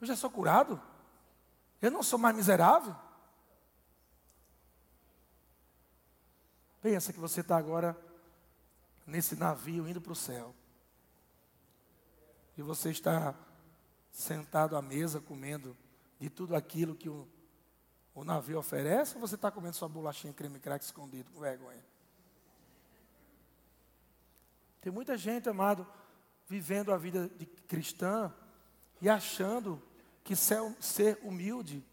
Eu 0.00 0.06
já 0.06 0.16
sou 0.16 0.30
curado? 0.30 0.80
Eu 1.80 1.90
não 1.90 2.02
sou 2.02 2.18
mais 2.18 2.34
miserável? 2.34 2.96
Pensa 6.80 7.12
que 7.12 7.20
você 7.20 7.40
está 7.40 7.56
agora 7.56 7.96
nesse 9.06 9.36
navio 9.36 9.86
indo 9.86 10.00
para 10.00 10.12
o 10.12 10.16
céu. 10.16 10.54
E 12.56 12.62
você 12.62 12.90
está 12.90 13.34
sentado 14.10 14.76
à 14.76 14.82
mesa 14.82 15.20
comendo 15.20 15.76
de 16.18 16.30
tudo 16.30 16.56
aquilo 16.56 16.94
que 16.94 17.08
o, 17.08 17.28
o 18.14 18.24
navio 18.24 18.58
oferece, 18.58 19.14
ou 19.14 19.20
você 19.20 19.34
está 19.34 19.50
comendo 19.50 19.76
sua 19.76 19.88
bolachinha 19.88 20.32
creme 20.32 20.58
crack 20.58 20.82
escondido 20.82 21.30
com 21.30 21.40
vergonha? 21.40 21.84
Tem 24.80 24.90
muita 24.90 25.18
gente, 25.18 25.48
amado, 25.48 25.86
vivendo 26.48 26.92
a 26.92 26.96
vida 26.96 27.28
de 27.36 27.46
cristã 27.46 28.32
e 29.00 29.08
achando 29.08 29.82
que 30.22 30.34
ser, 30.34 31.18
humilde 31.22 31.84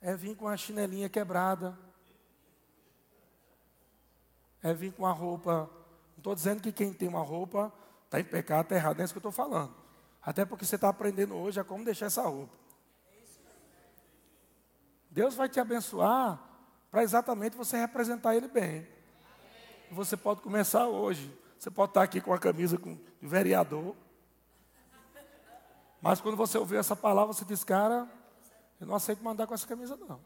é 0.00 0.16
vir 0.16 0.36
com 0.36 0.48
a 0.48 0.56
chinelinha 0.56 1.08
quebrada, 1.08 1.78
é 4.62 4.72
vir 4.72 4.92
com 4.92 5.06
a 5.06 5.12
roupa. 5.12 5.70
Não 6.10 6.18
estou 6.18 6.34
dizendo 6.34 6.62
que 6.62 6.72
quem 6.72 6.92
tem 6.92 7.08
uma 7.08 7.22
roupa 7.22 7.72
está 8.04 8.18
em 8.20 8.24
pecado, 8.24 8.64
está 8.64 8.76
errado, 8.76 8.96
não 8.96 9.02
é 9.02 9.04
isso 9.04 9.14
que 9.14 9.18
eu 9.18 9.28
estou 9.28 9.32
falando. 9.32 9.74
Até 10.22 10.44
porque 10.44 10.64
você 10.64 10.74
está 10.74 10.88
aprendendo 10.88 11.34
hoje 11.34 11.60
a 11.60 11.64
como 11.64 11.84
deixar 11.84 12.06
essa 12.06 12.22
roupa. 12.22 12.56
Deus 15.10 15.34
vai 15.34 15.48
te 15.48 15.58
abençoar 15.58 16.40
para 16.90 17.02
exatamente 17.02 17.56
você 17.56 17.78
representar 17.78 18.36
Ele 18.36 18.48
bem. 18.48 18.86
Você 19.90 20.16
pode 20.16 20.42
começar 20.42 20.86
hoje. 20.86 21.36
Você 21.58 21.70
pode 21.70 21.90
estar 21.90 22.02
aqui 22.02 22.20
com 22.20 22.32
a 22.32 22.38
camisa 22.38 22.78
de 22.78 23.26
vereador. 23.26 23.96
Mas 26.00 26.20
quando 26.20 26.36
você 26.36 26.56
ouvir 26.56 26.76
essa 26.76 26.94
palavra, 26.94 27.32
você 27.32 27.44
diz, 27.44 27.64
cara, 27.64 28.08
eu 28.80 28.86
não 28.86 28.94
aceito 28.94 29.22
mandar 29.24 29.46
com 29.46 29.54
essa 29.54 29.66
camisa, 29.66 29.96
não. 29.96 30.20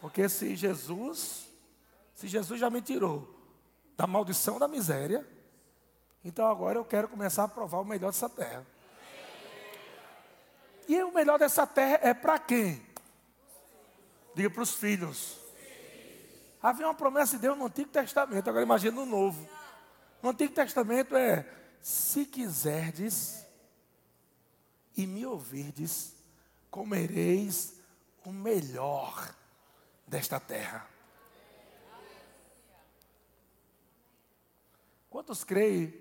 Porque 0.00 0.28
se 0.28 0.54
Jesus, 0.54 1.48
se 2.14 2.28
Jesus 2.28 2.60
já 2.60 2.68
me 2.68 2.82
tirou 2.82 3.34
da 3.96 4.06
maldição 4.06 4.58
da 4.58 4.68
miséria, 4.68 5.26
então 6.22 6.46
agora 6.46 6.78
eu 6.78 6.84
quero 6.84 7.08
começar 7.08 7.44
a 7.44 7.48
provar 7.48 7.78
o 7.78 7.84
melhor 7.84 8.12
dessa 8.12 8.28
terra. 8.28 8.66
E 10.86 11.02
o 11.02 11.14
melhor 11.14 11.38
dessa 11.38 11.66
terra 11.66 11.98
é 12.02 12.12
para 12.12 12.38
quem? 12.38 12.84
Diga 14.34 14.50
para 14.50 14.62
os 14.62 14.74
filhos. 14.74 15.38
Havia 16.62 16.86
uma 16.86 16.94
promessa 16.94 17.36
de 17.36 17.42
Deus 17.42 17.56
no 17.56 17.66
Antigo 17.66 17.88
Testamento, 17.88 18.48
agora 18.50 18.62
imagina 18.62 18.96
no 18.96 19.06
Novo. 19.06 19.48
No 20.24 20.30
Antigo 20.30 20.54
Testamento 20.54 21.14
é: 21.14 21.46
se 21.82 22.24
quiserdes 22.24 23.44
e 24.96 25.06
me 25.06 25.26
ouvirdes, 25.26 26.14
comereis 26.70 27.74
o 28.24 28.32
melhor 28.32 29.34
desta 30.06 30.40
terra. 30.40 30.88
Quantos 35.10 35.44
creem 35.44 35.92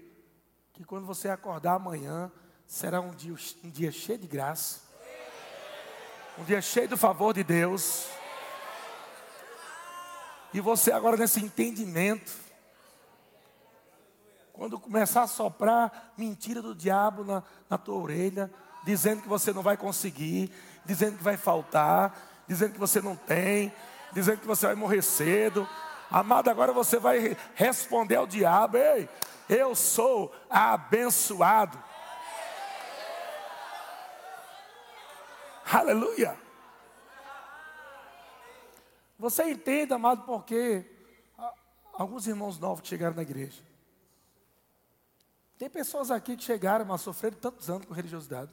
que 0.72 0.86
quando 0.86 1.06
você 1.06 1.28
acordar 1.28 1.74
amanhã 1.74 2.32
será 2.66 3.02
um 3.02 3.12
dia, 3.12 3.36
um 3.62 3.70
dia 3.70 3.92
cheio 3.92 4.20
de 4.20 4.28
graça, 4.28 4.84
um 6.38 6.46
dia 6.46 6.62
cheio 6.62 6.88
do 6.88 6.96
favor 6.96 7.34
de 7.34 7.44
Deus? 7.44 8.08
E 10.54 10.62
você 10.62 10.94
agora 10.94 11.18
nesse 11.18 11.42
entendimento, 11.42 12.43
quando 14.54 14.80
começar 14.80 15.24
a 15.24 15.28
soprar 15.28 16.14
mentira 16.16 16.62
do 16.62 16.76
diabo 16.76 17.24
na, 17.24 17.42
na 17.68 17.76
tua 17.76 17.96
orelha, 17.96 18.54
dizendo 18.86 19.24
que 19.24 19.28
você 19.28 19.52
não 19.52 19.64
vai 19.64 19.76
conseguir, 19.76 20.52
dizendo 20.86 21.18
que 21.18 21.24
vai 21.24 21.36
faltar, 21.36 22.16
dizendo 22.48 22.74
que 22.74 22.80
você 22.80 23.02
não 23.02 23.16
tem, 23.16 23.74
dizendo 24.14 24.42
que 24.42 24.48
você 24.48 24.68
vai 24.68 24.76
morrer 24.76 25.02
cedo. 25.02 25.68
Amado, 26.10 26.52
agora 26.52 26.72
você 26.72 27.00
vai 27.00 27.36
responder 27.56 28.18
ao 28.18 28.28
diabo: 28.28 28.78
Ei, 28.78 29.10
eu 29.50 29.74
sou 29.74 30.32
abençoado. 30.48 31.82
Aleluia. 35.74 36.38
Você 39.18 39.50
entende, 39.50 39.94
amado, 39.94 40.24
porque 40.26 40.86
alguns 41.94 42.28
irmãos 42.28 42.60
novos 42.60 42.82
que 42.82 42.90
chegaram 42.90 43.16
na 43.16 43.24
igreja. 43.24 43.73
Tem 45.58 45.70
pessoas 45.70 46.12
aqui 46.12 46.36
que 46.36 46.44
chegaram, 46.44 46.86
mas 46.86 47.02
sofreram 47.02 47.38
tantos 47.38 47.70
anos 47.70 47.86
com 47.86 47.94
religiosidade. 47.94 48.52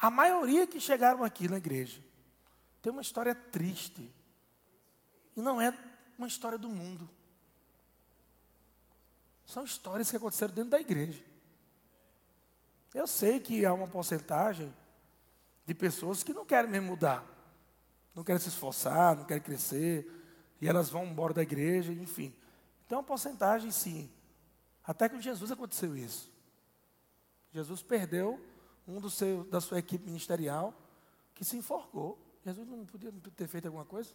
A 0.00 0.10
maioria 0.10 0.66
que 0.66 0.80
chegaram 0.80 1.22
aqui 1.22 1.48
na 1.48 1.58
igreja 1.58 2.02
tem 2.80 2.90
uma 2.90 3.02
história 3.02 3.34
triste. 3.34 4.12
E 5.36 5.40
não 5.40 5.60
é 5.60 5.76
uma 6.16 6.26
história 6.26 6.56
do 6.56 6.68
mundo. 6.68 7.08
São 9.44 9.64
histórias 9.64 10.10
que 10.10 10.16
aconteceram 10.16 10.54
dentro 10.54 10.70
da 10.70 10.80
igreja. 10.80 11.22
Eu 12.94 13.06
sei 13.06 13.40
que 13.40 13.64
há 13.64 13.72
uma 13.72 13.86
porcentagem 13.86 14.72
de 15.66 15.74
pessoas 15.74 16.22
que 16.22 16.32
não 16.32 16.44
querem 16.44 16.70
mesmo 16.70 16.88
mudar, 16.88 17.24
não 18.14 18.24
querem 18.24 18.40
se 18.40 18.48
esforçar, 18.48 19.16
não 19.16 19.24
querem 19.24 19.42
crescer, 19.42 20.10
e 20.60 20.68
elas 20.68 20.88
vão 20.88 21.06
embora 21.06 21.32
da 21.32 21.42
igreja, 21.42 21.92
enfim. 21.92 22.34
Então, 22.86 22.98
uma 22.98 23.04
porcentagem, 23.04 23.70
sim. 23.70 24.10
Até 24.90 25.08
com 25.08 25.20
Jesus 25.20 25.52
aconteceu 25.52 25.96
isso. 25.96 26.28
Jesus 27.52 27.80
perdeu 27.80 28.44
um 28.88 29.00
do 29.00 29.08
seu, 29.08 29.44
da 29.44 29.60
sua 29.60 29.78
equipe 29.78 30.04
ministerial 30.04 30.74
que 31.32 31.44
se 31.44 31.56
enforcou. 31.56 32.18
Jesus 32.44 32.66
não 32.66 32.84
podia 32.84 33.12
ter 33.36 33.46
feito 33.46 33.66
alguma 33.66 33.84
coisa? 33.84 34.10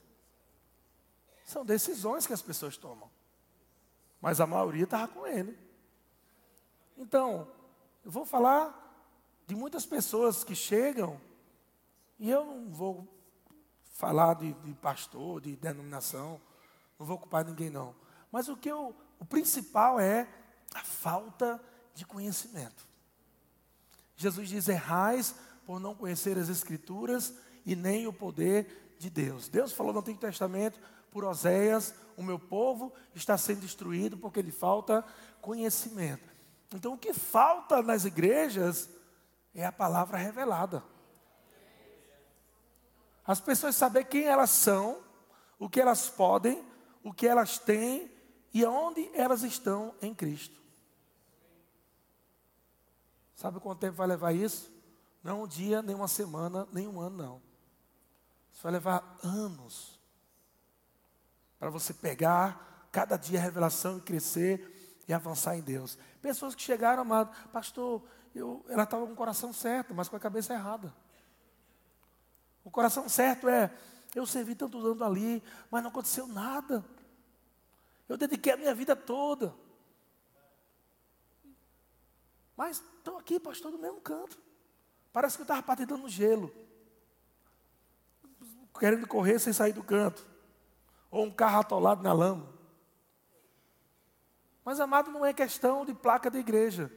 São 1.46 1.66
decisões 1.66 2.28
que 2.28 2.34
as 2.34 2.42
pessoas 2.42 2.76
tomam. 2.76 3.10
Mas 4.20 4.42
a 4.42 4.46
maioria 4.46 4.84
estava 4.84 5.08
com 5.08 5.26
ele. 5.26 5.58
Então, 6.98 7.50
eu 8.04 8.12
vou 8.12 8.26
falar 8.26 8.76
de 9.48 9.56
muitas 9.56 9.86
pessoas 9.86 10.44
que 10.44 10.54
chegam, 10.54 11.22
e 12.20 12.30
eu 12.30 12.44
não 12.44 12.70
vou 12.70 13.08
falar 13.94 14.34
de, 14.34 14.52
de 14.52 14.74
pastor, 14.74 15.40
de 15.40 15.56
denominação, 15.56 16.42
não 17.00 17.06
vou 17.06 17.16
ocupar 17.16 17.46
ninguém 17.46 17.70
não. 17.70 17.96
Mas 18.30 18.50
o 18.50 18.58
que 18.58 18.70
eu, 18.70 18.94
o 19.18 19.24
principal 19.24 20.02
é 20.02 20.28
a 20.76 20.84
falta 20.84 21.60
de 21.94 22.06
conhecimento. 22.06 22.86
Jesus 24.18 24.50
diz: 24.50 24.68
errais 24.68 25.34
por 25.66 25.80
não 25.80 25.96
conhecer 25.96 26.38
as 26.38 26.50
Escrituras 26.50 27.34
e 27.66 27.76
nem 27.76 28.06
o 28.06 28.14
poder 28.14 28.96
de 29.00 29.10
Deus. 29.10 29.48
Deus 29.48 29.72
falou 29.72 29.94
no 29.94 30.00
Antigo 30.00 30.20
Testamento 30.20 30.80
por 31.10 31.24
Oséias: 31.24 31.96
o 32.18 32.22
meu 32.22 32.38
povo 32.38 32.94
está 33.16 33.38
sendo 33.38 33.62
destruído 33.62 34.18
porque 34.18 34.42
lhe 34.42 34.52
falta 34.52 35.04
conhecimento. 35.42 36.36
Então, 36.74 36.94
o 36.94 36.98
que 36.98 37.14
falta 37.14 37.82
nas 37.82 38.04
igrejas 38.04 38.90
é 39.54 39.66
a 39.66 39.72
palavra 39.72 40.18
revelada. 40.18 40.84
As 43.26 43.40
pessoas 43.40 43.76
saber 43.76 44.04
quem 44.06 44.24
elas 44.24 44.50
são, 44.50 45.00
o 45.58 45.70
que 45.70 45.80
elas 45.80 46.10
podem, 46.10 46.64
o 47.02 47.14
que 47.14 47.26
elas 47.26 47.58
têm 47.58 48.12
e 48.54 48.66
onde 48.66 49.10
elas 49.14 49.42
estão 49.44 49.96
em 50.02 50.14
Cristo. 50.14 50.65
Sabe 53.36 53.60
quanto 53.60 53.80
tempo 53.80 53.98
vai 53.98 54.08
levar 54.08 54.32
isso? 54.32 54.72
Não 55.24 55.44
um 55.44 55.48
dia, 55.48 55.82
nem 55.82 55.96
uma 55.96 56.08
semana, 56.08 56.68
nem 56.72 56.88
um 56.88 57.00
ano, 57.00 57.18
não. 57.18 57.42
Isso 58.54 58.64
vai 58.64 58.72
levar 58.72 59.18
anos 59.22 60.00
para 61.60 61.70
você 61.70 61.94
pegar 61.94 62.88
cada 62.92 63.18
dia 63.18 63.40
a 63.40 63.42
revelação 63.42 63.98
e 63.98 64.02
crescer 64.02 65.02
e 65.08 65.14
avançar 65.14 65.58
em 65.58 65.62
Deus. 65.62 65.98
Pessoas 66.22 66.56
que 66.56 66.62
chegaram, 66.62 67.02
amado, 67.02 67.36
pastor, 67.52 68.04
eu, 68.34 68.66
ela 68.70 68.84
estava 68.84 69.06
com 69.06 69.14
o 69.14 69.16
coração 69.16 69.52
certo, 69.52 69.94
mas 69.94 70.08
com 70.08 70.16
a 70.16 70.20
cabeça 70.20 70.54
errada. 70.54 70.94
O 72.64 72.72
coração 72.72 73.08
certo 73.10 73.50
é, 73.50 73.72
eu 74.16 74.26
servi 74.26 74.56
tantos 74.56 74.84
anos 74.86 75.02
ali, 75.02 75.44
mas 75.70 75.84
não 75.84 75.90
aconteceu 75.90 76.28
nada. 76.28 76.84
Eu 78.08 78.18
dediquei 78.18 78.54
a 78.54 78.58
minha 78.58 78.74
vida 78.74 78.96
toda. 78.96 79.54
Mas 82.56 82.84
estou 82.98 83.18
aqui, 83.18 83.40
pastor, 83.40 83.72
no 83.72 83.78
mesmo 83.78 84.00
canto. 84.02 84.38
Parece 85.12 85.38
que 85.38 85.42
eu 85.42 85.46
estava 85.46 85.64
patentando 85.64 86.04
no 86.04 86.10
gelo. 86.10 86.54
Querendo 88.78 89.08
correr 89.08 89.40
sem 89.40 89.54
sair 89.54 89.74
do 89.74 89.84
canto. 89.84 90.26
Ou 91.12 91.26
um 91.26 91.32
carro 91.32 91.60
atolado 91.60 92.04
na 92.04 92.14
lama. 92.14 92.54
Mas, 94.64 94.80
amado, 94.80 95.12
não 95.12 95.26
é 95.26 95.34
questão 95.34 95.86
de 95.86 95.94
placa 95.94 96.30
da 96.30 96.40
igreja. 96.40 96.92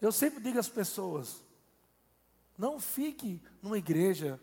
Eu 0.00 0.12
sempre 0.12 0.40
digo 0.40 0.58
às 0.58 0.68
pessoas: 0.68 1.42
não 2.56 2.78
fique 2.78 3.42
numa 3.60 3.78
igreja 3.78 4.40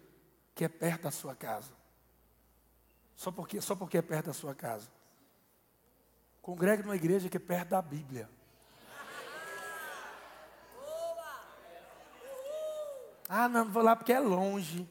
que 0.53 0.63
é 0.63 0.69
perto 0.69 1.03
da 1.03 1.11
sua 1.11 1.35
casa. 1.35 1.73
Só 3.15 3.31
porque, 3.31 3.61
só 3.61 3.75
porque 3.75 3.97
é 3.97 4.01
perto 4.01 4.27
da 4.27 4.33
sua 4.33 4.55
casa. 4.55 4.89
Congregue 6.49 6.81
numa 6.81 6.95
igreja 6.95 7.29
que 7.29 7.37
é 7.37 7.39
perto 7.39 7.69
da 7.69 7.81
Bíblia. 7.81 8.27
Ah, 13.27 13.47
não, 13.47 13.65
não 13.65 13.71
vou 13.71 13.83
lá 13.83 13.95
porque 13.95 14.11
é 14.11 14.19
longe. 14.19 14.89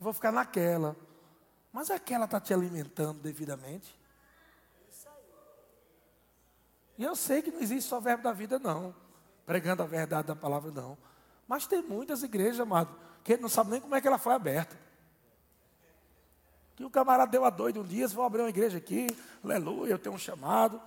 Vou 0.00 0.14
ficar 0.14 0.32
naquela. 0.32 0.96
Mas 1.70 1.90
aquela 1.90 2.24
está 2.24 2.40
te 2.40 2.54
alimentando 2.54 3.20
devidamente? 3.20 3.94
E 6.96 7.04
eu 7.04 7.14
sei 7.14 7.42
que 7.42 7.50
não 7.50 7.60
existe 7.60 7.86
só 7.86 8.00
verbo 8.00 8.22
da 8.22 8.32
vida, 8.32 8.58
não. 8.58 8.94
Pregando 9.44 9.82
a 9.82 9.86
verdade 9.86 10.28
da 10.28 10.36
palavra, 10.36 10.70
não. 10.70 10.96
Mas 11.46 11.66
tem 11.66 11.82
muitas 11.82 12.22
igrejas, 12.22 12.60
amado, 12.60 12.98
que 13.22 13.36
não 13.36 13.50
sabe 13.50 13.72
nem 13.72 13.82
como 13.82 13.94
é 13.94 14.00
que 14.00 14.08
ela 14.08 14.16
foi 14.16 14.32
aberta. 14.32 14.78
Que 16.76 16.84
o 16.84 16.90
camarada 16.90 17.30
deu 17.30 17.44
a 17.44 17.50
doida 17.50 17.80
um 17.80 17.84
dia, 17.84 18.08
vou 18.08 18.24
abrir 18.24 18.42
uma 18.42 18.48
igreja 18.48 18.78
aqui, 18.78 19.06
aleluia, 19.42 19.92
eu 19.92 19.98
tenho 19.98 20.14
um 20.14 20.18
chamado. 20.18 20.80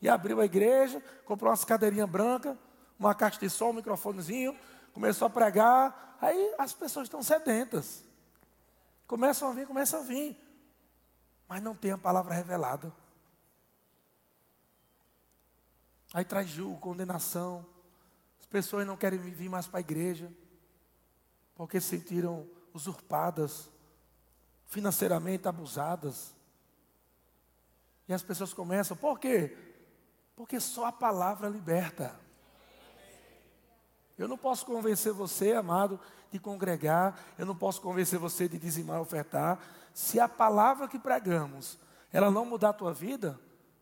E 0.00 0.08
abriu 0.08 0.40
a 0.40 0.44
igreja, 0.44 1.00
comprou 1.24 1.50
umas 1.50 1.64
cadeirinhas 1.64 2.10
brancas, 2.10 2.56
uma 2.98 3.14
caixa 3.14 3.38
de 3.38 3.48
som, 3.48 3.70
um 3.70 3.74
microfonezinho, 3.74 4.56
começou 4.92 5.26
a 5.26 5.30
pregar. 5.30 6.16
Aí 6.20 6.54
as 6.58 6.72
pessoas 6.72 7.06
estão 7.06 7.22
sedentas. 7.22 8.02
Começam 9.06 9.50
a 9.50 9.52
vir, 9.52 9.66
começam 9.66 10.00
a 10.00 10.02
vir. 10.02 10.36
Mas 11.48 11.62
não 11.62 11.74
tem 11.74 11.92
a 11.92 11.98
palavra 11.98 12.34
revelada. 12.34 12.92
Aí 16.12 16.24
traz 16.24 16.48
julgo, 16.48 16.78
condenação. 16.78 17.64
As 18.40 18.46
pessoas 18.46 18.86
não 18.86 18.96
querem 18.96 19.18
vir 19.18 19.48
mais 19.48 19.66
para 19.66 19.78
a 19.78 19.80
igreja, 19.80 20.30
porque 21.54 21.80
se 21.80 21.88
sentiram 21.88 22.46
usurpadas, 22.74 23.68
financeiramente 24.72 25.46
abusadas. 25.46 26.34
E 28.08 28.14
as 28.14 28.22
pessoas 28.22 28.54
começam, 28.54 28.96
por 28.96 29.20
quê? 29.20 29.54
Porque 30.34 30.58
só 30.58 30.86
a 30.86 30.92
palavra 30.92 31.46
liberta. 31.46 32.18
Eu 34.16 34.26
não 34.26 34.38
posso 34.38 34.64
convencer 34.64 35.12
você, 35.12 35.52
amado, 35.52 36.00
de 36.30 36.38
congregar, 36.38 37.18
eu 37.36 37.44
não 37.44 37.54
posso 37.54 37.82
convencer 37.82 38.18
você 38.18 38.48
de 38.48 38.58
dizimar 38.58 38.96
e 38.96 39.02
ofertar. 39.02 39.58
Se 39.92 40.18
a 40.18 40.26
palavra 40.26 40.88
que 40.88 40.98
pregamos, 40.98 41.78
ela 42.10 42.30
não 42.30 42.46
mudar 42.46 42.70
a 42.70 42.72
tua 42.72 42.94
vida, 42.94 43.38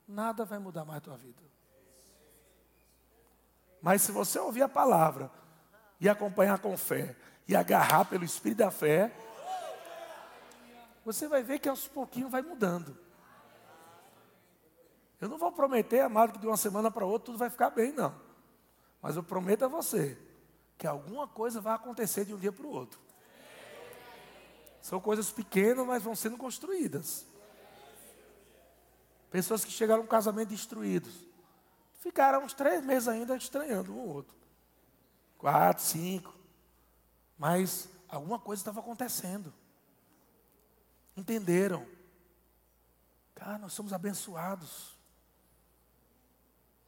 nada 0.09 0.45
vai 0.45 0.59
mudar 0.59 0.85
mais 0.85 0.99
a 0.99 1.03
tua 1.03 1.17
vida. 1.17 1.43
Mas 3.81 4.03
se 4.03 4.11
você 4.11 4.41
ouvir 4.41 4.63
a 4.63 4.69
palavra 4.69 5.31
e 6.01 6.09
acompanhar 6.09 6.59
com 6.59 6.77
fé 6.77 7.15
e 7.47 7.55
agarrar 7.55 8.07
pelo 8.07 8.25
espírito 8.25 8.59
da 8.59 8.73
fé, 8.73 9.30
você 11.13 11.29
vai 11.29 11.43
ver 11.43 11.59
que 11.59 11.69
aos 11.69 11.87
pouquinhos 11.89 12.31
vai 12.31 12.43
mudando. 12.43 12.97
Eu 15.21 15.29
não 15.29 15.39
vou 15.39 15.53
prometer, 15.53 16.01
amado, 16.01 16.33
que 16.33 16.39
de 16.39 16.47
uma 16.47 16.57
semana 16.57 16.91
para 16.91 17.05
outra 17.05 17.27
tudo 17.27 17.39
vai 17.39 17.51
ficar 17.51 17.71
bem, 17.71 17.93
não. 17.93 18.15
Mas 19.03 19.17
eu 19.17 19.23
prometo 19.23 19.65
a 19.65 19.69
você 19.69 20.19
que 20.79 20.87
alguma 20.87 21.29
coisa 21.29 21.61
vai 21.61 21.75
acontecer 21.75 22.25
de 22.25 22.35
um 22.35 22.39
dia 22.39 22.51
para 22.51 22.67
o 22.67 22.71
outro. 22.71 22.99
São 24.81 24.99
coisas 24.99 25.31
pequenas, 25.31 25.87
mas 25.87 26.03
vão 26.03 26.17
sendo 26.17 26.39
construídas. 26.39 27.27
Pessoas 29.31 29.65
que 29.65 29.71
chegaram 29.71 30.03
a 30.03 30.05
um 30.05 30.09
casamento 30.09 30.49
destruídos. 30.49 31.27
Ficaram 32.01 32.45
uns 32.45 32.55
três 32.55 32.83
meses 32.85 33.07
ainda 33.07 33.37
estranhando 33.37 33.93
um 33.93 33.99
ou 33.99 34.09
outro. 34.09 34.35
Quatro, 35.37 35.83
cinco. 35.85 36.35
Mas 37.37 37.89
alguma 38.09 38.39
coisa 38.39 38.61
estava 38.61 38.81
acontecendo. 38.81 39.53
Entenderam. 41.21 41.87
Cara, 43.35 43.59
nós 43.59 43.75
somos 43.75 43.93
abençoados. 43.93 44.97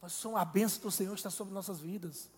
Nós 0.01 0.11
somos 0.13 0.39
a 0.39 0.43
bênção 0.43 0.81
do 0.81 0.91
Senhor 0.91 1.13
está 1.13 1.29
sobre 1.29 1.53
nossas 1.53 1.79
vidas. 1.79 2.29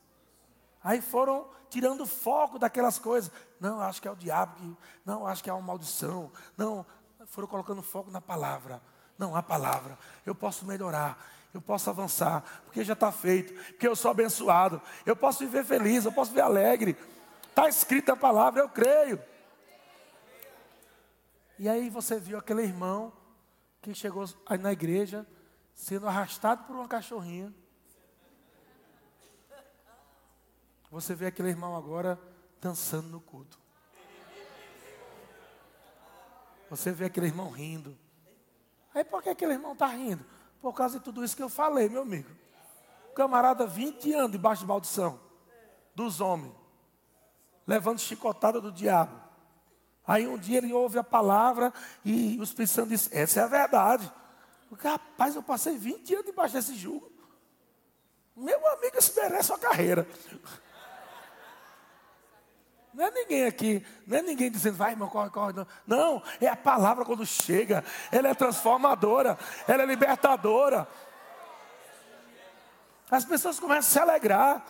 Aí 0.83 1.01
foram 1.01 1.49
tirando 1.69 2.05
foco 2.05 2.59
daquelas 2.59 2.99
coisas. 2.99 3.31
Não, 3.59 3.79
acho 3.79 4.01
que 4.01 4.07
é 4.07 4.11
o 4.11 4.15
diabo 4.15 4.55
que. 4.55 4.77
Não, 5.05 5.25
acho 5.25 5.41
que 5.41 5.49
é 5.49 5.53
uma 5.53 5.61
maldição. 5.61 6.31
Não, 6.57 6.85
foram 7.27 7.47
colocando 7.47 7.81
foco 7.81 8.11
na 8.11 8.19
palavra. 8.19 8.81
Não, 9.17 9.33
a 9.35 9.41
palavra. 9.41 9.97
Eu 10.25 10.35
posso 10.35 10.65
melhorar 10.65 11.17
eu 11.53 11.61
posso 11.61 11.89
avançar, 11.89 12.43
porque 12.65 12.83
já 12.83 12.91
está 12.91 13.13
feito, 13.13 13.53
porque 13.71 13.87
eu 13.87 13.95
sou 13.95 14.11
abençoado, 14.11 14.81
eu 15.05 15.15
posso 15.15 15.39
viver 15.39 15.63
feliz, 15.63 16.03
eu 16.03 16.11
posso 16.11 16.31
viver 16.31 16.41
alegre. 16.41 16.97
Está 17.49 17.69
escrita 17.69 18.11
a 18.11 18.17
palavra, 18.17 18.61
eu 18.61 18.67
creio. 18.67 19.17
E 21.58 21.70
aí 21.70 21.89
você 21.89 22.20
viu 22.20 22.38
aquele 22.38 22.64
irmão 22.64 23.14
que 23.82 23.93
chegou 23.93 24.26
na 24.60 24.72
igreja, 24.72 25.26
sendo 25.74 26.08
arrastado 26.08 26.64
por 26.66 26.76
uma 26.76 26.88
cachorrinha. 26.88 27.53
Você 30.91 31.14
vê 31.14 31.28
aquele 31.28 31.49
irmão 31.49 31.76
agora 31.76 32.20
dançando 32.62 33.10
no 33.10 33.22
culto. 33.22 33.60
Você 36.70 36.91
vê 36.91 37.06
aquele 37.06 37.28
irmão 37.28 37.49
rindo. 37.49 37.97
Aí 38.93 39.03
por 39.03 39.22
que 39.22 39.30
aquele 39.30 39.53
irmão 39.53 39.74
está 39.74 39.88
rindo? 39.88 40.26
Por 40.62 40.74
causa 40.74 40.97
de 40.97 41.06
tudo 41.06 41.24
isso 41.24 41.36
que 41.36 41.43
eu 41.43 41.49
falei, 41.49 41.88
meu 41.89 42.01
amigo. 42.01 42.30
Camarada, 43.14 43.68
20 43.68 44.14
anos 44.14 44.32
debaixo 44.32 44.62
de 44.62 44.68
maldição 44.68 45.20
dos 45.93 46.20
homens, 46.20 46.53
levando 47.66 47.99
chicotada 47.99 48.60
do 48.60 48.72
diabo. 48.72 49.24
Aí 50.08 50.28
um 50.28 50.38
dia 50.38 50.60
ele 50.60 50.72
ouve 50.72 50.99
a 50.99 51.03
palavra 51.03 51.74
e 52.03 52.38
o 52.39 52.43
Espírito 52.43 52.74
Santo 52.74 52.89
diz: 52.89 53.10
Essa 53.12 53.41
é 53.41 53.43
a 53.43 53.47
verdade. 53.47 54.12
Porque, 54.70 54.88
rapaz, 54.88 55.36
eu 55.36 55.43
passei 55.43 55.78
20 55.78 56.14
anos 56.14 56.26
debaixo 56.26 56.53
desse 56.53 56.76
jugo. 56.76 57.12
Meu 58.36 58.68
amigo, 58.74 58.97
isso 58.97 59.14
merece 59.16 59.51
uma 59.51 59.60
carreira. 59.60 60.08
Não 62.93 63.06
é 63.06 63.12
ninguém 63.12 63.45
aqui, 63.45 63.86
não 64.08 64.18
é 64.18 64.22
ninguém 64.22 64.49
dizendo, 64.49 64.78
vai 64.78 64.91
irmão, 64.91 65.10
corre, 65.10 65.30
corre. 65.30 65.53
Não. 65.53 65.68
não, 65.86 66.24
é 66.39 66.47
a 66.47 66.56
palavra 66.56 67.03
quando 67.03 67.26
chega. 67.26 67.84
Ela 68.10 68.30
é 68.30 68.34
transformadora, 68.34 69.38
ela 69.68 69.84
é 69.84 69.86
libertadora. 69.86 70.88
As 73.12 73.26
pessoas 73.26 73.60
começam 73.60 73.80
a 73.80 73.91
se 73.91 73.99
alegrar, 73.99 74.66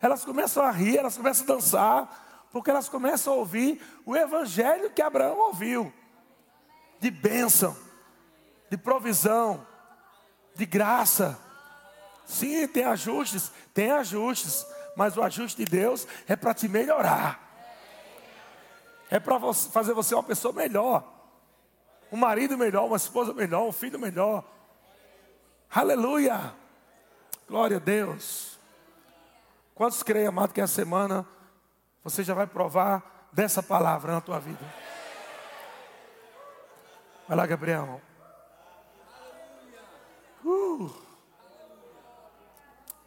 elas 0.00 0.24
começam 0.24 0.62
a 0.62 0.70
rir, 0.70 0.98
elas 0.98 1.16
começam 1.16 1.44
a 1.44 1.46
dançar, 1.46 2.25
porque 2.56 2.70
elas 2.70 2.88
começam 2.88 3.34
a 3.34 3.36
ouvir 3.36 3.82
o 4.06 4.16
evangelho 4.16 4.88
que 4.88 5.02
Abraão 5.02 5.36
ouviu 5.36 5.92
de 6.98 7.10
bênção, 7.10 7.76
de 8.70 8.78
provisão, 8.78 9.66
de 10.54 10.64
graça. 10.64 11.38
Sim, 12.24 12.66
tem 12.66 12.84
ajustes, 12.84 13.52
tem 13.74 13.90
ajustes, 13.90 14.66
mas 14.96 15.18
o 15.18 15.22
ajuste 15.22 15.66
de 15.66 15.70
Deus 15.70 16.08
é 16.26 16.34
para 16.34 16.54
te 16.54 16.66
melhorar. 16.66 17.38
É 19.10 19.20
para 19.20 19.38
fazer 19.52 19.92
você 19.92 20.14
uma 20.14 20.24
pessoa 20.24 20.54
melhor. 20.54 21.04
Um 22.10 22.16
marido 22.16 22.56
melhor, 22.56 22.86
uma 22.86 22.96
esposa 22.96 23.34
melhor, 23.34 23.68
um 23.68 23.72
filho 23.72 23.98
melhor. 23.98 24.42
Aleluia! 25.70 26.54
Glória 27.46 27.76
a 27.76 27.80
Deus. 27.80 28.58
Quantos 29.74 30.02
creem, 30.02 30.26
amado, 30.26 30.54
que 30.54 30.60
essa 30.62 30.72
semana 30.72 31.35
você 32.06 32.22
já 32.22 32.34
vai 32.34 32.46
provar 32.46 33.28
dessa 33.32 33.60
palavra 33.60 34.12
na 34.12 34.20
tua 34.20 34.38
vida? 34.38 34.64
Vai 37.26 37.36
lá, 37.36 37.44
Gabriel. 37.44 38.00
Uh. 40.44 40.88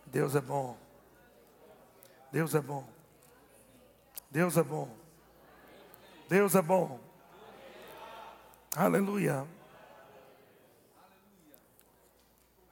Deus 0.06 0.36
é 0.36 0.41
bom. 0.41 0.78
Deus 2.30 2.54
é 2.54 2.60
bom. 2.60 2.89
Deus 4.30 4.58
é 4.58 4.64
bom. 4.64 4.97
Deus 6.28 6.56
é 6.56 6.62
bom. 6.62 7.00
Aleluia. 8.76 9.47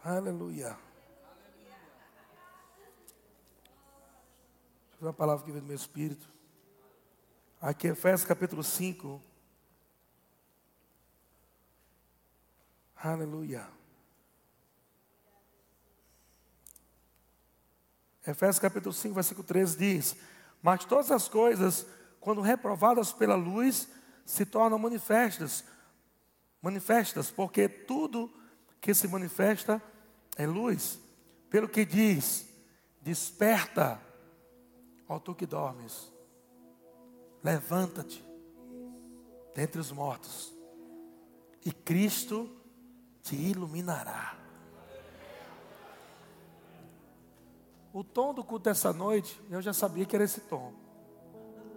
Aleluia. 0.03 0.86
Deixa 4.97 5.05
eu 5.05 5.09
ver 5.09 5.09
a 5.09 5.13
palavra 5.13 5.45
que 5.45 5.51
vem 5.51 5.61
do 5.61 5.67
meu 5.67 5.75
espírito. 5.75 6.27
Aqui, 7.61 7.87
Efésios 7.87 8.27
capítulo 8.27 8.63
5. 8.63 9.21
Aleluia. 12.95 13.67
Efésios 18.25 18.57
capítulo 18.57 18.91
5, 18.91 19.13
versículo 19.13 19.45
13 19.45 19.77
diz: 19.77 20.15
Mas 20.63 20.83
todas 20.83 21.11
as 21.11 21.29
coisas 21.29 21.85
quando 22.19 22.41
reprovadas 22.41 23.13
pela 23.13 23.35
luz, 23.35 23.87
se 24.25 24.47
tornam 24.47 24.79
manifestas. 24.79 25.63
Manifestas, 26.59 27.29
porque 27.29 27.69
tudo 27.69 28.33
que 28.81 28.95
se 28.95 29.07
manifesta 29.07 29.79
é 30.35 30.47
luz. 30.47 30.99
Pelo 31.51 31.69
que 31.69 31.85
diz: 31.85 32.49
Desperta, 32.99 34.07
ó 35.08 35.20
tu 35.20 35.34
que 35.34 35.45
dormes, 35.45 36.12
levanta-te 37.43 38.24
dentre 39.55 39.80
os 39.80 39.91
mortos, 39.91 40.53
e 41.66 41.72
Cristo 41.72 42.49
te 43.22 43.36
iluminará. 43.36 44.38
O 47.91 48.03
tom 48.03 48.34
do 48.34 48.43
culto 48.43 48.66
dessa 48.66 48.93
noite, 48.93 49.41
eu 49.49 49.62
já 49.62 49.74
sabia 49.74 50.05
que 50.05 50.16
era 50.16 50.24
esse 50.24 50.41
tom. 50.41 50.72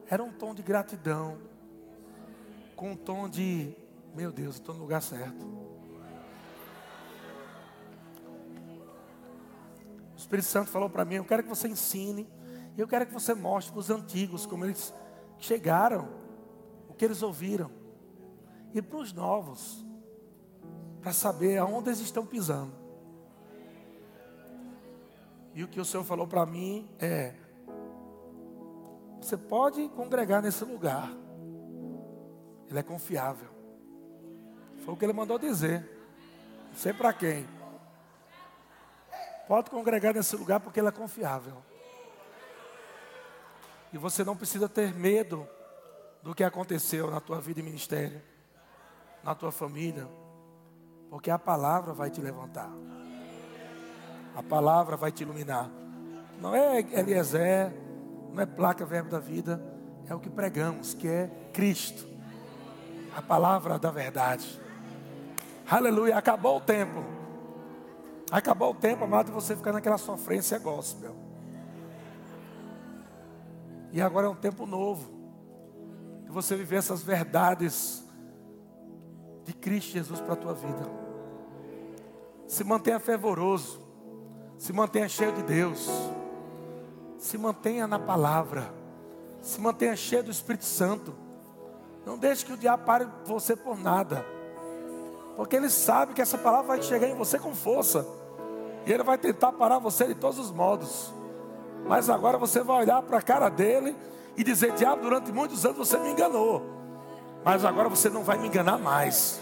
Era 0.06 0.22
um 0.22 0.32
tom 0.32 0.54
de 0.54 0.62
gratidão, 0.62 1.38
com 2.76 2.92
um 2.92 2.96
tom 2.96 3.28
de, 3.28 3.74
meu 4.14 4.30
Deus, 4.30 4.56
estou 4.56 4.74
no 4.74 4.82
lugar 4.82 5.00
certo. 5.00 5.44
O 10.14 10.16
Espírito 10.16 10.48
Santo 10.48 10.70
falou 10.70 10.90
para 10.90 11.04
mim: 11.04 11.14
Eu 11.14 11.24
quero 11.24 11.42
que 11.42 11.48
você 11.48 11.68
ensine, 11.68 12.28
eu 12.80 12.88
quero 12.88 13.06
que 13.06 13.12
você 13.12 13.34
mostre 13.34 13.72
para 13.72 13.80
os 13.80 13.90
antigos 13.90 14.46
como 14.46 14.64
eles 14.64 14.94
chegaram, 15.38 16.08
o 16.88 16.94
que 16.94 17.04
eles 17.04 17.22
ouviram, 17.22 17.70
e 18.72 18.80
para 18.80 18.98
os 18.98 19.12
novos, 19.12 19.84
para 21.00 21.12
saber 21.12 21.58
aonde 21.58 21.90
eles 21.90 22.00
estão 22.00 22.24
pisando. 22.24 22.72
E 25.54 25.64
o 25.64 25.68
que 25.68 25.80
o 25.80 25.84
Senhor 25.84 26.04
falou 26.04 26.26
para 26.26 26.46
mim 26.46 26.88
é: 26.98 27.34
você 29.20 29.36
pode 29.36 29.88
congregar 29.90 30.42
nesse 30.42 30.64
lugar. 30.64 31.10
Ele 32.68 32.78
é 32.78 32.82
confiável. 32.82 33.50
Foi 34.84 34.94
o 34.94 34.96
que 34.96 35.04
ele 35.04 35.12
mandou 35.12 35.38
dizer. 35.38 35.80
Não 36.68 36.76
sei 36.76 36.92
para 36.92 37.12
quem. 37.12 37.46
Pode 39.48 39.68
congregar 39.68 40.14
nesse 40.14 40.36
lugar 40.36 40.60
porque 40.60 40.78
ele 40.78 40.88
é 40.88 40.92
confiável. 40.92 41.69
E 43.92 43.98
você 43.98 44.24
não 44.24 44.36
precisa 44.36 44.68
ter 44.68 44.94
medo 44.94 45.46
do 46.22 46.34
que 46.34 46.44
aconteceu 46.44 47.10
na 47.10 47.20
tua 47.20 47.40
vida 47.40 47.60
e 47.60 47.62
ministério, 47.62 48.20
na 49.24 49.34
tua 49.34 49.50
família, 49.50 50.06
porque 51.08 51.30
a 51.30 51.38
palavra 51.38 51.92
vai 51.92 52.10
te 52.10 52.20
levantar. 52.20 52.70
A 54.36 54.42
palavra 54.42 54.96
vai 54.96 55.10
te 55.10 55.22
iluminar. 55.22 55.68
Não 56.40 56.54
é 56.54 56.80
Eliezer, 56.80 57.72
não 58.32 58.42
é 58.42 58.46
placa 58.46 58.86
verbo 58.86 59.10
da 59.10 59.18
vida, 59.18 59.60
é 60.08 60.14
o 60.14 60.20
que 60.20 60.30
pregamos, 60.30 60.94
que 60.94 61.08
é 61.08 61.30
Cristo. 61.52 62.08
A 63.16 63.20
palavra 63.20 63.78
da 63.78 63.90
verdade. 63.90 64.60
Aleluia, 65.68 66.16
acabou 66.16 66.58
o 66.58 66.60
tempo. 66.60 67.04
Acabou 68.30 68.70
o 68.70 68.74
tempo, 68.74 69.04
amado, 69.04 69.26
de 69.26 69.32
você 69.32 69.56
ficar 69.56 69.72
naquela 69.72 69.98
sofrência 69.98 70.58
gospel. 70.58 71.19
E 73.92 74.00
agora 74.00 74.26
é 74.26 74.30
um 74.30 74.36
tempo 74.36 74.66
novo. 74.66 75.10
De 76.24 76.30
você 76.30 76.54
viver 76.54 76.76
essas 76.76 77.02
verdades 77.02 78.04
de 79.44 79.52
Cristo 79.52 79.92
Jesus 79.92 80.20
para 80.20 80.34
a 80.34 80.36
tua 80.36 80.54
vida. 80.54 80.88
Se 82.46 82.62
mantenha 82.64 83.00
fervoroso. 83.00 83.80
Se 84.58 84.72
mantenha 84.72 85.08
cheio 85.08 85.32
de 85.32 85.42
Deus. 85.42 85.88
Se 87.18 87.36
mantenha 87.36 87.86
na 87.86 87.98
palavra. 87.98 88.72
Se 89.40 89.60
mantenha 89.60 89.96
cheio 89.96 90.22
do 90.22 90.30
Espírito 90.30 90.64
Santo. 90.64 91.14
Não 92.04 92.16
deixe 92.16 92.44
que 92.44 92.52
o 92.52 92.56
diabo 92.56 92.84
pare 92.84 93.08
você 93.24 93.56
por 93.56 93.78
nada. 93.78 94.24
Porque 95.36 95.56
ele 95.56 95.70
sabe 95.70 96.12
que 96.12 96.20
essa 96.20 96.36
palavra 96.38 96.68
vai 96.68 96.82
chegar 96.82 97.08
em 97.08 97.14
você 97.14 97.38
com 97.38 97.54
força. 97.54 98.06
E 98.86 98.92
ele 98.92 99.02
vai 99.02 99.18
tentar 99.18 99.52
parar 99.52 99.78
você 99.78 100.06
de 100.06 100.14
todos 100.14 100.38
os 100.38 100.50
modos. 100.50 101.12
Mas 101.86 102.08
agora 102.08 102.38
você 102.38 102.62
vai 102.62 102.82
olhar 102.82 103.02
para 103.02 103.18
a 103.18 103.22
cara 103.22 103.48
dele 103.48 103.96
e 104.36 104.44
dizer: 104.44 104.72
Diabo, 104.72 105.02
durante 105.02 105.32
muitos 105.32 105.64
anos 105.64 105.78
você 105.78 105.98
me 105.98 106.10
enganou. 106.10 106.62
Mas 107.44 107.64
agora 107.64 107.88
você 107.88 108.08
não 108.08 108.22
vai 108.22 108.38
me 108.38 108.48
enganar 108.48 108.78
mais. 108.78 109.40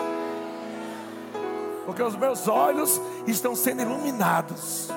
Porque 1.84 2.02
os 2.02 2.16
meus 2.16 2.46
olhos 2.48 3.00
estão 3.26 3.54
sendo 3.56 3.82
iluminados 3.82 4.90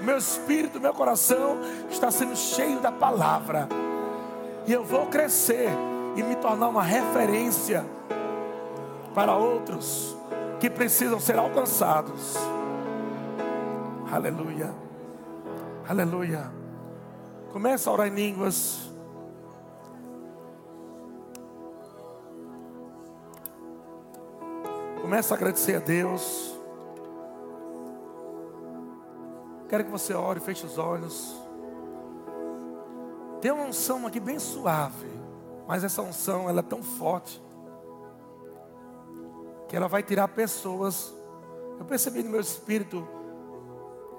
meu 0.00 0.16
espírito, 0.16 0.80
meu 0.80 0.94
coração 0.94 1.58
está 1.90 2.10
sendo 2.10 2.34
cheio 2.34 2.80
da 2.80 2.90
palavra. 2.90 3.68
E 4.66 4.72
eu 4.72 4.84
vou 4.84 5.06
crescer 5.06 5.68
e 6.16 6.22
me 6.22 6.36
tornar 6.36 6.68
uma 6.68 6.82
referência 6.82 7.84
para 9.14 9.36
outros 9.36 10.16
que 10.58 10.70
precisam 10.70 11.20
ser 11.20 11.38
alcançados. 11.38 12.34
Aleluia. 14.10 14.89
Aleluia. 15.90 16.48
Começa 17.52 17.90
a 17.90 17.92
orar 17.92 18.06
em 18.06 18.14
línguas. 18.14 18.88
Começa 25.02 25.34
a 25.34 25.36
agradecer 25.36 25.74
a 25.74 25.80
Deus. 25.80 26.54
Quero 29.68 29.84
que 29.84 29.90
você 29.90 30.14
ore, 30.14 30.38
feche 30.38 30.64
os 30.64 30.78
olhos. 30.78 31.34
Tem 33.40 33.50
uma 33.50 33.64
unção 33.64 34.06
aqui 34.06 34.20
bem 34.20 34.38
suave, 34.38 35.10
mas 35.66 35.82
essa 35.82 36.02
unção 36.02 36.48
ela 36.48 36.60
é 36.60 36.62
tão 36.62 36.84
forte 36.84 37.42
que 39.68 39.76
ela 39.76 39.88
vai 39.88 40.04
tirar 40.04 40.28
pessoas. 40.28 41.12
Eu 41.80 41.84
percebi 41.84 42.22
no 42.22 42.30
meu 42.30 42.40
espírito 42.40 43.19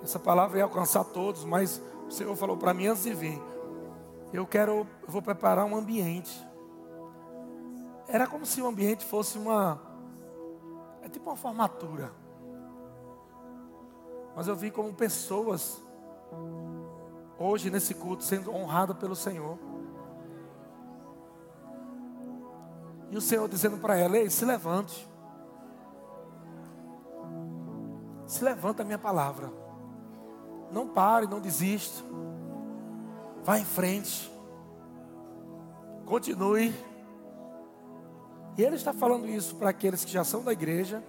essa 0.04 0.20
palavra 0.20 0.58
ia 0.58 0.64
alcançar 0.64 1.04
todos, 1.04 1.46
mas 1.46 1.82
o 2.08 2.12
Senhor 2.12 2.36
falou 2.36 2.58
para 2.58 2.74
mim 2.74 2.88
antes 2.88 3.04
de 3.04 3.14
vir. 3.14 3.42
Eu 4.34 4.46
quero, 4.48 4.88
eu 5.04 5.10
vou 5.10 5.22
preparar 5.22 5.66
um 5.66 5.76
ambiente. 5.76 6.48
Era 8.08 8.28
como 8.28 8.46
se 8.46 8.62
o 8.62 8.68
ambiente 8.68 9.06
fosse 9.06 9.38
uma 9.38 9.82
é 11.02 11.10
tipo 11.10 11.30
uma 11.30 11.36
formatura 11.36 12.12
mas 14.36 14.48
eu 14.48 14.56
vi 14.56 14.72
como 14.72 14.94
pessoas 14.94 15.82
hoje 17.38 17.70
nesse 17.70 17.94
culto 17.94 18.24
sendo 18.24 18.54
honradas 18.54 18.98
pelo 18.98 19.16
Senhor. 19.16 19.58
E 23.10 23.18
o 23.18 23.22
Senhor 23.22 23.48
dizendo 23.50 23.78
para 23.78 23.98
ela: 23.98 24.18
Ei, 24.18 24.30
se 24.30 24.46
levante. 24.46 25.10
Se 28.26 28.44
levanta 28.44 28.84
a 28.84 28.86
minha 28.86 28.98
palavra. 28.98 29.52
Não 30.72 30.88
pare, 30.88 31.28
não 31.28 31.40
desista. 31.40 32.04
Vá 33.44 33.60
em 33.60 33.66
frente. 33.66 34.32
Continue. 36.06 36.74
E 38.58 38.62
Ele 38.62 38.76
está 38.76 38.94
falando 38.94 39.28
isso 39.28 39.56
para 39.56 39.70
aqueles 39.70 40.04
que 40.04 40.12
já 40.12 40.24
são 40.24 40.44
da 40.44 40.52
igreja, 40.52 41.04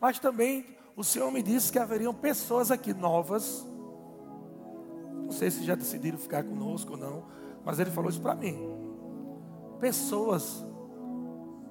mas 0.00 0.18
também 0.18 0.66
o 0.96 1.02
Senhor 1.02 1.30
me 1.30 1.42
disse 1.42 1.72
que 1.72 1.78
haveriam 1.78 2.14
pessoas 2.14 2.70
aqui 2.70 2.92
novas. 2.92 3.64
Não 5.24 5.32
sei 5.32 5.50
se 5.50 5.64
já 5.64 5.74
decidiram 5.74 6.18
ficar 6.18 6.44
conosco 6.44 6.92
ou 6.92 6.98
não, 6.98 7.24
mas 7.64 7.78
Ele 7.78 7.90
falou 7.90 8.10
isso 8.10 8.20
para 8.20 8.34
mim. 8.34 8.58
Pessoas 9.80 10.64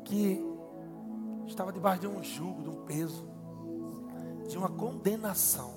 que 0.04 0.44
estavam 1.46 1.72
debaixo 1.72 2.02
de 2.02 2.08
um 2.08 2.24
jugo, 2.24 2.64
de 2.64 2.70
um 2.70 2.84
peso, 2.86 3.26
de 4.48 4.58
uma 4.58 4.70
condenação. 4.70 5.73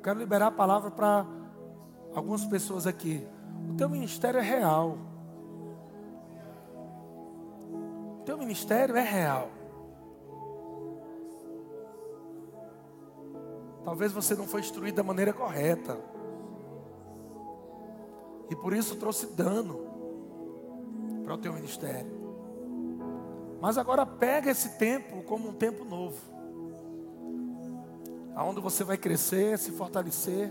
Eu 0.00 0.04
quero 0.04 0.18
liberar 0.18 0.46
a 0.46 0.50
palavra 0.50 0.90
para 0.90 1.26
algumas 2.14 2.42
pessoas 2.46 2.86
aqui. 2.86 3.28
O 3.68 3.74
teu 3.74 3.86
ministério 3.86 4.40
é 4.40 4.42
real. 4.42 4.96
O 8.18 8.22
teu 8.24 8.38
ministério 8.38 8.96
é 8.96 9.02
real. 9.02 9.50
Talvez 13.84 14.10
você 14.10 14.34
não 14.34 14.46
foi 14.46 14.60
instruído 14.60 14.94
da 14.94 15.02
maneira 15.02 15.34
correta. 15.34 15.98
E 18.48 18.56
por 18.56 18.72
isso 18.72 18.96
trouxe 18.96 19.26
dano 19.26 19.80
para 21.24 21.34
o 21.34 21.38
teu 21.38 21.52
ministério. 21.52 22.10
Mas 23.60 23.76
agora 23.76 24.06
pega 24.06 24.50
esse 24.50 24.78
tempo 24.78 25.22
como 25.24 25.50
um 25.50 25.52
tempo 25.52 25.84
novo. 25.84 26.29
Aonde 28.40 28.58
você 28.58 28.82
vai 28.82 28.96
crescer, 28.96 29.58
se 29.58 29.70
fortalecer. 29.72 30.50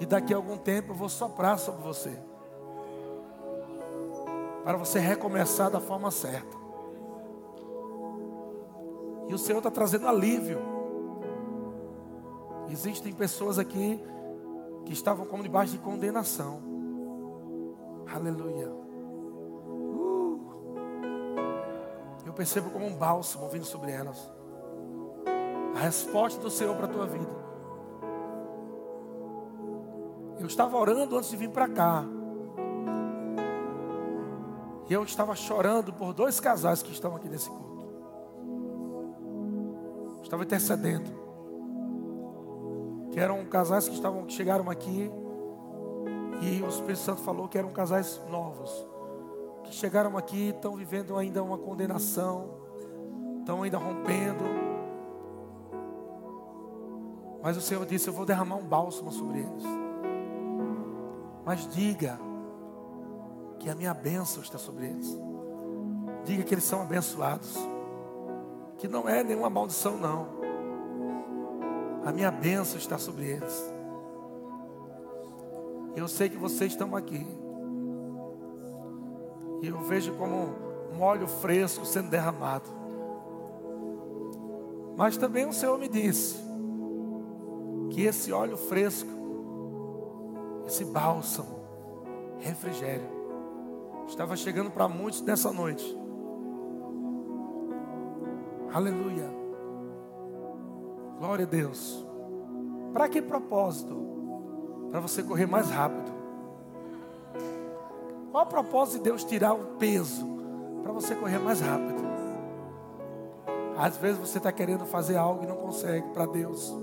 E 0.00 0.06
daqui 0.06 0.34
a 0.34 0.36
algum 0.36 0.56
tempo 0.56 0.90
eu 0.90 0.96
vou 0.96 1.08
soprar 1.08 1.56
sobre 1.56 1.82
você. 1.82 2.18
Para 4.64 4.76
você 4.76 4.98
recomeçar 4.98 5.70
da 5.70 5.78
forma 5.78 6.10
certa. 6.10 6.56
E 9.28 9.34
o 9.34 9.38
Senhor 9.38 9.58
está 9.58 9.70
trazendo 9.70 10.08
alívio 10.08 10.78
Existem 12.70 13.12
pessoas 13.14 13.58
aqui 13.58 14.00
que 14.84 14.92
estavam 14.92 15.26
como 15.26 15.42
debaixo 15.42 15.72
de 15.72 15.78
condenação. 15.78 16.60
Aleluia. 18.12 18.68
Uh. 19.88 20.40
Eu 22.26 22.32
percebo 22.32 22.70
como 22.70 22.86
um 22.86 22.94
bálsamo 22.94 23.48
vindo 23.48 23.64
sobre 23.64 23.90
elas. 23.92 24.37
A 25.78 25.80
resposta 25.80 26.40
do 26.40 26.50
Senhor 26.50 26.74
para 26.74 26.86
a 26.86 26.88
tua 26.88 27.06
vida. 27.06 27.30
Eu 30.40 30.46
estava 30.48 30.76
orando 30.76 31.16
antes 31.16 31.30
de 31.30 31.36
vir 31.36 31.50
para 31.50 31.68
cá. 31.68 32.04
E 34.88 34.92
eu 34.92 35.04
estava 35.04 35.36
chorando 35.36 35.92
por 35.92 36.12
dois 36.12 36.40
casais 36.40 36.82
que 36.82 36.90
estão 36.90 37.14
aqui 37.14 37.28
nesse 37.28 37.48
culto. 37.48 37.86
Estava 40.20 40.42
intercedendo 40.42 41.12
que 43.12 43.20
eram 43.20 43.44
casais 43.44 43.88
que 43.88 43.94
estavam 43.94 44.24
que 44.26 44.32
chegaram 44.32 44.68
aqui 44.68 45.10
E 46.42 46.60
o 46.60 46.68
Espírito 46.68 46.98
Santo 46.98 47.20
falou 47.22 47.48
que 47.48 47.56
eram 47.56 47.70
casais 47.70 48.20
novos, 48.28 48.70
que 49.62 49.72
chegaram 49.72 50.18
aqui 50.18 50.36
e 50.36 50.48
estão 50.50 50.74
vivendo 50.74 51.16
ainda 51.16 51.40
uma 51.40 51.58
condenação, 51.58 52.50
estão 53.40 53.62
ainda 53.62 53.78
rompendo. 53.78 54.57
Mas 57.48 57.56
o 57.56 57.62
Senhor 57.62 57.86
disse: 57.86 58.06
Eu 58.06 58.12
vou 58.12 58.26
derramar 58.26 58.56
um 58.56 58.62
bálsamo 58.62 59.10
sobre 59.10 59.38
eles. 59.38 59.64
Mas 61.46 61.66
diga 61.66 62.20
que 63.58 63.70
a 63.70 63.74
minha 63.74 63.94
bênção 63.94 64.42
está 64.42 64.58
sobre 64.58 64.84
eles. 64.84 65.18
Diga 66.26 66.42
que 66.42 66.52
eles 66.52 66.64
são 66.64 66.82
abençoados. 66.82 67.56
Que 68.76 68.86
não 68.86 69.08
é 69.08 69.24
nenhuma 69.24 69.48
maldição, 69.48 69.96
não. 69.96 70.28
A 72.04 72.12
minha 72.12 72.30
bênção 72.30 72.76
está 72.76 72.98
sobre 72.98 73.24
eles. 73.24 73.72
Eu 75.96 76.06
sei 76.06 76.28
que 76.28 76.36
vocês 76.36 76.72
estão 76.72 76.94
aqui. 76.94 77.26
E 79.62 79.68
eu 79.68 79.80
vejo 79.84 80.12
como 80.16 80.50
um 80.94 81.00
óleo 81.00 81.26
fresco 81.26 81.86
sendo 81.86 82.10
derramado. 82.10 82.68
Mas 84.98 85.16
também 85.16 85.46
o 85.46 85.52
Senhor 85.54 85.78
me 85.78 85.88
disse 85.88 86.47
que 87.90 88.02
esse 88.02 88.32
óleo 88.32 88.56
fresco, 88.56 89.10
esse 90.66 90.84
bálsamo, 90.84 91.58
refrigério, 92.38 93.08
estava 94.06 94.36
chegando 94.36 94.70
para 94.70 94.88
muitos 94.88 95.20
nessa 95.22 95.52
noite. 95.52 95.96
Aleluia. 98.72 99.28
Glória 101.18 101.44
a 101.44 101.48
Deus. 101.48 102.06
Para 102.92 103.08
que 103.08 103.20
propósito? 103.20 103.96
Para 104.90 105.00
você 105.00 105.22
correr 105.22 105.46
mais 105.46 105.70
rápido. 105.70 106.12
Qual 108.30 108.44
o 108.44 108.48
propósito 108.48 108.98
de 108.98 109.04
Deus 109.04 109.24
tirar 109.24 109.52
o 109.54 109.76
peso? 109.78 110.26
Para 110.82 110.92
você 110.92 111.14
correr 111.14 111.38
mais 111.38 111.60
rápido. 111.60 112.08
Às 113.76 113.96
vezes 113.96 114.18
você 114.18 114.38
está 114.38 114.50
querendo 114.52 114.84
fazer 114.84 115.16
algo 115.16 115.44
e 115.44 115.46
não 115.46 115.56
consegue 115.56 116.08
para 116.10 116.26
Deus. 116.26 116.74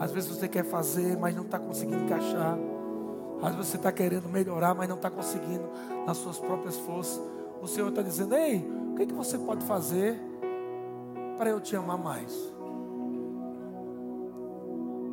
Às 0.00 0.10
vezes 0.12 0.30
você 0.30 0.48
quer 0.48 0.64
fazer, 0.64 1.18
mas 1.18 1.36
não 1.36 1.42
está 1.42 1.58
conseguindo 1.58 2.02
encaixar. 2.04 2.58
Às 3.42 3.54
vezes 3.54 3.70
você 3.70 3.76
está 3.76 3.92
querendo 3.92 4.30
melhorar, 4.30 4.74
mas 4.74 4.88
não 4.88 4.96
está 4.96 5.10
conseguindo 5.10 5.68
nas 6.06 6.16
suas 6.16 6.38
próprias 6.38 6.76
forças. 6.78 7.20
O 7.60 7.66
Senhor 7.66 7.90
está 7.90 8.00
dizendo: 8.00 8.34
Ei, 8.34 8.66
o 8.92 8.94
que, 8.94 9.06
que 9.06 9.12
você 9.12 9.38
pode 9.38 9.62
fazer 9.66 10.18
para 11.36 11.50
eu 11.50 11.60
te 11.60 11.76
amar 11.76 11.98
mais? 11.98 12.32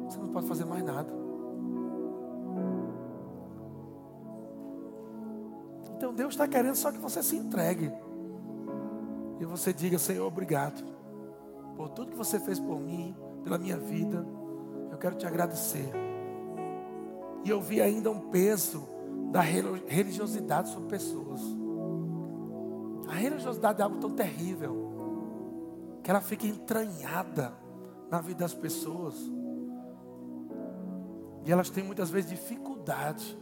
Você 0.06 0.18
não 0.20 0.30
pode 0.30 0.48
fazer 0.48 0.64
mais 0.64 0.84
nada. 0.86 1.12
Então 5.98 6.14
Deus 6.14 6.34
está 6.34 6.48
querendo 6.48 6.76
só 6.76 6.92
que 6.94 7.00
você 7.00 7.22
se 7.22 7.36
entregue. 7.36 7.92
E 9.40 9.46
você 9.46 9.74
diga, 9.74 10.00
Senhor, 10.00 10.26
obrigado. 10.26 10.84
Por 11.76 11.90
tudo 11.90 12.12
que 12.12 12.18
você 12.18 12.40
fez 12.40 12.60
por 12.60 12.80
mim, 12.80 13.16
pela 13.44 13.58
minha 13.58 13.78
vida. 13.78 14.26
Eu 14.98 15.00
quero 15.00 15.16
te 15.16 15.28
agradecer. 15.28 15.92
E 17.46 17.50
eu 17.52 17.62
vi 17.62 17.80
ainda 17.80 18.10
um 18.10 18.32
peso 18.32 18.90
da 19.32 19.42
religiosidade 19.42 20.70
sobre 20.70 20.90
pessoas. 20.90 21.40
A 23.08 23.14
religiosidade 23.14 23.80
é 23.80 23.84
algo 23.84 24.00
tão 24.00 24.10
terrível 24.10 26.00
que 26.02 26.10
ela 26.10 26.20
fica 26.20 26.48
entranhada 26.48 27.54
na 28.10 28.20
vida 28.22 28.40
das 28.40 28.56
pessoas. 28.56 29.14
E 31.46 31.52
elas 31.52 31.70
têm 31.70 31.84
muitas 31.84 32.10
vezes 32.10 32.32
dificuldade 32.32 33.38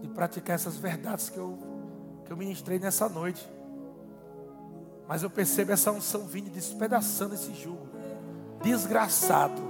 de 0.00 0.08
praticar 0.08 0.56
essas 0.56 0.76
verdades 0.76 1.30
que 1.30 1.38
eu, 1.38 1.56
que 2.24 2.32
eu 2.32 2.36
ministrei 2.36 2.80
nessa 2.80 3.08
noite. 3.08 3.48
Mas 5.06 5.22
eu 5.22 5.30
percebo 5.30 5.70
essa 5.70 5.92
unção 5.92 6.26
vindo 6.26 6.50
despedaçando 6.50 7.34
esse 7.34 7.54
jugo. 7.54 7.99
Desgraçado. 8.62 9.62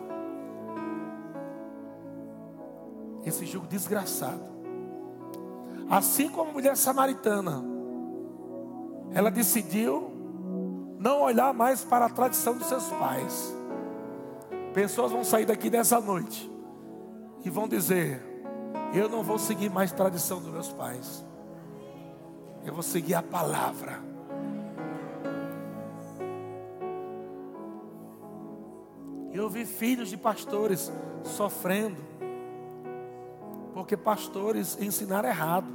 Esse 3.24 3.46
jugo 3.46 3.66
desgraçado. 3.66 4.42
Assim 5.88 6.28
como 6.28 6.50
a 6.50 6.52
mulher 6.52 6.76
samaritana, 6.76 7.62
ela 9.12 9.30
decidiu 9.30 10.10
não 10.98 11.22
olhar 11.22 11.52
mais 11.52 11.82
para 11.82 12.06
a 12.06 12.08
tradição 12.08 12.56
dos 12.56 12.66
seus 12.66 12.86
pais. 12.88 13.54
Pessoas 14.72 15.10
vão 15.10 15.24
sair 15.24 15.46
daqui 15.46 15.68
nessa 15.68 16.00
noite 16.00 16.50
e 17.44 17.50
vão 17.50 17.66
dizer: 17.66 18.22
Eu 18.94 19.08
não 19.08 19.22
vou 19.22 19.38
seguir 19.38 19.70
mais 19.70 19.92
tradição 19.92 20.40
dos 20.40 20.52
meus 20.52 20.72
pais, 20.72 21.24
eu 22.64 22.72
vou 22.72 22.82
seguir 22.82 23.14
a 23.14 23.22
palavra. 23.22 24.09
Eu 29.32 29.48
vi 29.48 29.64
filhos 29.64 30.08
de 30.08 30.16
pastores 30.16 30.90
sofrendo, 31.22 32.00
porque 33.72 33.96
pastores 33.96 34.80
ensinaram 34.80 35.28
errado. 35.28 35.68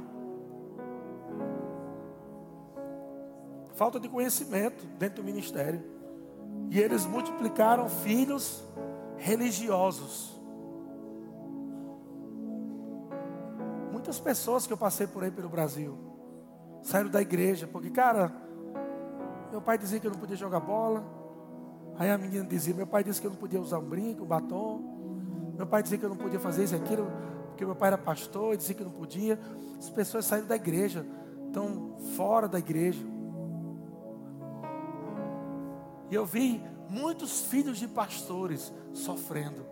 Falta 3.74 3.98
de 3.98 4.08
conhecimento 4.08 4.86
dentro 4.98 5.22
do 5.22 5.24
ministério. 5.24 5.82
E 6.70 6.80
eles 6.80 7.06
multiplicaram 7.06 7.88
filhos 7.88 8.64
religiosos. 9.16 10.34
Muitas 13.92 14.20
pessoas 14.20 14.66
que 14.66 14.72
eu 14.72 14.76
passei 14.76 15.06
por 15.06 15.24
aí 15.24 15.30
pelo 15.30 15.48
Brasil 15.48 15.96
saíram 16.82 17.10
da 17.10 17.20
igreja, 17.20 17.66
porque, 17.66 17.90
cara, 17.90 18.32
meu 19.50 19.60
pai 19.60 19.76
dizia 19.76 19.98
que 19.98 20.06
eu 20.06 20.12
não 20.12 20.18
podia 20.18 20.36
jogar 20.36 20.60
bola. 20.60 21.15
Aí 21.98 22.10
a 22.10 22.18
menina 22.18 22.44
dizia, 22.44 22.74
meu 22.74 22.86
pai 22.86 23.02
disse 23.02 23.20
que 23.20 23.26
eu 23.26 23.30
não 23.30 23.38
podia 23.38 23.60
usar 23.60 23.78
um 23.78 23.84
brinco, 23.88 24.24
um 24.24 24.26
batom. 24.26 24.82
Meu 25.56 25.66
pai 25.66 25.82
dizia 25.82 25.96
que 25.96 26.04
eu 26.04 26.10
não 26.10 26.16
podia 26.16 26.38
fazer 26.38 26.64
isso 26.64 26.74
e 26.74 26.78
aquilo, 26.78 27.10
porque 27.48 27.64
meu 27.64 27.74
pai 27.74 27.88
era 27.88 27.98
pastor 27.98 28.54
e 28.54 28.56
dizia 28.58 28.74
que 28.74 28.84
não 28.84 28.90
podia. 28.90 29.38
As 29.78 29.88
pessoas 29.88 30.26
saíram 30.26 30.46
da 30.46 30.56
igreja, 30.56 31.06
estão 31.46 31.96
fora 32.16 32.46
da 32.46 32.58
igreja. 32.58 33.04
E 36.10 36.14
eu 36.14 36.24
vi 36.24 36.62
muitos 36.88 37.46
filhos 37.46 37.78
de 37.78 37.88
pastores 37.88 38.72
sofrendo. 38.92 39.64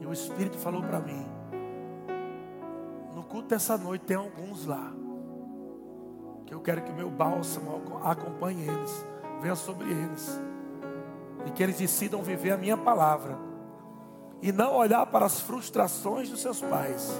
E 0.00 0.06
o 0.06 0.12
Espírito 0.12 0.58
falou 0.58 0.82
para 0.82 1.00
mim: 1.00 1.24
no 3.14 3.22
culto 3.22 3.48
dessa 3.48 3.76
noite 3.78 4.04
tem 4.04 4.16
alguns 4.16 4.64
lá. 4.66 4.92
Que 6.46 6.54
eu 6.54 6.60
quero 6.60 6.82
que 6.82 6.92
meu 6.92 7.10
bálsamo 7.10 7.98
acompanhe 8.02 8.66
eles, 8.66 9.06
venha 9.40 9.56
sobre 9.56 9.90
eles. 9.90 10.40
E 11.46 11.50
que 11.50 11.62
eles 11.62 11.78
decidam 11.78 12.22
viver 12.22 12.52
a 12.52 12.56
minha 12.56 12.76
palavra. 12.76 13.38
E 14.42 14.52
não 14.52 14.74
olhar 14.74 15.06
para 15.06 15.26
as 15.26 15.40
frustrações 15.40 16.28
dos 16.28 16.40
seus 16.40 16.60
pais, 16.60 17.10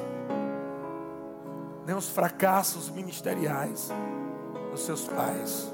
nem 1.84 1.96
os 1.96 2.08
fracassos 2.08 2.88
ministeriais 2.90 3.90
dos 4.70 4.82
seus 4.82 5.04
pais 5.08 5.72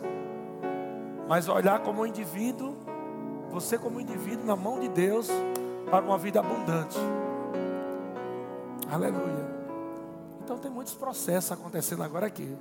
mas 1.28 1.48
olhar 1.48 1.80
como 1.80 2.06
indivíduo, 2.06 2.76
você 3.50 3.78
como 3.78 4.00
indivíduo 4.00 4.44
na 4.44 4.56
mão 4.56 4.78
de 4.80 4.88
Deus 4.88 5.28
para 5.90 6.04
uma 6.04 6.18
vida 6.18 6.40
abundante. 6.40 6.98
Aleluia. 8.90 9.54
Então 10.42 10.58
tem 10.58 10.70
muitos 10.70 10.94
processos 10.94 11.52
acontecendo 11.52 12.02
agora 12.02 12.26
aqui. 12.26 12.56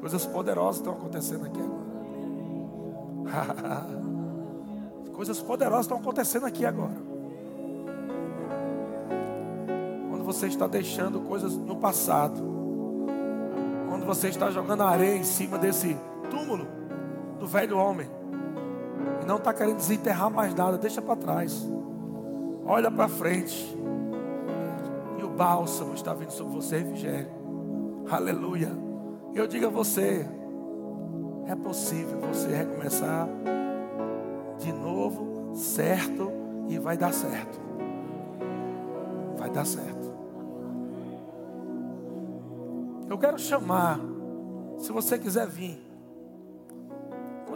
Coisas 0.00 0.24
poderosas 0.26 0.76
estão 0.76 0.92
acontecendo 0.92 1.44
aqui 1.46 1.60
agora. 1.60 1.85
Coisas 5.12 5.40
poderosas 5.40 5.86
estão 5.86 5.98
acontecendo 5.98 6.46
aqui 6.46 6.66
agora. 6.66 6.96
Quando 10.10 10.24
você 10.24 10.46
está 10.46 10.66
deixando 10.66 11.20
coisas 11.20 11.56
no 11.56 11.76
passado. 11.76 12.42
Quando 13.88 14.04
você 14.04 14.28
está 14.28 14.50
jogando 14.50 14.82
areia 14.82 15.16
em 15.16 15.24
cima 15.24 15.58
desse 15.58 15.96
túmulo 16.30 16.66
do 17.38 17.46
velho 17.46 17.78
homem. 17.78 18.08
E 19.22 19.26
não 19.26 19.36
está 19.36 19.54
querendo 19.54 19.76
desenterrar 19.76 20.30
mais 20.30 20.54
nada, 20.54 20.76
deixa 20.76 21.00
para 21.00 21.16
trás. 21.16 21.66
Olha 22.66 22.90
para 22.90 23.08
frente. 23.08 23.76
E 25.18 25.22
o 25.22 25.28
bálsamo 25.28 25.94
está 25.94 26.12
vindo 26.12 26.30
sobre 26.30 26.54
você, 26.54 26.78
refrigério. 26.78 27.30
Aleluia. 28.10 28.70
Eu 29.34 29.46
digo 29.46 29.66
a 29.66 29.70
você: 29.70 30.26
é 31.46 31.54
possível 31.54 32.20
você 32.20 32.48
recomeçar 32.48 33.28
de 34.58 34.72
novo, 34.72 35.54
certo, 35.54 36.30
e 36.68 36.78
vai 36.78 36.96
dar 36.96 37.12
certo. 37.12 37.58
Vai 39.36 39.50
dar 39.50 39.64
certo. 39.64 40.06
Eu 43.08 43.18
quero 43.18 43.38
chamar, 43.38 44.00
se 44.78 44.90
você 44.90 45.18
quiser 45.18 45.46
vir, 45.46 45.86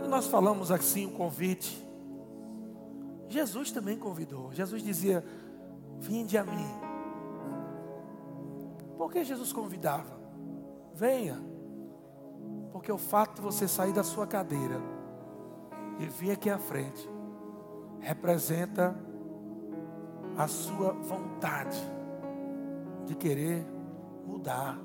nós 0.08 0.26
falamos 0.26 0.70
assim 0.70 1.06
o 1.06 1.12
convite, 1.12 1.86
Jesus 3.28 3.70
também 3.70 3.96
convidou. 3.96 4.52
Jesus 4.52 4.82
dizia: 4.82 5.24
Vinde 5.98 6.36
a 6.36 6.44
mim. 6.44 6.66
Por 8.98 9.10
que 9.10 9.24
Jesus 9.24 9.52
convidava? 9.52 10.18
Venha. 10.92 11.49
Porque 12.80 12.90
o 12.90 12.96
fato 12.96 13.34
de 13.34 13.42
você 13.42 13.68
sair 13.68 13.92
da 13.92 14.02
sua 14.02 14.26
cadeira 14.26 14.80
e 15.98 16.06
vir 16.06 16.30
aqui 16.30 16.48
à 16.48 16.58
frente 16.58 17.06
representa 18.00 18.96
a 20.34 20.48
sua 20.48 20.94
vontade 20.94 21.76
de 23.04 23.14
querer 23.14 23.66
mudar 24.26 24.78